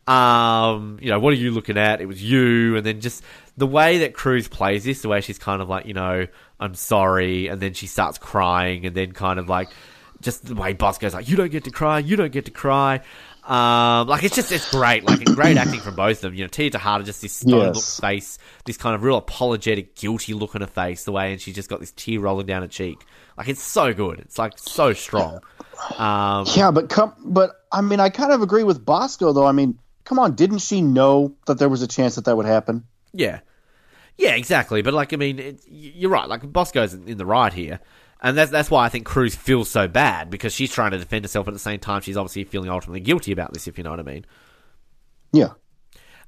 Um, 0.08 0.98
you 1.00 1.10
know, 1.10 1.20
what 1.20 1.32
are 1.32 1.38
you 1.38 1.52
looking 1.52 1.78
at? 1.78 2.02
It 2.02 2.08
was 2.08 2.24
you, 2.24 2.76
and 2.76 2.86
then 2.86 3.02
just 3.02 3.24
the 3.62 3.68
way 3.68 4.00
that 4.00 4.16
Cruz 4.16 4.48
plays 4.48 4.84
this, 4.86 5.04
the 5.04 5.08
way 5.08 5.22
she's 5.22 5.38
kind 5.38 5.62
of 5.62 5.70
like, 5.70 5.86
you 5.86 5.94
know, 5.94 6.26
I'm 6.60 6.74
sorry, 6.74 7.46
and 7.46 7.62
then 7.62 7.74
she 7.74 7.86
starts 7.86 8.18
crying, 8.18 8.88
and 8.88 8.96
then 8.96 9.12
kind 9.12 9.38
of 9.38 9.48
like, 9.48 9.70
just 10.20 10.48
the 10.48 10.56
way 10.56 10.74
Bosco's 10.74 11.14
like, 11.14 11.30
you 11.30 11.38
don't 11.38 11.52
get 11.52 11.66
to 11.66 11.70
cry, 11.72 12.00
you 12.00 12.16
don't 12.16 12.32
get 12.32 12.46
to 12.46 12.52
cry. 12.52 13.02
Um, 13.44 14.08
like 14.08 14.24
it's 14.24 14.36
just 14.36 14.52
it's 14.52 14.72
great, 14.72 15.04
like 15.04 15.24
great 15.26 15.58
acting 15.58 15.80
from 15.80 15.96
both 15.96 16.18
of 16.18 16.22
them. 16.22 16.34
You 16.34 16.44
know, 16.44 16.48
Tia 16.48 16.72
Texada 16.72 17.06
just 17.06 17.22
this 17.22 17.34
stone 17.34 17.60
Yes. 17.60 17.76
look 17.76 18.10
face, 18.10 18.40
this 18.66 18.78
kind 18.78 18.96
of 18.96 19.04
real 19.04 19.18
apologetic, 19.18 19.96
guilty 19.96 20.34
look 20.34 20.56
on 20.56 20.62
her 20.62 20.68
face, 20.68 21.04
the 21.06 21.12
way, 21.12 21.32
and 21.32 21.40
she's 21.40 21.54
just 21.54 21.70
got 21.70 21.80
this 21.80 21.92
tear 21.92 22.20
rolling 22.20 22.48
down 22.48 22.64
her 22.64 22.68
cheek. 22.68 23.06
Like 23.38 23.48
it's 23.48 23.62
so 23.62 23.94
good. 23.94 24.20
It's 24.20 24.40
like 24.40 24.58
so 24.58 24.94
strong. 24.94 25.40
Um, 25.98 26.46
Yeah, 26.56 26.72
but 26.72 26.90
come, 26.90 27.14
but 27.24 27.52
I 27.72 27.82
mean, 27.82 28.00
I 28.00 28.10
kind 28.10 28.32
of 28.32 28.42
agree 28.42 28.64
with 28.64 28.84
Bosco 28.84 29.34
though. 29.34 29.46
I 29.46 29.52
mean, 29.52 29.78
come 30.04 30.18
on, 30.18 30.34
didn't 30.36 30.60
she 30.60 30.82
know 30.82 31.36
that 31.46 31.60
there 31.60 31.70
was 31.70 31.82
a 31.84 31.88
chance 31.88 32.16
that 32.16 32.26
that 32.26 32.38
would 32.38 32.46
happen? 32.48 32.86
Yeah, 33.14 33.40
yeah, 34.18 34.36
exactly. 34.36 34.82
But 34.82 34.94
like, 34.94 35.14
I 35.14 35.18
mean, 35.18 35.40
it, 35.40 35.62
you're 35.68 36.12
right. 36.12 36.28
Like, 36.28 36.52
Bosco's 36.52 36.94
in 36.94 37.18
the 37.18 37.26
right 37.26 37.52
here, 37.54 37.80
and 38.22 38.38
that's 38.38 38.52
that's 38.52 38.70
why 38.70 38.86
I 38.86 38.90
think 38.90 39.06
Cruz 39.06 39.36
feels 39.36 39.70
so 39.70 39.88
bad 39.88 40.30
because 40.30 40.54
she's 40.54 40.72
trying 40.72 40.92
to 40.92 40.98
defend 40.98 41.26
herself 41.26 41.48
at 41.48 41.54
the 41.54 41.60
same 41.60 41.80
time. 41.80 42.02
She's 42.02 42.18
obviously 42.18 42.44
feeling 42.44 42.70
ultimately 42.70 43.00
guilty 43.00 43.32
about 43.32 43.54
this, 43.54 43.68
if 43.68 43.78
you 43.78 43.84
know 43.84 43.92
what 43.92 44.00
I 44.00 44.04
mean. 44.04 44.26
Yeah, 45.34 45.54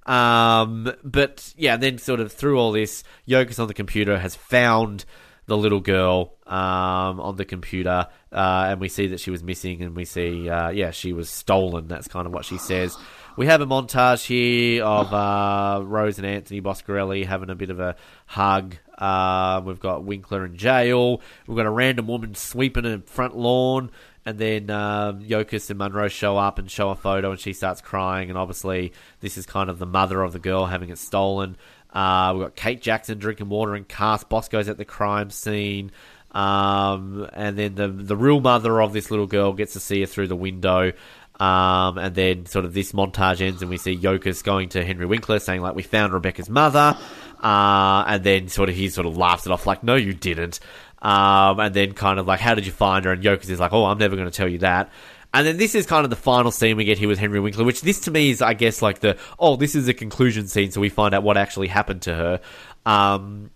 Um, 0.06 0.94
but 1.04 1.54
yeah, 1.58 1.78
then 1.78 1.98
sort 1.98 2.20
of 2.20 2.32
through 2.32 2.60
all 2.60 2.72
this, 2.72 3.04
Yokas 3.28 3.60
on 3.60 3.68
the 3.68 3.74
computer 3.74 4.18
has 4.18 4.36
found 4.36 5.06
the 5.46 5.58
little 5.58 5.82
girl 5.82 6.38
um, 6.48 7.20
on 7.20 7.36
the 7.36 7.46
computer, 7.46 8.08
uh, 8.32 8.66
and 8.70 8.80
we 8.80 8.88
see 8.90 9.08
that 9.08 9.20
she 9.20 9.30
was 9.30 9.44
missing, 9.44 9.82
and 9.82 9.96
we 9.96 10.06
see, 10.06 10.50
uh, 10.50 10.70
yeah, 10.70 10.92
she 10.92 11.12
was 11.14 11.30
stolen. 11.30 11.88
That's 11.88 12.08
kind 12.08 12.26
of 12.26 12.34
what 12.34 12.46
she 12.46 12.58
says. 12.58 12.98
We 13.36 13.48
have 13.48 13.62
a 13.62 13.66
montage 13.66 14.26
here 14.26 14.84
of 14.84 15.12
uh, 15.12 15.82
Rose 15.84 16.20
and 16.20 16.28
Anthony 16.28 16.62
Boscarelli 16.62 17.26
having 17.26 17.50
a 17.50 17.56
bit 17.56 17.72
of 17.72 17.80
a 17.80 17.96
hug. 18.28 18.76
Uh, 18.96 19.60
we've 19.66 19.80
got 19.80 20.04
Winkler 20.04 20.46
in 20.46 20.56
jail. 20.56 21.20
We've 21.48 21.58
got 21.58 21.66
a 21.66 21.72
random 21.72 22.06
woman 22.06 22.36
sweeping 22.36 22.86
a 22.86 23.00
front 23.00 23.36
lawn. 23.36 23.90
And 24.24 24.38
then 24.38 24.70
um, 24.70 25.24
Yokas 25.24 25.72
and 25.72 25.80
Monroe 25.80 26.10
show 26.10 26.38
up 26.38 26.60
and 26.60 26.70
show 26.70 26.92
a 26.92 26.96
photo, 26.96 27.32
and 27.32 27.40
she 27.40 27.54
starts 27.54 27.82
crying. 27.82 28.30
And 28.30 28.38
obviously, 28.38 28.94
this 29.22 29.36
is 29.36 29.48
kind 29.48 29.68
of 29.68 29.80
the 29.80 29.88
mother 29.88 30.22
of 30.22 30.32
the 30.32 30.40
girl 30.40 30.68
having 30.68 30.90
it 30.90 31.00
stolen. 31.00 31.58
Uh, 31.92 32.34
we've 32.36 32.44
got 32.46 32.56
Kate 32.56 32.82
Jackson 32.84 33.18
drinking 33.18 33.50
water 33.50 33.74
and 33.74 33.88
cast. 33.88 34.30
Bosco's 34.30 34.70
at 34.70 34.78
the 34.78 34.86
crime 34.86 35.32
scene. 35.32 35.92
Um, 36.34 37.30
and 37.34 37.58
then 37.58 37.76
the 37.76 37.88
the 37.88 38.18
real 38.18 38.40
mother 38.40 38.82
of 38.82 38.92
this 38.92 39.12
little 39.12 39.28
girl 39.28 39.54
gets 39.54 39.74
to 39.74 39.80
see 39.80 40.02
her 40.02 40.08
through 40.08 40.28
the 40.28 40.36
window. 40.36 40.92
Um, 41.40 41.98
and 41.98 42.14
then 42.14 42.46
sort 42.46 42.64
of 42.64 42.74
this 42.74 42.92
montage 42.92 43.42
ends, 43.42 43.62
and 43.62 43.70
we 43.70 43.78
see 43.78 43.98
Yokas 43.98 44.44
going 44.44 44.70
to 44.70 44.86
Henry 44.86 45.06
Winkler 45.06 45.40
saying 45.40 45.62
like, 45.62 45.76
"We 45.76 45.82
found 45.82 46.14
Rebecca's 46.14 46.50
mother," 46.50 46.96
uh, 47.42 48.04
and 48.08 48.24
then 48.24 48.48
sort 48.50 48.70
of 48.70 48.76
he 48.76 48.90
sort 48.90 49.08
of 49.08 49.18
laughs 49.18 49.46
it 49.46 49.52
off 49.52 49.66
like, 49.66 49.84
"No, 49.84 49.96
you 49.96 50.14
didn't." 50.14 50.60
Um, 51.02 51.60
and 51.60 51.74
then 51.74 51.94
kind 51.94 52.20
of 52.20 52.28
like, 52.28 52.40
"How 52.40 52.54
did 52.54 52.66
you 52.66 52.72
find 52.72 53.04
her?" 53.06 53.12
And 53.12 53.24
Yokas 53.24 53.50
is 53.50 53.60
like, 53.60 53.74
"Oh, 53.74 53.86
I'm 53.86 53.98
never 53.98 54.16
going 54.16 54.30
to 54.30 54.36
tell 54.36 54.48
you 54.48 54.60
that." 54.60 54.92
And 55.34 55.48
then 55.48 55.58
this 55.58 55.74
is 55.74 55.88
kind 55.88 56.04
of 56.04 56.12
the 56.12 56.16
final 56.16 56.52
scene 56.52 56.78
we 56.78 56.86
get 56.86 57.00
here 57.00 57.08
with 57.08 57.18
Henry 57.18 57.40
Winkler, 57.40 57.64
which 57.64 57.82
this 57.82 58.02
to 58.02 58.12
me 58.12 58.30
is, 58.30 58.42
I 58.42 58.54
guess, 58.54 58.84
like 58.84 59.00
the 59.00 59.18
oh, 59.40 59.56
this 59.56 59.74
is 59.74 59.88
a 59.88 59.94
conclusion 59.94 60.48
scene, 60.48 60.72
so 60.72 60.80
we 60.80 60.90
find 60.90 61.16
out 61.16 61.24
what 61.24 61.38
actually 61.38 61.68
happened 61.68 62.04
to 62.04 62.14
her. 62.14 62.42
Um, 62.86 63.50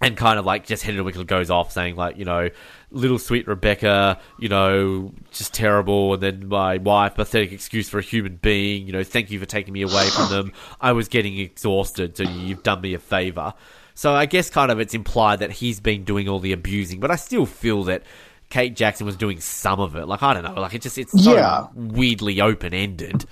and 0.00 0.16
kind 0.16 0.38
of 0.38 0.44
like 0.44 0.66
just 0.66 0.82
Henry 0.82 1.00
Winkler 1.00 1.24
goes 1.24 1.48
off 1.48 1.70
saying 1.70 1.94
like 1.94 2.16
you 2.18 2.24
know 2.24 2.50
little 2.92 3.18
sweet 3.18 3.46
Rebecca 3.48 4.18
you 4.38 4.48
know 4.48 5.12
just 5.30 5.52
terrible. 5.54 6.14
And 6.14 6.22
then 6.22 6.46
my 6.48 6.76
wife 6.78 7.14
pathetic 7.14 7.52
excuse 7.52 7.88
for 7.88 7.98
a 7.98 8.02
human 8.02 8.36
being 8.36 8.86
you 8.86 8.92
know 8.92 9.02
thank 9.04 9.30
you 9.30 9.38
for 9.38 9.46
taking 9.46 9.72
me 9.72 9.82
away 9.82 10.06
from 10.10 10.30
them. 10.30 10.52
I 10.80 10.92
was 10.92 11.08
getting 11.08 11.38
exhausted 11.38 12.16
so 12.16 12.22
you've 12.24 12.62
done 12.62 12.80
me 12.80 12.94
a 12.94 12.98
favor. 12.98 13.54
So 13.94 14.14
I 14.14 14.26
guess 14.26 14.48
kind 14.50 14.70
of 14.70 14.80
it's 14.80 14.94
implied 14.94 15.40
that 15.40 15.50
he's 15.52 15.80
been 15.80 16.04
doing 16.04 16.28
all 16.28 16.38
the 16.38 16.52
abusing 16.52 17.00
but 17.00 17.10
I 17.10 17.16
still 17.16 17.46
feel 17.46 17.84
that 17.84 18.02
Kate 18.50 18.76
Jackson 18.76 19.06
was 19.06 19.16
doing 19.16 19.40
some 19.40 19.80
of 19.80 19.96
it. 19.96 20.06
Like 20.06 20.22
I 20.22 20.34
don't 20.34 20.44
know 20.44 20.60
like 20.60 20.74
it 20.74 20.82
just 20.82 20.98
it's 20.98 21.12
so 21.24 21.34
Yeah. 21.34 21.66
weirdly 21.74 22.40
open 22.40 22.74
ended 22.74 23.24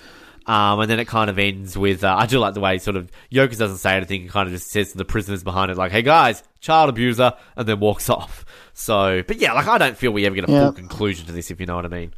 um, 0.46 0.81
and 0.81 0.90
then 0.90 0.98
it 1.00 1.07
kind 1.07 1.31
of 1.31 1.38
ends 1.38 1.76
with 1.79 2.03
uh, 2.05 2.14
I 2.18 2.26
do 2.26 2.38
like 2.38 2.55
the 2.55 2.61
way 2.61 2.79
sort 2.79 2.96
of 2.96 3.11
Yokas 3.31 3.59
doesn't 3.59 3.79
say 3.79 3.96
anything, 3.96 4.29
kind 4.29 4.46
of 4.46 4.53
just 4.53 4.70
says 4.70 4.92
to 4.92 4.98
the 4.98 5.05
prisoners 5.05 5.42
behind 5.44 5.70
it, 5.70 5.76
like, 5.76 5.92
"Hey 5.92 6.03
guys, 6.03 6.42
child 6.61 6.88
abuser," 6.90 7.33
and 7.57 7.66
then 7.68 7.81
walks 7.81 8.09
off. 8.11 8.44
So, 8.72 9.22
but 9.26 9.37
yeah, 9.38 9.53
like 9.53 9.66
I 9.68 9.79
don't 9.79 9.96
feel 9.96 10.11
we 10.12 10.26
ever 10.26 10.35
get 10.35 10.48
a 10.48 10.53
Yeah. 10.53 10.61
full 10.64 10.72
conclusion 10.72 11.26
to 11.26 11.33
this, 11.33 11.50
if 11.50 11.61
you 11.61 11.66
know 11.66 11.76
what 11.76 11.85
I 11.85 11.88
mean. 11.88 12.12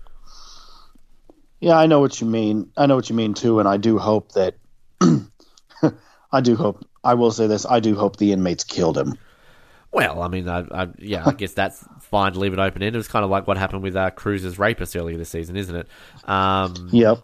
yeah, 1.61 1.77
I 1.77 1.87
know 1.87 2.01
what 2.01 2.21
you 2.21 2.27
mean. 2.27 2.71
I 2.77 2.87
know 2.87 2.97
what 2.97 3.09
you 3.11 3.17
mean 3.17 3.35
too, 3.35 3.59
and 3.61 3.69
I 3.69 3.77
do 3.77 3.99
hope 3.99 4.33
that. 4.33 4.55
I 6.33 6.41
do 6.41 6.57
hope. 6.57 6.85
I 7.05 7.15
will 7.15 7.31
say 7.31 7.47
this. 7.47 7.67
I 7.67 7.81
do 7.81 7.95
hope 7.95 8.17
the 8.17 8.33
inmates 8.33 8.65
killed 8.65 8.97
him. 8.97 9.19
Well, 9.91 10.23
I 10.23 10.29
mean, 10.29 10.49
I, 10.49 10.61
I, 10.73 10.89
yeah, 10.99 11.23
I 11.27 11.33
guess 11.33 11.53
that's 11.53 11.85
fine 12.01 12.33
to 12.33 12.39
leave 12.39 12.55
it 12.55 12.59
open 12.59 12.81
ended. 12.83 12.95
It 12.95 12.99
was 12.99 13.09
kind 13.09 13.25
of 13.25 13.31
like 13.31 13.47
what 13.47 13.59
happened 13.59 13.83
with 13.83 13.95
uh, 13.95 14.11
Cruz's 14.13 14.59
rapist 14.59 14.97
earlier 14.97 15.19
this 15.19 15.29
season, 15.29 15.57
isn't 15.57 15.75
it? 15.77 15.89
Um, 16.25 16.89
Yep. 16.93 17.19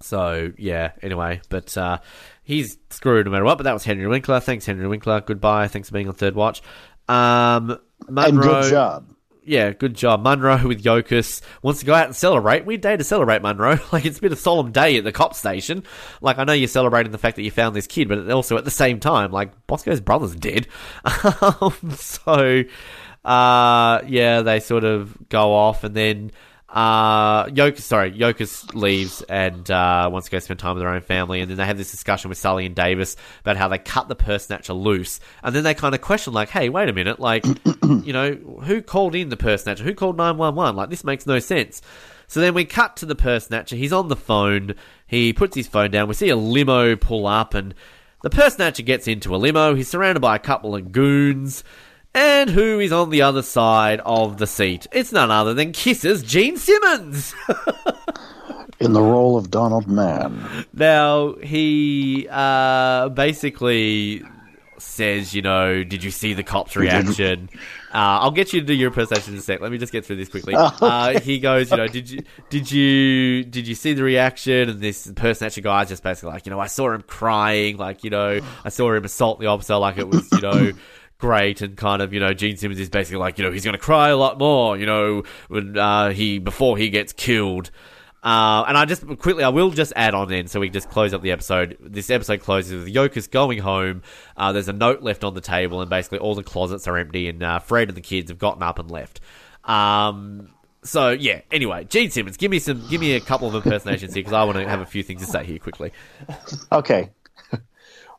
So 0.00 0.52
yeah. 0.58 0.92
Anyway, 1.02 1.40
but 1.48 1.76
uh, 1.76 1.98
he's 2.42 2.78
screwed 2.90 3.26
no 3.26 3.32
matter 3.32 3.44
what. 3.44 3.58
But 3.58 3.64
that 3.64 3.74
was 3.74 3.84
Henry 3.84 4.06
Winkler. 4.06 4.40
Thanks, 4.40 4.66
Henry 4.66 4.86
Winkler. 4.88 5.20
Goodbye. 5.20 5.68
Thanks 5.68 5.88
for 5.88 5.94
being 5.94 6.08
on 6.08 6.14
Third 6.14 6.34
Watch. 6.34 6.62
Um, 7.08 7.78
And 8.08 8.40
good 8.40 8.70
job. 8.70 9.10
yeah, 9.44 9.72
good 9.72 9.94
job. 9.94 10.22
Monroe 10.22 10.66
with 10.66 10.82
Yokas 10.82 11.42
wants 11.62 11.80
to 11.80 11.86
go 11.86 11.92
out 11.94 12.06
and 12.06 12.14
celebrate. 12.16 12.64
Weird 12.64 12.80
day 12.82 12.96
to 12.96 13.04
celebrate, 13.04 13.42
Monroe. 13.42 13.78
Like 13.92 14.04
it's 14.06 14.20
been 14.20 14.32
a 14.32 14.36
solemn 14.36 14.70
day 14.72 14.96
at 14.96 15.04
the 15.04 15.12
cop 15.12 15.34
station. 15.34 15.82
Like 16.20 16.38
I 16.38 16.44
know 16.44 16.52
you're 16.52 16.68
celebrating 16.68 17.10
the 17.12 17.18
fact 17.18 17.36
that 17.36 17.42
you 17.42 17.50
found 17.50 17.74
this 17.74 17.86
kid, 17.88 18.08
but 18.08 18.30
also 18.30 18.56
at 18.56 18.64
the 18.64 18.70
same 18.70 19.00
time, 19.00 19.32
like 19.32 19.66
Bosco's 19.66 20.00
brother's 20.00 20.36
dead. 20.36 20.68
um, 21.60 21.74
so, 21.96 22.62
uh, 23.24 24.00
yeah, 24.06 24.42
they 24.42 24.60
sort 24.60 24.84
of 24.84 25.28
go 25.28 25.52
off, 25.52 25.84
and 25.84 25.94
then 25.94 26.30
uh, 26.70 27.46
Yokas, 27.46 27.80
sorry, 27.80 28.12
Yokas 28.12 28.74
leaves 28.74 29.22
and 29.22 29.68
uh, 29.70 30.08
wants 30.12 30.26
to 30.26 30.30
go 30.30 30.38
spend 30.38 30.60
time 30.60 30.74
with 30.74 30.82
their 30.82 30.90
own 30.90 31.00
family, 31.00 31.40
and 31.40 31.50
then 31.50 31.56
they 31.56 31.66
have 31.66 31.76
this 31.76 31.90
discussion 31.90 32.28
with 32.28 32.38
Sully 32.38 32.64
and 32.64 32.76
Davis 32.76 33.16
about 33.40 33.56
how 33.56 33.66
they 33.68 33.78
cut 33.78 34.08
the 34.08 34.14
purse 34.14 34.46
snatcher 34.46 34.72
loose, 34.72 35.18
and 35.42 35.54
then 35.54 35.64
they 35.64 35.74
kind 35.74 35.94
of 35.94 36.00
question, 36.00 36.32
like, 36.32 36.48
"Hey, 36.48 36.68
wait 36.68 36.88
a 36.88 36.92
minute, 36.92 37.18
like, 37.18 37.44
you 37.82 38.12
know, 38.12 38.34
who 38.62 38.82
called 38.82 39.16
in 39.16 39.30
the 39.30 39.36
purse 39.36 39.64
snatcher? 39.64 39.82
Who 39.82 39.94
called 39.94 40.16
nine 40.16 40.36
one 40.36 40.54
one? 40.54 40.76
Like, 40.76 40.90
this 40.90 41.04
makes 41.04 41.26
no 41.26 41.40
sense." 41.40 41.82
So 42.28 42.38
then 42.38 42.54
we 42.54 42.64
cut 42.64 42.96
to 42.98 43.06
the 43.06 43.16
purse 43.16 43.48
snatcher. 43.48 43.74
He's 43.74 43.92
on 43.92 44.06
the 44.06 44.14
phone. 44.14 44.76
He 45.08 45.32
puts 45.32 45.56
his 45.56 45.66
phone 45.66 45.90
down. 45.90 46.06
We 46.06 46.14
see 46.14 46.28
a 46.28 46.36
limo 46.36 46.94
pull 46.94 47.26
up, 47.26 47.54
and 47.54 47.74
the 48.22 48.30
purse 48.30 48.54
snatcher 48.54 48.84
gets 48.84 49.08
into 49.08 49.34
a 49.34 49.38
limo. 49.38 49.74
He's 49.74 49.88
surrounded 49.88 50.20
by 50.20 50.36
a 50.36 50.38
couple 50.40 50.76
of 50.76 50.92
goons. 50.92 51.64
And 52.14 52.50
who 52.50 52.80
is 52.80 52.92
on 52.92 53.10
the 53.10 53.22
other 53.22 53.42
side 53.42 54.00
of 54.04 54.38
the 54.38 54.46
seat? 54.46 54.86
It's 54.92 55.12
none 55.12 55.30
other 55.30 55.54
than 55.54 55.72
Kiss's 55.72 56.22
Gene 56.22 56.56
Simmons. 56.56 57.34
In 58.80 58.94
the 58.94 59.02
role 59.02 59.36
of 59.36 59.50
Donald 59.50 59.86
Mann. 59.86 60.66
now, 60.72 61.34
he 61.34 62.26
uh, 62.30 63.10
basically 63.10 64.24
says, 64.78 65.34
you 65.34 65.42
know, 65.42 65.84
did 65.84 66.02
you 66.02 66.10
see 66.10 66.32
the 66.32 66.42
cop's 66.42 66.74
reaction? 66.76 67.50
Uh, 67.92 68.24
I'll 68.24 68.30
get 68.30 68.52
you 68.52 68.60
to 68.60 68.66
do 68.66 68.72
your 68.72 68.88
impersonation 68.88 69.34
in 69.34 69.38
a 69.38 69.42
sec. 69.42 69.60
Let 69.60 69.70
me 69.70 69.78
just 69.78 69.92
get 69.92 70.04
through 70.06 70.16
this 70.16 70.28
quickly. 70.28 70.54
Uh, 70.80 71.20
he 71.20 71.40
goes, 71.40 71.70
you 71.70 71.76
know, 71.76 71.86
did 71.86 72.08
you 72.08 72.22
did 72.48 72.70
you 72.72 73.44
did 73.44 73.68
you 73.68 73.74
see 73.74 73.92
the 73.92 74.02
reaction? 74.02 74.70
And 74.70 74.80
this 74.80 75.06
impersonator 75.06 75.60
guy 75.60 75.82
is 75.82 75.88
just 75.90 76.02
basically 76.02 76.30
like, 76.30 76.46
you 76.46 76.50
know, 76.50 76.58
I 76.58 76.66
saw 76.66 76.92
him 76.92 77.02
crying, 77.02 77.76
like, 77.76 78.02
you 78.02 78.10
know, 78.10 78.40
I 78.64 78.68
saw 78.70 78.92
him 78.94 79.04
assault 79.04 79.40
the 79.40 79.46
officer, 79.46 79.76
like 79.76 79.98
it 79.98 80.08
was, 80.08 80.28
you 80.32 80.40
know. 80.40 80.72
great, 81.20 81.60
and 81.60 81.76
kind 81.76 82.02
of 82.02 82.12
you 82.12 82.20
know 82.20 82.32
Gene 82.32 82.56
Simmons 82.56 82.80
is 82.80 82.88
basically 82.88 83.18
like 83.18 83.38
you 83.38 83.44
know 83.44 83.52
he's 83.52 83.64
going 83.64 83.76
to 83.76 83.78
cry 83.78 84.08
a 84.08 84.16
lot 84.16 84.38
more, 84.38 84.76
you 84.76 84.86
know, 84.86 85.22
when 85.48 85.78
uh, 85.78 86.10
he 86.10 86.38
before 86.38 86.76
he 86.76 86.90
gets 86.90 87.12
killed. 87.12 87.70
Uh, 88.22 88.64
and 88.68 88.76
I 88.76 88.84
just 88.84 89.06
quickly, 89.18 89.44
I 89.44 89.48
will 89.48 89.70
just 89.70 89.94
add 89.96 90.14
on 90.14 90.30
in 90.30 90.46
so 90.46 90.60
we 90.60 90.66
can 90.66 90.74
just 90.74 90.90
close 90.90 91.14
up 91.14 91.22
the 91.22 91.30
episode. 91.30 91.78
This 91.80 92.10
episode 92.10 92.40
closes 92.40 92.84
with 92.84 92.94
Yokas 92.94 93.30
going 93.30 93.58
home. 93.58 94.02
Uh, 94.36 94.52
there's 94.52 94.68
a 94.68 94.74
note 94.74 95.02
left 95.02 95.24
on 95.24 95.34
the 95.34 95.40
table, 95.40 95.80
and 95.80 95.88
basically 95.88 96.18
all 96.18 96.34
the 96.34 96.42
closets 96.42 96.86
are 96.86 96.98
empty, 96.98 97.28
and 97.28 97.42
uh, 97.42 97.58
Fred 97.60 97.88
and 97.88 97.96
the 97.96 98.02
kids 98.02 98.30
have 98.30 98.38
gotten 98.38 98.62
up 98.62 98.78
and 98.78 98.90
left. 98.90 99.20
Um, 99.64 100.50
so 100.82 101.10
yeah. 101.10 101.40
Anyway, 101.50 101.84
Gene 101.84 102.10
Simmons, 102.10 102.36
give 102.36 102.50
me 102.50 102.58
some, 102.58 102.86
give 102.88 103.00
me 103.00 103.14
a 103.14 103.20
couple 103.20 103.48
of 103.48 103.54
impersonations 103.54 104.12
here 104.12 104.20
because 104.20 104.34
I 104.34 104.44
want 104.44 104.58
to 104.58 104.68
have 104.68 104.80
a 104.80 104.86
few 104.86 105.02
things 105.02 105.22
to 105.22 105.26
say 105.26 105.44
here 105.44 105.58
quickly. 105.58 105.92
Okay. 106.72 107.10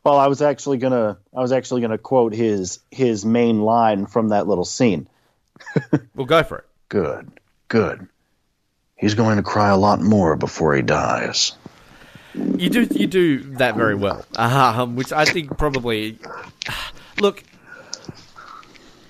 Well, 0.04 0.18
I 0.18 0.26
was 0.26 0.42
actually 0.42 0.78
gonna 0.78 1.18
I 1.34 1.40
was 1.40 1.52
actually 1.52 1.80
gonna 1.80 1.98
quote 1.98 2.32
his 2.32 2.80
his 2.90 3.24
main 3.24 3.60
line 3.62 4.06
from 4.06 4.28
that 4.28 4.46
little 4.48 4.64
scene. 4.64 5.08
We'll 6.14 6.26
go 6.26 6.42
for 6.42 6.58
it. 6.58 6.64
Good, 6.88 7.30
good. 7.68 8.06
He's 8.96 9.14
going 9.14 9.36
to 9.36 9.42
cry 9.42 9.70
a 9.70 9.76
lot 9.76 10.00
more 10.00 10.36
before 10.36 10.74
he 10.74 10.82
dies. 10.82 11.56
You 12.34 12.70
do 12.70 12.86
you 12.90 13.06
do 13.06 13.38
that 13.54 13.76
very 13.76 13.94
well, 13.94 14.24
um, 14.36 14.96
which 14.96 15.12
I 15.12 15.24
think 15.24 15.56
probably. 15.58 16.18
Look, 17.20 17.42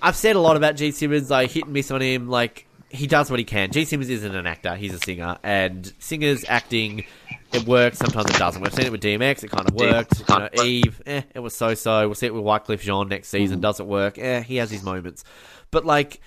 I've 0.00 0.16
said 0.16 0.36
a 0.36 0.40
lot 0.40 0.56
about 0.56 0.76
Gene 0.76 0.92
Simmons. 0.92 1.30
I 1.30 1.46
hit 1.46 1.64
and 1.64 1.72
miss 1.72 1.90
on 1.90 2.00
him. 2.00 2.28
Like 2.28 2.66
he 2.88 3.06
does 3.06 3.30
what 3.30 3.38
he 3.38 3.44
can. 3.44 3.70
Gene 3.70 3.86
Simmons 3.86 4.10
isn't 4.10 4.34
an 4.34 4.46
actor; 4.46 4.74
he's 4.76 4.94
a 4.94 4.98
singer, 4.98 5.38
and 5.42 5.92
singers 5.98 6.44
acting 6.48 7.04
it 7.52 7.66
works. 7.66 7.98
Sometimes 7.98 8.30
it 8.30 8.38
doesn't. 8.38 8.62
We've 8.62 8.74
seen 8.74 8.86
it 8.86 8.92
with 8.92 9.02
DMX; 9.02 9.44
it 9.44 9.50
kind 9.50 9.68
of 9.68 9.74
worked. 9.74 10.20
You 10.28 10.38
know, 10.38 10.48
Eve, 10.64 11.02
eh, 11.06 11.22
it 11.34 11.40
was 11.40 11.54
so 11.54 11.74
so. 11.74 12.08
We'll 12.08 12.14
see 12.14 12.26
it 12.26 12.34
with 12.34 12.44
Wyclef 12.44 12.80
Jean 12.80 13.08
next 13.08 13.28
season. 13.28 13.60
Does 13.60 13.80
it 13.80 13.86
work? 13.86 14.18
Eh, 14.18 14.42
he 14.42 14.56
has 14.56 14.70
his 14.70 14.82
moments, 14.82 15.24
but 15.70 15.84
like 15.84 16.20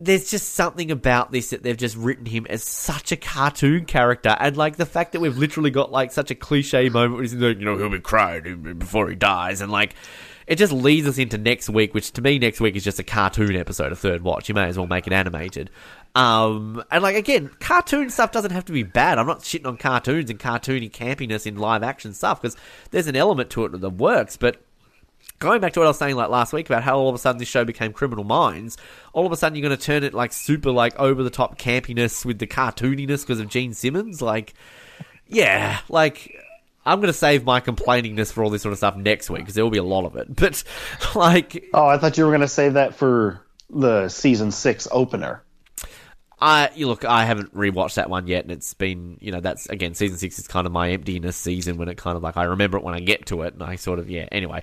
there's 0.00 0.30
just 0.30 0.54
something 0.54 0.90
about 0.90 1.32
this 1.32 1.50
that 1.50 1.62
they've 1.62 1.76
just 1.76 1.96
written 1.96 2.26
him 2.26 2.46
as 2.48 2.62
such 2.62 3.10
a 3.12 3.16
cartoon 3.16 3.84
character, 3.84 4.36
and 4.38 4.56
like 4.56 4.76
the 4.76 4.86
fact 4.86 5.12
that 5.12 5.20
we've 5.20 5.38
literally 5.38 5.70
got 5.70 5.90
like 5.90 6.12
such 6.12 6.30
a 6.30 6.34
cliche 6.34 6.88
moment 6.88 7.14
where 7.14 7.22
he's 7.22 7.34
like, 7.34 7.58
you 7.58 7.64
know, 7.64 7.76
he'll 7.76 7.90
be 7.90 8.00
crying 8.00 8.78
before 8.78 9.08
he 9.08 9.14
dies, 9.14 9.60
and 9.60 9.72
like 9.72 9.94
it 10.48 10.56
just 10.56 10.72
leads 10.72 11.06
us 11.06 11.18
into 11.18 11.36
next 11.36 11.68
week, 11.68 11.92
which 11.92 12.10
to 12.12 12.22
me 12.22 12.38
next 12.38 12.58
week 12.58 12.74
is 12.74 12.82
just 12.82 12.98
a 12.98 13.04
cartoon 13.04 13.54
episode, 13.54 13.92
a 13.92 13.96
third 13.96 14.22
watch. 14.22 14.48
You 14.48 14.54
may 14.54 14.64
as 14.64 14.78
well 14.78 14.86
make 14.86 15.06
it 15.06 15.12
animated. 15.12 15.68
Um, 16.14 16.82
and 16.90 17.02
like 17.02 17.16
again, 17.16 17.50
cartoon 17.60 18.08
stuff 18.08 18.32
doesn't 18.32 18.52
have 18.52 18.64
to 18.64 18.72
be 18.72 18.82
bad. 18.82 19.18
I'm 19.18 19.26
not 19.26 19.40
shitting 19.40 19.66
on 19.66 19.76
cartoons 19.76 20.30
and 20.30 20.40
cartoony 20.40 20.90
campiness 20.90 21.46
in 21.46 21.58
live 21.58 21.82
action 21.82 22.14
stuff 22.14 22.40
because 22.40 22.56
there's 22.90 23.08
an 23.08 23.14
element 23.14 23.50
to 23.50 23.66
it 23.66 23.78
that 23.78 23.90
works, 23.90 24.38
but 24.38 24.62
going 25.38 25.60
back 25.60 25.74
to 25.74 25.80
what 25.80 25.84
I 25.84 25.88
was 25.88 25.98
saying 25.98 26.16
like 26.16 26.30
last 26.30 26.54
week 26.54 26.70
about 26.70 26.82
how 26.82 26.98
all 26.98 27.10
of 27.10 27.14
a 27.14 27.18
sudden 27.18 27.38
this 27.38 27.46
show 27.46 27.66
became 27.66 27.92
Criminal 27.92 28.24
Minds, 28.24 28.78
all 29.12 29.26
of 29.26 29.32
a 29.32 29.36
sudden 29.36 29.54
you're 29.54 29.68
going 29.68 29.78
to 29.78 29.84
turn 29.84 30.02
it 30.02 30.14
like 30.14 30.32
super 30.32 30.70
like 30.70 30.98
over 30.98 31.22
the 31.22 31.30
top 31.30 31.58
campiness 31.58 32.24
with 32.24 32.38
the 32.38 32.46
cartooniness 32.46 33.20
because 33.20 33.38
of 33.38 33.48
Gene 33.48 33.74
Simmons. 33.74 34.22
Like, 34.22 34.54
yeah, 35.26 35.80
like 35.90 36.34
I'm 36.88 37.00
going 37.00 37.08
to 37.08 37.12
save 37.12 37.44
my 37.44 37.60
complainingness 37.60 38.32
for 38.32 38.42
all 38.42 38.50
this 38.50 38.62
sort 38.62 38.72
of 38.72 38.78
stuff 38.78 38.96
next 38.96 39.28
week 39.28 39.42
because 39.42 39.54
there 39.54 39.62
will 39.62 39.70
be 39.70 39.78
a 39.78 39.82
lot 39.82 40.04
of 40.04 40.16
it. 40.16 40.28
But 40.36 40.64
like, 41.14 41.68
Oh, 41.74 41.86
I 41.86 41.98
thought 41.98 42.16
you 42.16 42.24
were 42.24 42.30
going 42.30 42.40
to 42.40 42.48
save 42.48 42.74
that 42.74 42.94
for 42.94 43.40
the 43.68 44.08
season 44.08 44.50
six 44.50 44.88
opener. 44.90 45.42
I 46.40 46.70
you 46.74 46.86
look, 46.86 47.04
I 47.04 47.24
haven't 47.24 47.54
rewatched 47.54 47.94
that 47.94 48.08
one 48.08 48.26
yet, 48.28 48.44
and 48.44 48.52
it's 48.52 48.72
been 48.72 49.18
you 49.20 49.32
know 49.32 49.40
that's 49.40 49.68
again 49.68 49.94
season 49.94 50.18
six 50.18 50.38
is 50.38 50.46
kind 50.46 50.66
of 50.66 50.72
my 50.72 50.90
emptiness 50.90 51.36
season 51.36 51.78
when 51.78 51.88
it 51.88 51.96
kind 51.96 52.16
of 52.16 52.22
like 52.22 52.36
I 52.36 52.44
remember 52.44 52.78
it 52.78 52.84
when 52.84 52.94
I 52.94 53.00
get 53.00 53.26
to 53.26 53.42
it, 53.42 53.54
and 53.54 53.62
I 53.62 53.74
sort 53.76 53.98
of 53.98 54.08
yeah. 54.08 54.28
Anyway, 54.30 54.62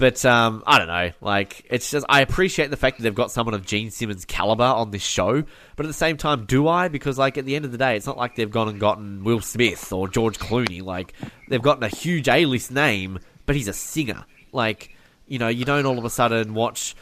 but 0.00 0.24
um, 0.24 0.62
I 0.66 0.78
don't 0.78 0.88
know. 0.88 1.10
Like, 1.20 1.66
it's 1.68 1.90
just 1.90 2.06
I 2.08 2.22
appreciate 2.22 2.70
the 2.70 2.78
fact 2.78 2.96
that 2.96 3.02
they've 3.02 3.14
got 3.14 3.30
someone 3.30 3.54
of 3.54 3.66
Gene 3.66 3.90
Simmons' 3.90 4.24
caliber 4.24 4.64
on 4.64 4.90
this 4.90 5.02
show, 5.02 5.44
but 5.76 5.84
at 5.84 5.88
the 5.88 5.92
same 5.92 6.16
time, 6.16 6.46
do 6.46 6.66
I? 6.68 6.88
Because 6.88 7.18
like 7.18 7.36
at 7.36 7.44
the 7.44 7.54
end 7.54 7.66
of 7.66 7.70
the 7.70 7.76
day, 7.76 7.96
it's 7.96 8.06
not 8.06 8.16
like 8.16 8.34
they've 8.34 8.50
gone 8.50 8.70
and 8.70 8.80
gotten 8.80 9.24
Will 9.24 9.42
Smith 9.42 9.92
or 9.92 10.08
George 10.08 10.38
Clooney. 10.38 10.82
Like 10.82 11.12
they've 11.48 11.60
gotten 11.60 11.84
a 11.84 11.88
huge 11.88 12.28
A-list 12.28 12.72
name, 12.72 13.18
but 13.44 13.56
he's 13.56 13.68
a 13.68 13.74
singer. 13.74 14.24
Like 14.52 14.96
you 15.26 15.38
know, 15.38 15.48
you 15.48 15.66
don't 15.66 15.84
all 15.84 15.98
of 15.98 16.04
a 16.06 16.10
sudden 16.10 16.54
watch 16.54 16.96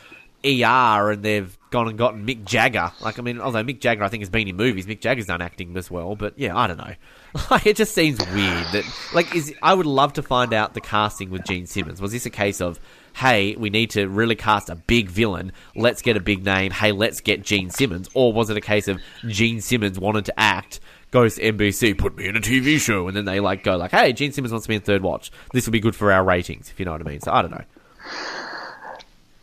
ER 0.45 1.11
and 1.11 1.23
they've 1.23 1.59
gone 1.71 1.89
and 1.89 1.99
gotten 1.99 2.27
Mick 2.27 2.45
Jagger. 2.45 2.93
Like 3.01 3.19
I 3.19 3.23
mean, 3.23 3.41
although 3.41 3.63
Mick 3.65 3.81
Jagger 3.81 4.05
I 4.05 4.09
think 4.09 4.23
has 4.23 4.31
been 4.31 4.49
in 4.49 4.57
movies, 4.57 4.87
Mick 4.87 5.01
Jagger's 5.01 5.27
done 5.27 5.43
acting 5.43 5.77
as 5.77 5.91
well. 5.91 6.17
But 6.17 6.39
yeah, 6.39 6.57
I 6.57 6.67
don't 6.67 6.79
know. 6.79 6.95
Like 7.51 7.67
it 7.67 7.77
just 7.77 7.95
seems 7.95 8.19
weird 8.19 8.67
that 8.73 8.85
like 9.13 9.35
is 9.37 9.55
I 9.63 9.75
would 9.75 9.87
love 9.87 10.15
to 10.15 10.23
find 10.23 10.55
out 10.55 10.73
the 10.73 10.81
casting 10.81 11.29
with 11.31 11.45
Gene 11.45 11.67
Simmons. 11.67 12.01
Was 12.01 12.11
this 12.11 12.25
a 12.25 12.31
case 12.31 12.61
of 12.61 12.81
hey, 13.15 13.55
we 13.57 13.69
need 13.69 13.91
to 13.91 14.09
really 14.09 14.35
cast 14.35 14.71
a 14.71 14.77
big 14.77 15.11
villain. 15.11 15.53
Let's 15.77 16.03
get 16.03 16.17
a 16.17 16.21
big 16.21 16.45
name. 16.45 16.71
Hey, 16.71 16.93
let's 16.93 17.21
get 17.21 17.43
Gene 17.43 17.69
Simmons. 17.69 18.09
Or 18.15 18.33
was 18.33 18.49
it 18.49 18.57
a 18.57 18.61
case 18.61 18.89
of 18.89 19.01
Gene 19.27 19.61
Simmons 19.61 19.99
wanted 19.99 20.25
to 20.27 20.41
act, 20.41 20.81
goes 21.11 21.35
to 21.35 21.53
NBC, 21.53 21.99
put 21.99 22.17
me 22.17 22.29
in 22.29 22.37
a 22.37 22.41
TV 22.41 22.79
show, 22.79 23.09
and 23.09 23.17
then 23.17 23.25
they 23.25 23.41
like 23.41 23.63
go 23.63 23.77
like, 23.77 23.91
hey, 23.91 24.13
Gene 24.13 24.33
Simmons 24.33 24.53
wants 24.53 24.67
to 24.67 24.69
be 24.69 24.77
in 24.77 24.81
Third 24.81 25.03
Watch. 25.03 25.31
This 25.53 25.67
will 25.67 25.73
be 25.73 25.81
good 25.81 25.97
for 25.97 26.13
our 26.13 26.25
ratings, 26.25 26.71
if 26.71 26.79
you 26.79 26.87
know 26.87 26.93
what 26.93 27.01
I 27.01 27.05
mean. 27.05 27.21
So 27.21 27.33
I 27.33 27.43
don't 27.43 27.51
know. 27.51 27.65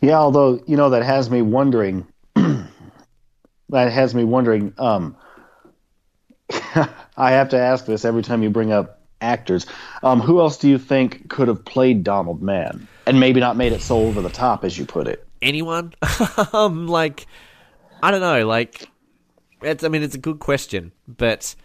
Yeah, 0.06 0.18
although 0.20 0.62
you 0.68 0.76
know 0.76 0.90
that 0.90 1.02
has 1.02 1.28
me 1.30 1.42
wondering. 1.42 2.06
that 2.34 3.90
has 3.90 4.14
me 4.14 4.22
wondering. 4.22 4.72
Um, 4.78 5.16
I 7.16 7.32
have 7.32 7.48
to 7.48 7.58
ask 7.58 7.86
this 7.86 8.04
every 8.04 8.22
time 8.22 8.44
you 8.44 8.50
bring 8.50 8.70
up 8.70 9.00
actors. 9.20 9.66
Um, 10.04 10.20
who 10.20 10.38
else 10.38 10.58
do 10.58 10.68
you 10.68 10.78
think 10.78 11.28
could 11.28 11.48
have 11.48 11.64
played 11.64 12.04
Donald 12.04 12.40
Mann 12.40 12.86
and 13.04 13.18
maybe 13.18 13.40
not 13.40 13.56
made 13.56 13.72
it 13.72 13.82
so 13.82 13.98
over 13.98 14.20
the 14.20 14.28
top, 14.28 14.64
as 14.64 14.78
you 14.78 14.86
put 14.86 15.08
it? 15.08 15.26
Anyone? 15.42 15.92
um, 16.52 16.86
like 16.86 17.26
I 18.00 18.12
don't 18.12 18.20
know. 18.20 18.46
Like 18.46 18.88
it's. 19.60 19.82
I 19.82 19.88
mean, 19.88 20.04
it's 20.04 20.14
a 20.14 20.18
good 20.18 20.38
question, 20.38 20.92
but 21.08 21.56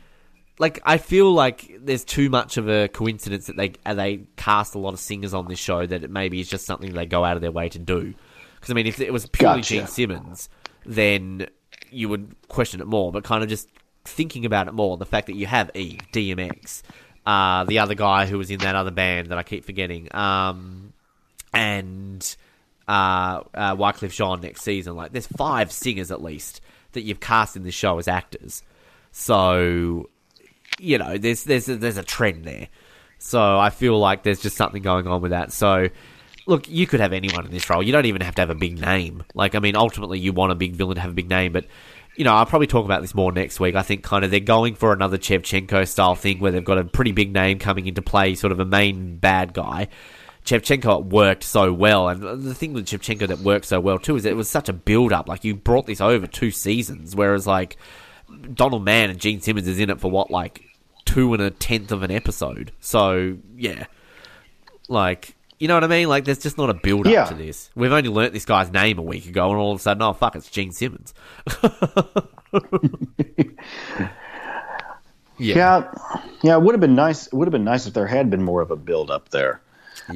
like 0.57 0.79
I 0.83 0.97
feel 0.97 1.31
like 1.31 1.77
there's 1.79 2.03
too 2.03 2.31
much 2.31 2.57
of 2.57 2.67
a 2.67 2.87
coincidence 2.87 3.45
that 3.45 3.55
they 3.55 3.73
they 3.93 4.23
cast 4.35 4.73
a 4.73 4.79
lot 4.79 4.95
of 4.95 4.99
singers 4.99 5.35
on 5.35 5.47
this 5.47 5.59
show 5.59 5.85
that 5.85 6.03
it 6.03 6.09
maybe 6.09 6.39
is 6.39 6.49
just 6.49 6.65
something 6.65 6.91
they 6.91 7.05
go 7.05 7.23
out 7.23 7.35
of 7.35 7.43
their 7.43 7.51
way 7.51 7.69
to 7.69 7.77
do. 7.77 8.15
Because 8.61 8.71
I 8.71 8.75
mean, 8.75 8.85
if 8.85 9.01
it 9.01 9.11
was 9.11 9.25
purely 9.25 9.57
Gotcha. 9.57 9.73
Gene 9.73 9.87
Simmons, 9.87 10.47
then 10.85 11.47
you 11.89 12.07
would 12.09 12.35
question 12.47 12.79
it 12.79 12.85
more. 12.85 13.11
But 13.11 13.23
kind 13.23 13.41
of 13.41 13.49
just 13.49 13.67
thinking 14.05 14.45
about 14.45 14.67
it 14.67 14.73
more, 14.73 14.97
the 14.97 15.05
fact 15.05 15.25
that 15.27 15.35
you 15.35 15.47
have 15.47 15.71
E 15.75 15.97
DMX, 16.13 16.83
uh, 17.25 17.63
the 17.63 17.79
other 17.79 17.95
guy 17.95 18.27
who 18.27 18.37
was 18.37 18.51
in 18.51 18.59
that 18.59 18.75
other 18.75 18.91
band 18.91 19.29
that 19.29 19.39
I 19.39 19.43
keep 19.43 19.65
forgetting, 19.65 20.13
um, 20.15 20.93
and 21.53 22.35
uh, 22.87 23.41
uh, 23.55 23.75
Wyclef 23.75 24.11
Jean 24.11 24.41
next 24.41 24.61
season. 24.61 24.95
Like, 24.95 25.11
there's 25.11 25.27
five 25.27 25.71
singers 25.71 26.11
at 26.11 26.21
least 26.21 26.61
that 26.91 27.01
you've 27.01 27.19
cast 27.19 27.55
in 27.55 27.63
this 27.63 27.73
show 27.73 27.97
as 27.97 28.07
actors. 28.07 28.61
So, 29.11 30.07
you 30.79 30.99
know, 30.99 31.17
there's 31.17 31.45
there's 31.45 31.67
a, 31.67 31.77
there's 31.77 31.97
a 31.97 32.03
trend 32.03 32.45
there. 32.45 32.67
So 33.17 33.57
I 33.57 33.71
feel 33.71 33.97
like 33.97 34.21
there's 34.21 34.39
just 34.39 34.55
something 34.55 34.83
going 34.83 35.07
on 35.07 35.21
with 35.21 35.31
that. 35.31 35.51
So. 35.51 35.89
Look, 36.47 36.67
you 36.67 36.87
could 36.87 36.99
have 36.99 37.13
anyone 37.13 37.45
in 37.45 37.51
this 37.51 37.69
role. 37.69 37.83
You 37.83 37.91
don't 37.91 38.05
even 38.05 38.21
have 38.21 38.35
to 38.35 38.41
have 38.41 38.49
a 38.49 38.55
big 38.55 38.79
name. 38.79 39.23
Like, 39.33 39.55
I 39.55 39.59
mean, 39.59 39.75
ultimately, 39.75 40.19
you 40.19 40.33
want 40.33 40.51
a 40.51 40.55
big 40.55 40.73
villain 40.75 40.95
to 40.95 41.01
have 41.01 41.11
a 41.11 41.15
big 41.15 41.29
name, 41.29 41.53
but 41.53 41.65
you 42.15 42.25
know, 42.25 42.33
I'll 42.33 42.45
probably 42.45 42.67
talk 42.67 42.85
about 42.85 43.01
this 43.01 43.15
more 43.15 43.31
next 43.31 43.59
week. 43.59 43.75
I 43.75 43.83
think 43.83 44.03
kind 44.03 44.25
of 44.25 44.31
they're 44.31 44.39
going 44.39 44.75
for 44.75 44.91
another 44.91 45.17
Chevchenko 45.17 45.87
style 45.87 46.15
thing 46.15 46.39
where 46.39 46.51
they've 46.51 46.63
got 46.63 46.77
a 46.77 46.83
pretty 46.83 47.13
big 47.13 47.31
name 47.31 47.57
coming 47.57 47.87
into 47.87 48.01
play, 48.01 48.35
sort 48.35 48.51
of 48.51 48.59
a 48.59 48.65
main 48.65 49.17
bad 49.17 49.53
guy. 49.53 49.87
Chevchenko 50.45 51.05
worked 51.05 51.43
so 51.43 51.71
well, 51.71 52.09
and 52.09 52.43
the 52.43 52.55
thing 52.55 52.73
with 52.73 52.87
Chevchenko 52.87 53.27
that 53.27 53.39
worked 53.39 53.65
so 53.65 53.79
well 53.79 53.99
too 53.99 54.15
is 54.15 54.25
it 54.25 54.35
was 54.35 54.49
such 54.49 54.69
a 54.69 54.73
build 54.73 55.13
up. 55.13 55.29
Like 55.29 55.43
you 55.43 55.55
brought 55.55 55.85
this 55.85 56.01
over 56.01 56.27
two 56.27 56.51
seasons, 56.51 57.15
whereas 57.15 57.45
like 57.45 57.77
Donald 58.53 58.83
Mann 58.83 59.09
and 59.09 59.19
Gene 59.19 59.39
Simmons 59.39 59.67
is 59.67 59.79
in 59.79 59.89
it 59.89 59.99
for 59.99 60.09
what 60.09 60.31
like 60.31 60.63
two 61.05 61.33
and 61.33 61.43
a 61.43 61.51
tenth 61.51 61.91
of 61.91 62.03
an 62.03 62.11
episode. 62.11 62.71
So 62.79 63.37
yeah, 63.55 63.85
like 64.89 65.35
you 65.61 65.67
know 65.67 65.75
what 65.75 65.83
I 65.83 65.87
mean? 65.87 66.09
Like 66.09 66.25
there's 66.25 66.39
just 66.39 66.57
not 66.57 66.69
a 66.71 66.73
build 66.73 67.05
up 67.05 67.13
Yeah. 67.13 67.25
to 67.25 67.35
this. 67.35 67.69
We've 67.75 67.91
only 67.91 68.09
learnt 68.09 68.33
this 68.33 68.45
guy's 68.45 68.71
name 68.71 68.97
a 68.97 69.03
week 69.03 69.27
ago, 69.27 69.49
and 69.51 69.59
all 69.59 69.71
of 69.71 69.79
a 69.79 69.81
sudden, 69.81 70.01
oh 70.01 70.13
fuck, 70.13 70.35
it's 70.35 70.49
Gene 70.49 70.71
Simmons. 70.71 71.13
yeah. 75.37 75.55
Yeah, 75.55 75.91
yeah. 76.43 76.55
It 76.55 76.61
would 76.61 76.73
have 76.73 76.81
been 76.81 76.95
nice. 76.95 77.27
It 77.27 77.33
would 77.33 77.47
have 77.47 77.51
been 77.51 77.63
nice 77.63 77.85
if 77.87 77.93
there 77.93 78.07
had 78.07 78.29
been 78.29 78.43
more 78.43 78.61
of 78.61 78.71
a 78.71 78.75
build 78.75 79.09
up 79.11 79.29
there. 79.29 79.61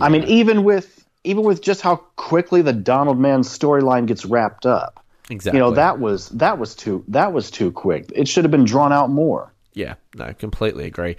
I 0.01 0.09
mean, 0.09 0.23
even 0.23 0.63
with 0.63 1.05
even 1.23 1.43
with 1.43 1.61
just 1.61 1.81
how 1.81 1.97
quickly 2.15 2.61
the 2.61 2.73
Donald 2.73 3.19
Mann 3.19 3.41
storyline 3.41 4.05
gets 4.07 4.25
wrapped 4.25 4.65
up, 4.65 5.03
exactly. 5.29 5.57
you 5.59 5.63
know 5.63 5.71
that 5.71 5.99
was 5.99 6.29
that 6.29 6.57
was 6.57 6.75
too 6.75 7.03
that 7.09 7.33
was 7.33 7.51
too 7.51 7.71
quick. 7.71 8.11
It 8.15 8.27
should 8.27 8.43
have 8.43 8.51
been 8.51 8.65
drawn 8.65 8.91
out 8.91 9.09
more. 9.09 9.51
Yeah, 9.73 9.95
no, 10.15 10.33
completely 10.33 10.85
agree. 10.85 11.17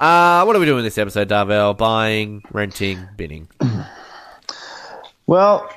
Uh, 0.00 0.44
what 0.44 0.54
are 0.54 0.60
we 0.60 0.66
doing 0.66 0.84
this 0.84 0.98
episode, 0.98 1.28
Darvell? 1.28 1.76
Buying, 1.76 2.42
renting, 2.52 3.08
bidding. 3.16 3.48
Well, 5.28 5.68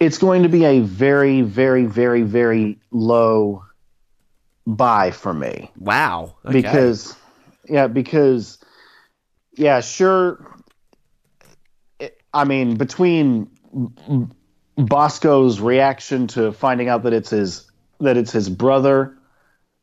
it's 0.00 0.16
going 0.16 0.44
to 0.44 0.48
be 0.48 0.64
a 0.64 0.80
very, 0.80 1.42
very, 1.42 1.84
very, 1.84 2.22
very 2.22 2.78
low 2.92 3.62
buy 4.66 5.10
for 5.10 5.34
me. 5.34 5.70
Wow. 5.78 6.36
Okay. 6.46 6.62
because 6.62 7.14
yeah 7.66 7.88
because 7.88 8.58
yeah 9.52 9.80
sure 9.80 10.56
it, 12.00 12.22
I 12.32 12.44
mean, 12.44 12.76
between 12.76 13.50
Bosco's 14.76 15.60
reaction 15.60 16.26
to 16.28 16.52
finding 16.52 16.88
out 16.88 17.02
that 17.02 17.12
it's 17.12 17.28
his 17.28 17.70
that 18.00 18.16
it's 18.16 18.32
his 18.32 18.48
brother 18.48 19.18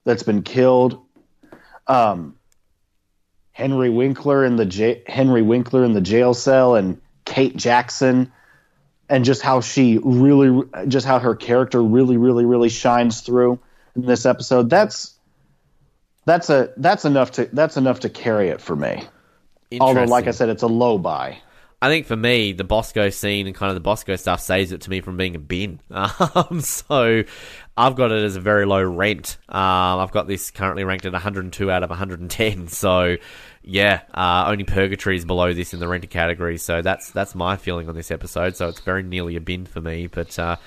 that's 0.05 0.23
been 0.23 0.41
killed, 0.41 0.99
um, 1.87 2.35
Henry 3.51 3.89
Winkler 3.89 4.45
in 4.45 4.55
the 4.55 4.65
j- 4.65 5.03
Henry 5.07 5.41
Winkler 5.41 5.83
in 5.83 5.93
the 5.93 6.01
jail 6.01 6.33
cell, 6.33 6.75
and 6.75 7.01
Kate 7.25 7.55
Jackson, 7.55 8.31
and 9.09 9.25
just 9.25 9.41
how 9.41 9.61
she 9.61 9.99
really, 10.01 10.63
just 10.87 11.05
how 11.05 11.19
her 11.19 11.35
character 11.35 11.81
really, 11.81 12.17
really, 12.17 12.45
really 12.45 12.69
shines 12.69 13.21
through 13.21 13.59
in 13.95 14.05
this 14.05 14.25
episode. 14.25 14.69
That's 14.69 15.15
that's 16.25 16.49
a 16.49 16.73
that's 16.77 17.05
enough 17.05 17.31
to 17.31 17.49
that's 17.51 17.77
enough 17.77 18.01
to 18.01 18.09
carry 18.09 18.49
it 18.49 18.61
for 18.61 18.75
me. 18.75 19.03
Although, 19.79 20.05
like 20.05 20.27
I 20.27 20.31
said, 20.31 20.49
it's 20.49 20.63
a 20.63 20.67
low 20.67 20.97
buy. 20.97 21.37
I 21.83 21.89
think 21.89 22.05
for 22.05 22.15
me, 22.15 22.53
the 22.53 22.63
Bosco 22.63 23.09
scene 23.09 23.47
and 23.47 23.55
kind 23.55 23.69
of 23.69 23.75
the 23.75 23.79
Bosco 23.81 24.15
stuff 24.15 24.39
saves 24.39 24.71
it 24.71 24.81
to 24.81 24.89
me 24.91 25.01
from 25.01 25.17
being 25.17 25.35
a 25.35 25.39
bin. 25.39 25.79
Um, 25.91 26.61
so 26.61 27.23
I've 27.75 27.95
got 27.95 28.11
it 28.11 28.23
as 28.23 28.35
a 28.35 28.39
very 28.39 28.65
low 28.65 28.83
rent. 28.83 29.37
Um, 29.49 29.99
I've 29.99 30.11
got 30.11 30.27
this 30.27 30.51
currently 30.51 30.83
ranked 30.83 31.05
at 31.05 31.13
102 31.13 31.71
out 31.71 31.83
of 31.83 31.89
110. 31.89 32.67
So 32.67 33.17
yeah, 33.63 34.01
uh, 34.13 34.45
only 34.47 34.63
Purgatory 34.63 35.15
is 35.17 35.25
below 35.25 35.53
this 35.53 35.73
in 35.73 35.79
the 35.79 35.87
renter 35.87 36.07
category. 36.07 36.57
So 36.57 36.81
that's 36.81 37.11
that's 37.11 37.33
my 37.35 37.57
feeling 37.57 37.89
on 37.89 37.95
this 37.95 38.11
episode. 38.11 38.55
So 38.55 38.67
it's 38.67 38.79
very 38.81 39.03
nearly 39.03 39.35
a 39.35 39.41
bin 39.41 39.65
for 39.65 39.81
me. 39.81 40.07
But 40.07 40.37
uh, 40.37 40.57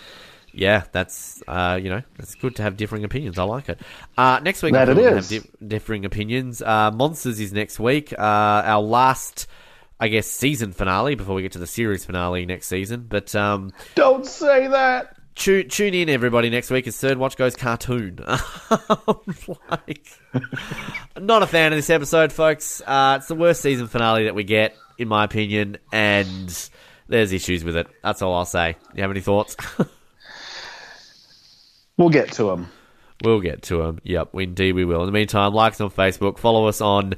yeah, 0.52 0.84
that's 0.92 1.42
uh, 1.46 1.78
you 1.80 1.90
know 1.90 2.02
it's 2.18 2.34
good 2.34 2.56
to 2.56 2.62
have 2.62 2.76
differing 2.76 3.04
opinions. 3.04 3.38
I 3.38 3.44
like 3.44 3.68
it. 3.68 3.80
Uh, 4.18 4.40
next 4.42 4.62
week, 4.62 4.72
That 4.74 4.88
it 4.88 4.96
have 4.96 5.28
di- 5.28 5.66
differing 5.66 6.04
opinions. 6.04 6.60
Uh, 6.62 6.90
Monsters 6.92 7.38
is 7.40 7.52
next 7.52 7.78
week. 7.78 8.12
Uh, 8.12 8.16
our 8.22 8.82
last. 8.82 9.46
I 10.00 10.08
guess 10.08 10.26
season 10.26 10.72
finale 10.72 11.14
before 11.14 11.34
we 11.34 11.42
get 11.42 11.52
to 11.52 11.58
the 11.58 11.66
series 11.66 12.04
finale 12.04 12.46
next 12.46 12.66
season. 12.66 13.06
But 13.08 13.34
um, 13.34 13.72
Don't 13.94 14.26
say 14.26 14.66
that. 14.68 15.16
tune, 15.34 15.68
tune 15.68 15.94
in 15.94 16.08
everybody 16.08 16.50
next 16.50 16.70
week 16.70 16.86
as 16.86 16.96
Third 16.98 17.16
Watch 17.18 17.36
goes 17.36 17.54
cartoon. 17.56 18.18
like, 19.70 20.06
not 21.18 21.42
a 21.42 21.46
fan 21.46 21.72
of 21.72 21.78
this 21.78 21.90
episode, 21.90 22.32
folks. 22.32 22.82
Uh, 22.86 23.16
it's 23.18 23.28
the 23.28 23.34
worst 23.34 23.60
season 23.60 23.86
finale 23.86 24.24
that 24.24 24.34
we 24.34 24.44
get, 24.44 24.76
in 24.98 25.08
my 25.08 25.24
opinion, 25.24 25.78
and 25.92 26.68
there's 27.08 27.32
issues 27.32 27.64
with 27.64 27.76
it. 27.76 27.86
That's 28.02 28.20
all 28.22 28.34
I'll 28.34 28.44
say. 28.44 28.76
You 28.94 29.02
have 29.02 29.10
any 29.10 29.20
thoughts? 29.20 29.56
We'll 31.96 32.08
get 32.10 32.32
to 32.32 32.50
him. 32.50 32.66
We'll 33.22 33.40
get 33.40 33.62
to 33.64 33.78
them. 33.78 34.00
Yep, 34.02 34.30
indeed 34.34 34.72
we 34.72 34.84
will. 34.84 35.00
In 35.00 35.06
the 35.06 35.12
meantime, 35.12 35.54
like 35.54 35.74
us 35.74 35.80
on 35.80 35.90
Facebook, 35.90 36.38
follow 36.38 36.66
us 36.66 36.80
on 36.80 37.14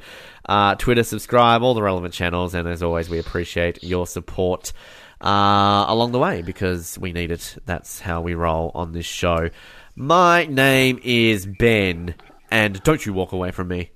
uh, 0.49 0.75
Twitter, 0.77 1.03
subscribe, 1.03 1.63
all 1.63 1.75
the 1.75 1.83
relevant 1.83 2.15
channels, 2.15 2.55
and 2.55 2.69
as 2.69 2.83
always, 2.83 3.09
we 3.09 3.19
appreciate 3.19 3.83
your 3.83 4.07
support 4.07 4.73
uh, 5.21 5.85
along 5.89 6.13
the 6.13 6.19
way 6.19 6.43
because 6.43 6.99
we 6.99 7.13
need 7.13 7.31
it. 7.31 7.57
That's 7.65 7.99
how 7.99 8.21
we 8.21 8.35
roll 8.35 8.71
on 8.75 8.93
this 8.93 9.07
show. 9.07 9.51
My 9.97 10.45
name 10.45 11.01
is 11.03 11.47
Ben, 11.47 12.15
and 12.51 12.83
don't 12.83 13.05
you 13.05 13.13
walk 13.13 13.33
away 13.33 13.51
from 13.51 13.69
me. 13.69 13.91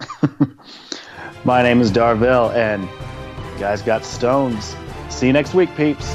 My 1.44 1.62
name 1.62 1.80
is 1.80 1.90
Darvell, 1.90 2.54
and 2.54 2.88
guys 3.58 3.82
got 3.82 4.04
stones. 4.04 4.76
See 5.08 5.26
you 5.26 5.32
next 5.32 5.54
week, 5.54 5.74
peeps. 5.76 6.14